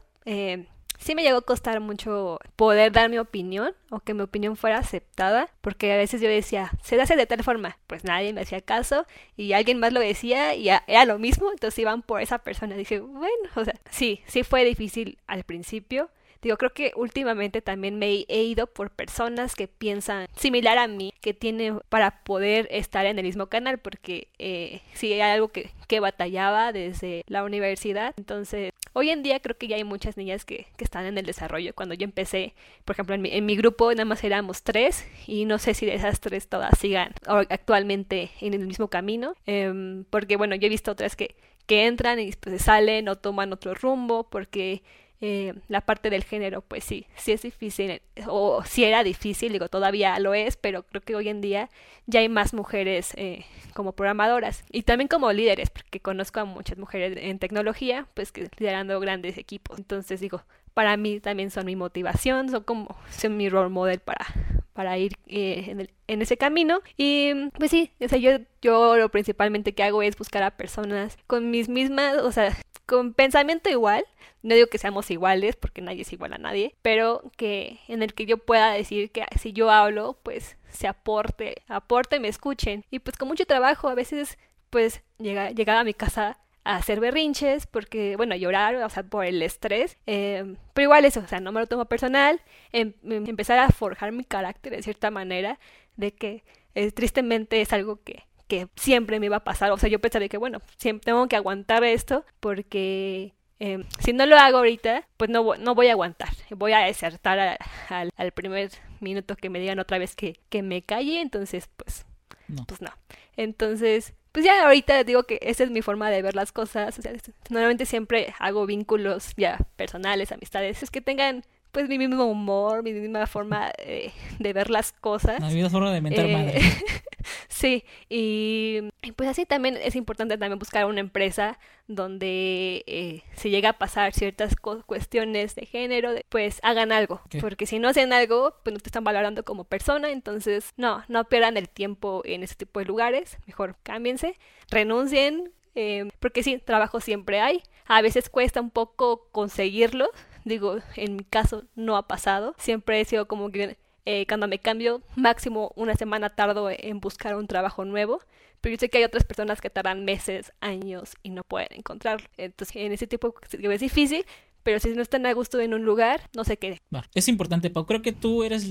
[1.02, 4.78] sí me llegó a costar mucho poder dar mi opinión o que mi opinión fuera
[4.78, 8.62] aceptada, porque a veces yo decía, se hace de tal forma, pues nadie me hacía
[8.62, 9.06] caso
[9.36, 12.76] y alguien más lo decía y era lo mismo, entonces iban por esa persona.
[12.76, 16.10] Dije, bueno, o sea, sí, sí fue difícil al principio,
[16.42, 21.14] Digo, creo que últimamente también me he ido por personas que piensan similar a mí,
[21.22, 25.70] que tienen para poder estar en el mismo canal, porque eh, sí hay algo que,
[25.88, 28.16] que batallaba desde la universidad.
[28.18, 31.26] Entonces, hoy en día creo que ya hay muchas niñas que, que están en el
[31.26, 31.74] desarrollo.
[31.74, 32.54] Cuando yo empecé,
[32.86, 35.86] por ejemplo, en mi, en mi grupo nada más éramos tres y no sé si
[35.86, 40.70] de esas tres todas sigan actualmente en el mismo camino, em, porque bueno, yo he
[40.70, 41.36] visto otras que
[41.72, 44.84] que entran y después salen o toman otro rumbo porque
[45.22, 49.70] eh, la parte del género, pues sí, sí es difícil, o sí era difícil, digo,
[49.70, 51.70] todavía lo es, pero creo que hoy en día
[52.08, 53.46] ya hay más mujeres eh,
[53.76, 58.50] como programadoras y también como líderes, porque conozco a muchas mujeres en tecnología, pues que
[58.58, 59.78] liderando grandes equipos.
[59.78, 60.42] Entonces digo,
[60.74, 64.26] para mí también son mi motivación, son como son mi role model para,
[64.74, 66.82] para ir eh, en, el, en, ese camino.
[66.98, 71.18] Y pues sí, o sea, yo, yo lo principalmente que hago es buscar a personas
[71.28, 72.58] con mis mismas, o sea,
[72.92, 74.04] con pensamiento igual,
[74.44, 78.14] no digo que seamos iguales, porque nadie es igual a nadie, pero que en el
[78.14, 82.84] que yo pueda decir que si yo hablo, pues se aporte, aporte, me escuchen.
[82.92, 84.38] Y pues con mucho trabajo, a veces,
[84.70, 89.24] pues llega, llegaba a mi casa a hacer berrinches, porque, bueno, llorar, o sea, por
[89.24, 89.98] el estrés.
[90.06, 92.42] Em, pero igual eso, o sea, no me lo tomo personal.
[92.74, 95.60] Em, em, empezar a forjar mi carácter de cierta manera,
[95.96, 96.44] de que
[96.76, 99.72] eh, tristemente es algo que, que siempre me iba a pasar.
[99.72, 104.26] O sea, yo pensaba que, bueno, siempre tengo que aguantar esto porque eh, si no
[104.26, 106.30] lo hago ahorita, pues no, no voy a aguantar.
[106.50, 107.58] Voy a desertar a-
[107.88, 108.70] al, al primer
[109.00, 112.06] minuto que me digan otra vez que, que me calle, entonces pues,
[112.50, 112.66] No.
[112.66, 112.90] pues no.
[113.38, 117.00] Entonces, pues ya ahorita digo que esa es mi forma de ver las cosas.
[117.00, 117.14] O sea,
[117.50, 122.94] normalmente siempre hago vínculos ya personales, amistades, es que tengan pues mi mismo humor, mi
[122.94, 125.40] misma forma eh, de ver las cosas.
[125.40, 126.62] La misma forma de mentar Eh, madre.
[127.48, 128.82] sí, y
[129.16, 131.58] pues así también es importante también buscar una empresa
[131.88, 137.80] donde eh, si llega a pasar ciertas cuestiones de género, pues hagan algo, porque si
[137.80, 141.70] no hacen algo, pues no te están valorando como persona, entonces no, no pierdan el
[141.70, 144.38] tiempo en ese tipo de lugares, mejor cámbiense,
[144.70, 150.10] renuncien, eh, porque sí, trabajo siempre hay, a veces cuesta un poco conseguirlo,
[150.46, 154.60] digo, en mi caso no ha pasado, siempre he sido como que eh, cuando me
[154.60, 158.20] cambio, máximo una semana tardo en buscar un trabajo nuevo,
[158.60, 162.28] pero yo sé que hay otras personas que tardan meses, años y no pueden encontrarlo.
[162.38, 164.26] Entonces, en ese tipo es difícil,
[164.64, 166.82] pero si no están a gusto en un lugar, no se quede.
[167.14, 167.86] Es importante, Pau.
[167.86, 168.68] Creo que tú eres,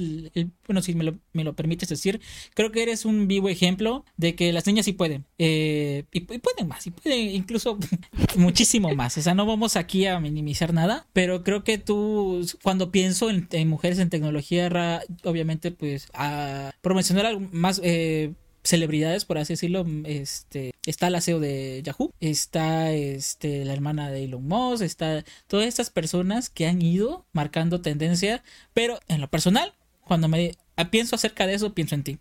[0.66, 2.20] bueno, si me lo, me lo permites decir,
[2.54, 5.26] creo que eres un vivo ejemplo de que las niñas sí pueden.
[5.38, 7.78] Eh, y, pueden más, y pueden incluso
[8.36, 9.16] muchísimo más.
[9.18, 13.68] O sea, no vamos aquí a minimizar nada, pero creo que tú, cuando pienso en,
[13.68, 17.80] mujeres en tecnología, obviamente, pues, a, por mencionar algo más...
[17.82, 24.10] Eh, celebridades, por así decirlo, este, está la CEO de Yahoo, está este, la hermana
[24.10, 28.42] de Elon Musk, está todas estas personas que han ido marcando tendencia,
[28.74, 30.52] pero en lo personal, cuando me
[30.90, 32.18] pienso acerca de eso, pienso en ti.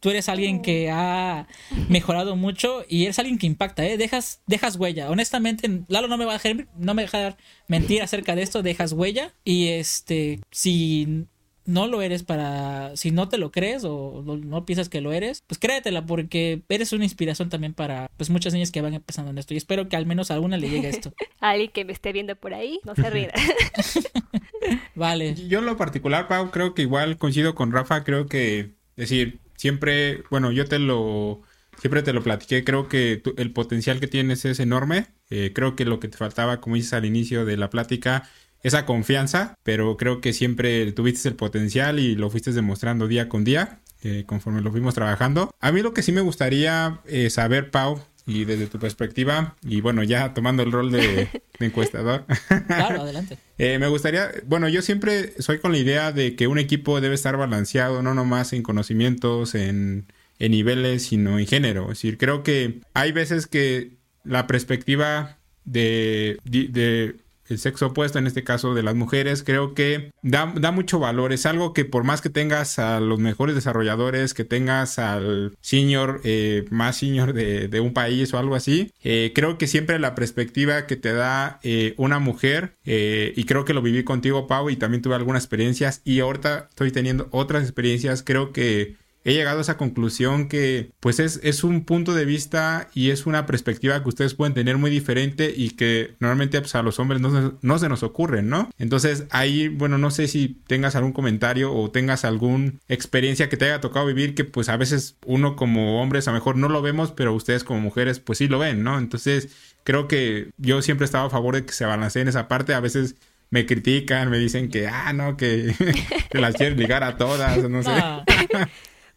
[0.00, 1.46] Tú eres alguien que ha
[1.90, 3.98] mejorado mucho y eres alguien que impacta, ¿eh?
[3.98, 5.10] Dejas, dejas huella.
[5.10, 7.36] Honestamente, Lalo no me va a dejar, no me va a dejar
[7.68, 9.34] mentir acerca de esto, dejas huella.
[9.44, 11.26] Y este, si
[11.66, 15.12] no lo eres para, si no te lo crees o no, no piensas que lo
[15.12, 19.30] eres, pues créetela porque eres una inspiración también para pues muchas niñas que van empezando
[19.30, 21.12] en esto y espero que al menos a alguna le llegue esto.
[21.40, 23.32] A alguien que me esté viendo por ahí, no se ría.
[24.94, 25.34] Vale.
[25.48, 30.22] Yo en lo particular, Pau, creo que igual coincido con Rafa, creo que, decir, siempre,
[30.30, 31.42] bueno, yo te lo,
[31.78, 35.76] siempre te lo platiqué, creo que tu- el potencial que tienes es enorme, eh, creo
[35.76, 38.28] que lo que te faltaba, como dices al inicio de la plática,
[38.62, 43.44] esa confianza, pero creo que siempre tuviste el potencial y lo fuiste demostrando día con
[43.44, 45.54] día, eh, conforme lo fuimos trabajando.
[45.60, 49.80] A mí lo que sí me gustaría eh, saber, Pau, y desde tu perspectiva, y
[49.80, 51.28] bueno, ya tomando el rol de,
[51.58, 52.26] de encuestador.
[52.66, 53.38] Claro, adelante.
[53.58, 57.14] Eh, me gustaría, bueno, yo siempre soy con la idea de que un equipo debe
[57.14, 60.06] estar balanceado, no nomás en conocimientos, en,
[60.38, 61.84] en niveles, sino en género.
[61.84, 67.16] Es decir, creo que hay veces que la perspectiva de, de, de
[67.50, 71.32] el sexo opuesto, en este caso de las mujeres, creo que da, da, mucho valor.
[71.32, 76.20] Es algo que por más que tengas a los mejores desarrolladores, que tengas al senior,
[76.24, 80.86] eh, más senior de, un país o algo así, eh, creo que siempre la perspectiva
[80.86, 85.02] que te da eh, una mujer, y creo que lo viví contigo, Pau, y también
[85.02, 89.76] tuve algunas experiencias, y ahorita estoy teniendo otras experiencias, creo que he llegado a esa
[89.76, 94.34] conclusión que pues es, es, un punto de vista y es una perspectiva que ustedes
[94.34, 98.02] pueden tener muy diferente y que normalmente pues, a los hombres no, no se nos
[98.02, 98.70] ocurren, ¿no?
[98.78, 103.66] Entonces ahí, bueno, no sé si tengas algún comentario o tengas alguna experiencia que te
[103.66, 106.80] haya tocado vivir que pues a veces uno como hombres a lo mejor no lo
[106.82, 108.98] vemos, pero ustedes como mujeres pues sí lo ven, ¿no?
[108.98, 109.48] Entonces
[109.84, 112.74] creo que yo siempre he estado a favor de que se balancee en esa parte,
[112.74, 113.16] a veces
[113.50, 115.74] me critican, me dicen que, ah, no, que,
[116.32, 117.90] las quieren ligar a todas, no sé.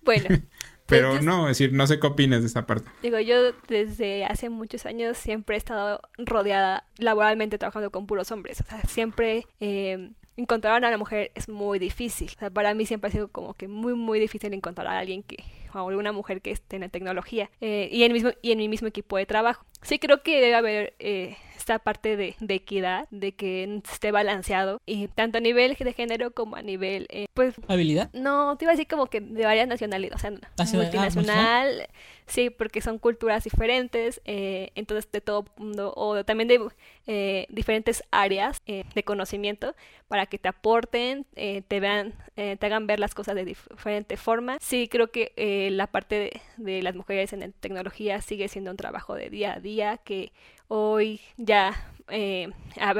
[0.05, 0.27] No, Bueno,
[0.85, 2.89] Pero no, es decir, no sé qué opinas de esta parte.
[3.01, 8.61] digo, yo desde hace muchos años siempre he estado rodeada laboralmente trabajando con puros hombres.
[8.61, 12.31] O sea, siempre eh, encontrar a una mujer es muy difícil.
[12.35, 15.23] O sea, para mí siempre ha sido como que muy, muy difícil encontrar a alguien
[15.23, 15.43] que,
[15.73, 18.67] o alguna mujer que esté en la tecnología eh, y, en mismo, y en mi
[18.67, 19.65] mismo equipo de trabajo.
[19.81, 24.81] Sí creo que debe haber eh, esta parte de, de equidad, de que esté balanceado,
[24.85, 28.11] y tanto a nivel de género como a nivel, eh, pues, habilidad.
[28.13, 31.87] no, te iba a decir como que de varias nacionalidades, o sea, Nacional- ah, multinacional,
[32.27, 36.59] sí, porque son culturas diferentes, eh, entonces de todo mundo, o también de
[37.07, 39.73] eh, diferentes áreas eh, de conocimiento,
[40.09, 43.69] para que te aporten, eh, te vean, eh, te hagan ver las cosas de dif-
[43.69, 44.57] diferente forma.
[44.59, 48.77] Sí, creo que eh, la parte de, de las mujeres en tecnología sigue siendo un
[48.77, 50.31] trabajo de día a día, que
[50.75, 51.73] hoy ya
[52.09, 52.49] eh,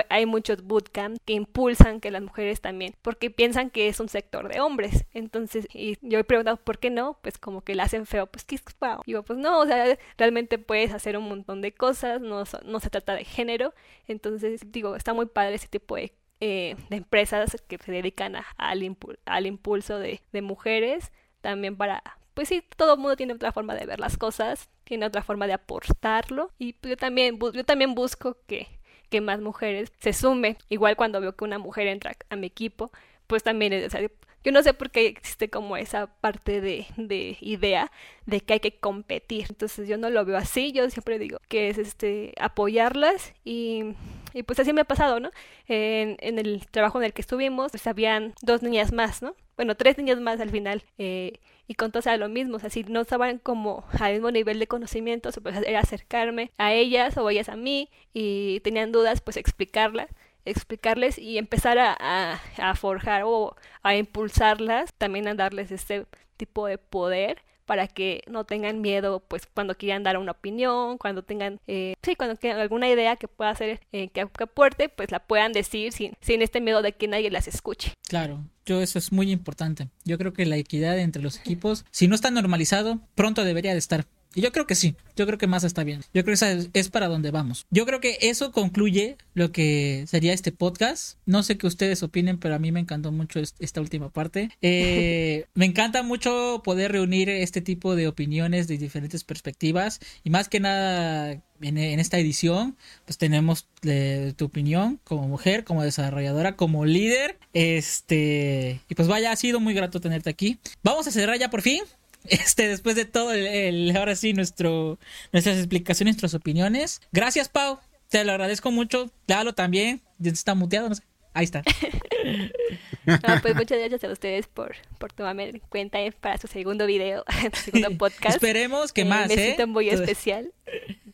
[0.09, 4.47] hay muchos bootcamps que impulsan que las mujeres también, porque piensan que es un sector
[4.51, 5.05] de hombres.
[5.13, 7.17] Entonces, y yo he preguntado, ¿por qué no?
[7.21, 9.01] Pues como que la hacen feo, pues ¿qué es feo?
[9.05, 12.89] Digo, pues no, o sea, realmente puedes hacer un montón de cosas, no, no se
[12.89, 13.73] trata de género.
[14.07, 18.45] Entonces, digo, está muy padre ese tipo de, eh, de empresas que se dedican a-
[18.57, 22.03] al, al impulso de, de mujeres, también para...
[22.33, 25.47] Pues sí, todo el mundo tiene otra forma de ver las cosas, tiene otra forma
[25.47, 28.67] de aportarlo y pues, yo también, yo también busco que,
[29.09, 30.57] que más mujeres se sumen.
[30.69, 32.91] Igual cuando veo que una mujer entra a mi equipo,
[33.27, 34.01] pues también es, o sea,
[34.43, 37.91] yo no sé por qué existe como esa parte de, de, idea
[38.25, 39.45] de que hay que competir.
[39.49, 43.93] Entonces yo no lo veo así, yo siempre digo que es este apoyarlas y,
[44.33, 45.31] y pues así me ha pasado, ¿no?
[45.67, 49.35] En, en, el trabajo en el que estuvimos, pues habían dos niñas más, ¿no?
[49.55, 50.83] Bueno, tres niñas más al final.
[50.97, 54.31] Eh, y con todas era lo mismo, o sea, si no estaban como al mismo
[54.31, 59.21] nivel de conocimiento, pues era acercarme a ellas o ellas a mí y tenían dudas,
[59.21, 60.09] pues explicarlas
[60.45, 66.05] explicarles y empezar a, a, forjar o a impulsarlas, también a darles este
[66.37, 71.23] tipo de poder para que no tengan miedo pues cuando quieran dar una opinión, cuando
[71.23, 75.19] tengan, eh, sí, cuando tengan alguna idea que pueda hacer, eh, que, aporte, pues la
[75.19, 77.93] puedan decir sin, sin este miedo de que nadie las escuche.
[78.07, 79.89] Claro, yo eso es muy importante.
[80.05, 83.79] Yo creo que la equidad entre los equipos, si no está normalizado, pronto debería de
[83.79, 84.05] estar.
[84.35, 86.01] Y yo creo que sí, yo creo que más está bien.
[86.13, 87.65] Yo creo que esa es, para donde vamos.
[87.69, 91.17] Yo creo que eso concluye lo que sería este podcast.
[91.25, 94.49] No sé qué ustedes opinen, pero a mí me encantó mucho esta última parte.
[94.61, 100.49] Eh, me encanta mucho poder reunir este tipo de opiniones de diferentes perspectivas y más
[100.49, 106.85] que nada en, esta edición, pues tenemos eh, tu opinión como mujer, como desarrolladora, como
[106.85, 107.37] líder.
[107.53, 110.57] Este, y pues vaya, ha sido muy grato tenerte aquí.
[110.83, 111.83] Vamos a cerrar ya por fin.
[112.27, 114.99] Este, después de todo el, ahora sí, nuestro,
[115.31, 117.01] nuestras explicaciones, nuestras opiniones.
[117.11, 117.79] Gracias, Pau.
[118.09, 119.11] Te lo agradezco mucho.
[119.27, 120.01] Lalo también.
[120.23, 121.03] Está muteado, no sé.
[121.33, 121.63] Ahí está.
[123.41, 127.23] pues muchas gracias a ustedes por, por tomarme en cuenta para su segundo video,
[127.53, 128.35] su segundo podcast.
[128.35, 129.65] Esperemos que eh, más, me ¿eh?
[129.65, 130.51] muy especial.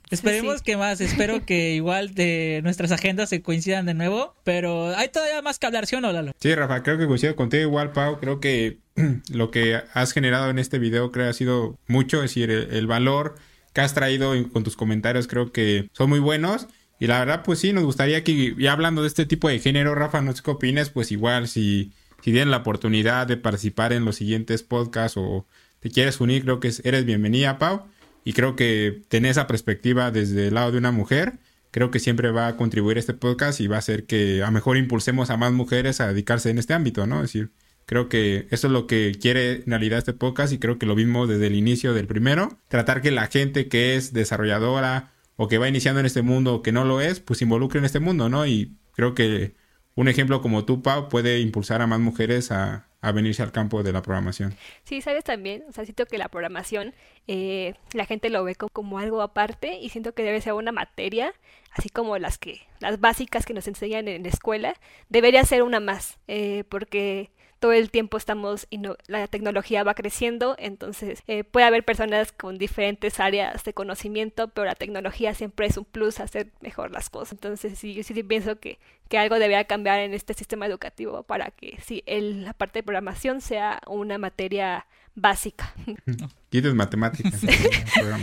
[0.10, 5.10] Esperemos que más, espero que igual de nuestras agendas se coincidan de nuevo, pero hay
[5.10, 6.32] todavía más que hablar, ¿sí o no, Lalo?
[6.40, 8.80] Sí, Rafa, creo que coincido contigo igual, Pau, creo que
[9.32, 13.36] lo que has generado en este video creo ha sido mucho, es decir, el, valor
[13.74, 16.68] que has traído con tus comentarios creo que son muy buenos.
[17.02, 19.96] Y la verdad, pues sí, nos gustaría que, ya hablando de este tipo de género,
[19.96, 24.04] Rafa, no sé qué opinas, pues igual si, si tienen la oportunidad de participar en
[24.04, 25.46] los siguientes podcasts o
[25.80, 27.86] te quieres unir, creo que eres bienvenida, Pau.
[28.24, 31.40] Y creo que tener esa perspectiva desde el lado de una mujer,
[31.72, 34.52] creo que siempre va a contribuir a este podcast y va a hacer que a
[34.52, 37.18] mejor impulsemos a más mujeres a dedicarse en este ámbito, ¿no?
[37.18, 37.52] Es decir,
[37.86, 40.96] creo que eso es lo que quiere en realidad este podcast y creo que lo
[40.96, 42.60] vimos desde el inicio del primero.
[42.68, 46.62] Tratar que la gente que es desarrolladora o que va iniciando en este mundo o
[46.62, 48.46] que no lo es, pues involucre en este mundo, ¿no?
[48.46, 49.56] Y creo que
[49.96, 53.82] un ejemplo como tú, Pau, puede impulsar a más mujeres a, a venirse al campo
[53.84, 54.56] de la programación.
[54.84, 56.94] Sí, sabes también, o sea, siento que la programación
[57.28, 61.34] eh, la gente lo ve como, algo aparte y siento que debe ser una materia,
[61.72, 64.74] así como las que las básicas que nos enseñan en la escuela,
[65.10, 70.56] debería ser una más, eh, porque todo el tiempo estamos, y la tecnología va creciendo,
[70.58, 75.78] entonces eh, puede haber personas con diferentes áreas de conocimiento, pero la tecnología siempre es
[75.78, 77.34] un plus a hacer mejor las cosas.
[77.34, 78.80] Entonces sí, yo sí pienso que,
[79.10, 82.84] que algo debería cambiar en este sistema educativo para que sí, el, la parte de
[82.84, 85.74] programación sea una materia básica.
[86.50, 87.42] Quites matemáticas.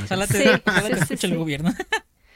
[0.04, 0.62] Ojalá te,
[0.98, 1.74] escuche el gobierno.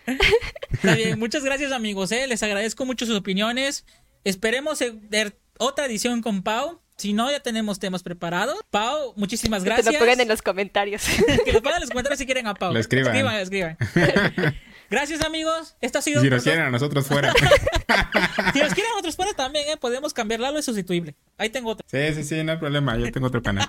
[0.70, 2.26] Está bien, muchas gracias amigos, ¿eh?
[2.26, 3.84] les agradezco mucho sus opiniones.
[4.24, 6.80] Esperemos ver otra edición con Pau.
[7.00, 8.58] Si no, ya tenemos temas preparados.
[8.68, 9.86] Pau, muchísimas gracias.
[9.86, 11.02] Que lo pongan en los comentarios.
[11.46, 12.74] que lo pongan en los comentarios si quieren a Pau.
[12.74, 13.16] Lo escriban.
[13.16, 13.78] Escriban,
[14.90, 15.76] Gracias, amigos.
[15.80, 16.20] Esto ha sido.
[16.20, 17.32] Si nos quieren a nosotros fuera.
[18.52, 19.78] si nos quieren a nosotros fuera también, ¿eh?
[19.78, 21.14] podemos cambiarlo, es sustituible.
[21.38, 21.86] Ahí tengo otro.
[21.88, 22.98] Sí, sí, sí, no hay problema.
[22.98, 23.66] Yo tengo otro canal.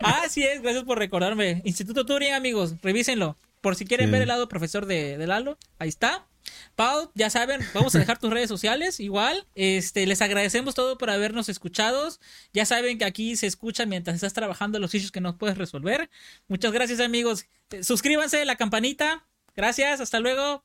[0.00, 1.62] Así es, gracias por recordarme.
[1.64, 3.36] Instituto Turing, amigos, revísenlo.
[3.60, 6.26] Por si quieren ver el lado profesor de, de Lalo, ahí está.
[6.76, 9.46] Pau, ya saben, vamos a dejar tus redes sociales igual.
[9.54, 12.08] Este, les agradecemos todo por habernos escuchado.
[12.52, 16.10] Ya saben que aquí se escucha mientras estás trabajando los issues que no puedes resolver.
[16.48, 17.46] Muchas gracias, amigos.
[17.82, 19.26] Suscríbanse, la campanita.
[19.54, 20.64] Gracias, hasta luego.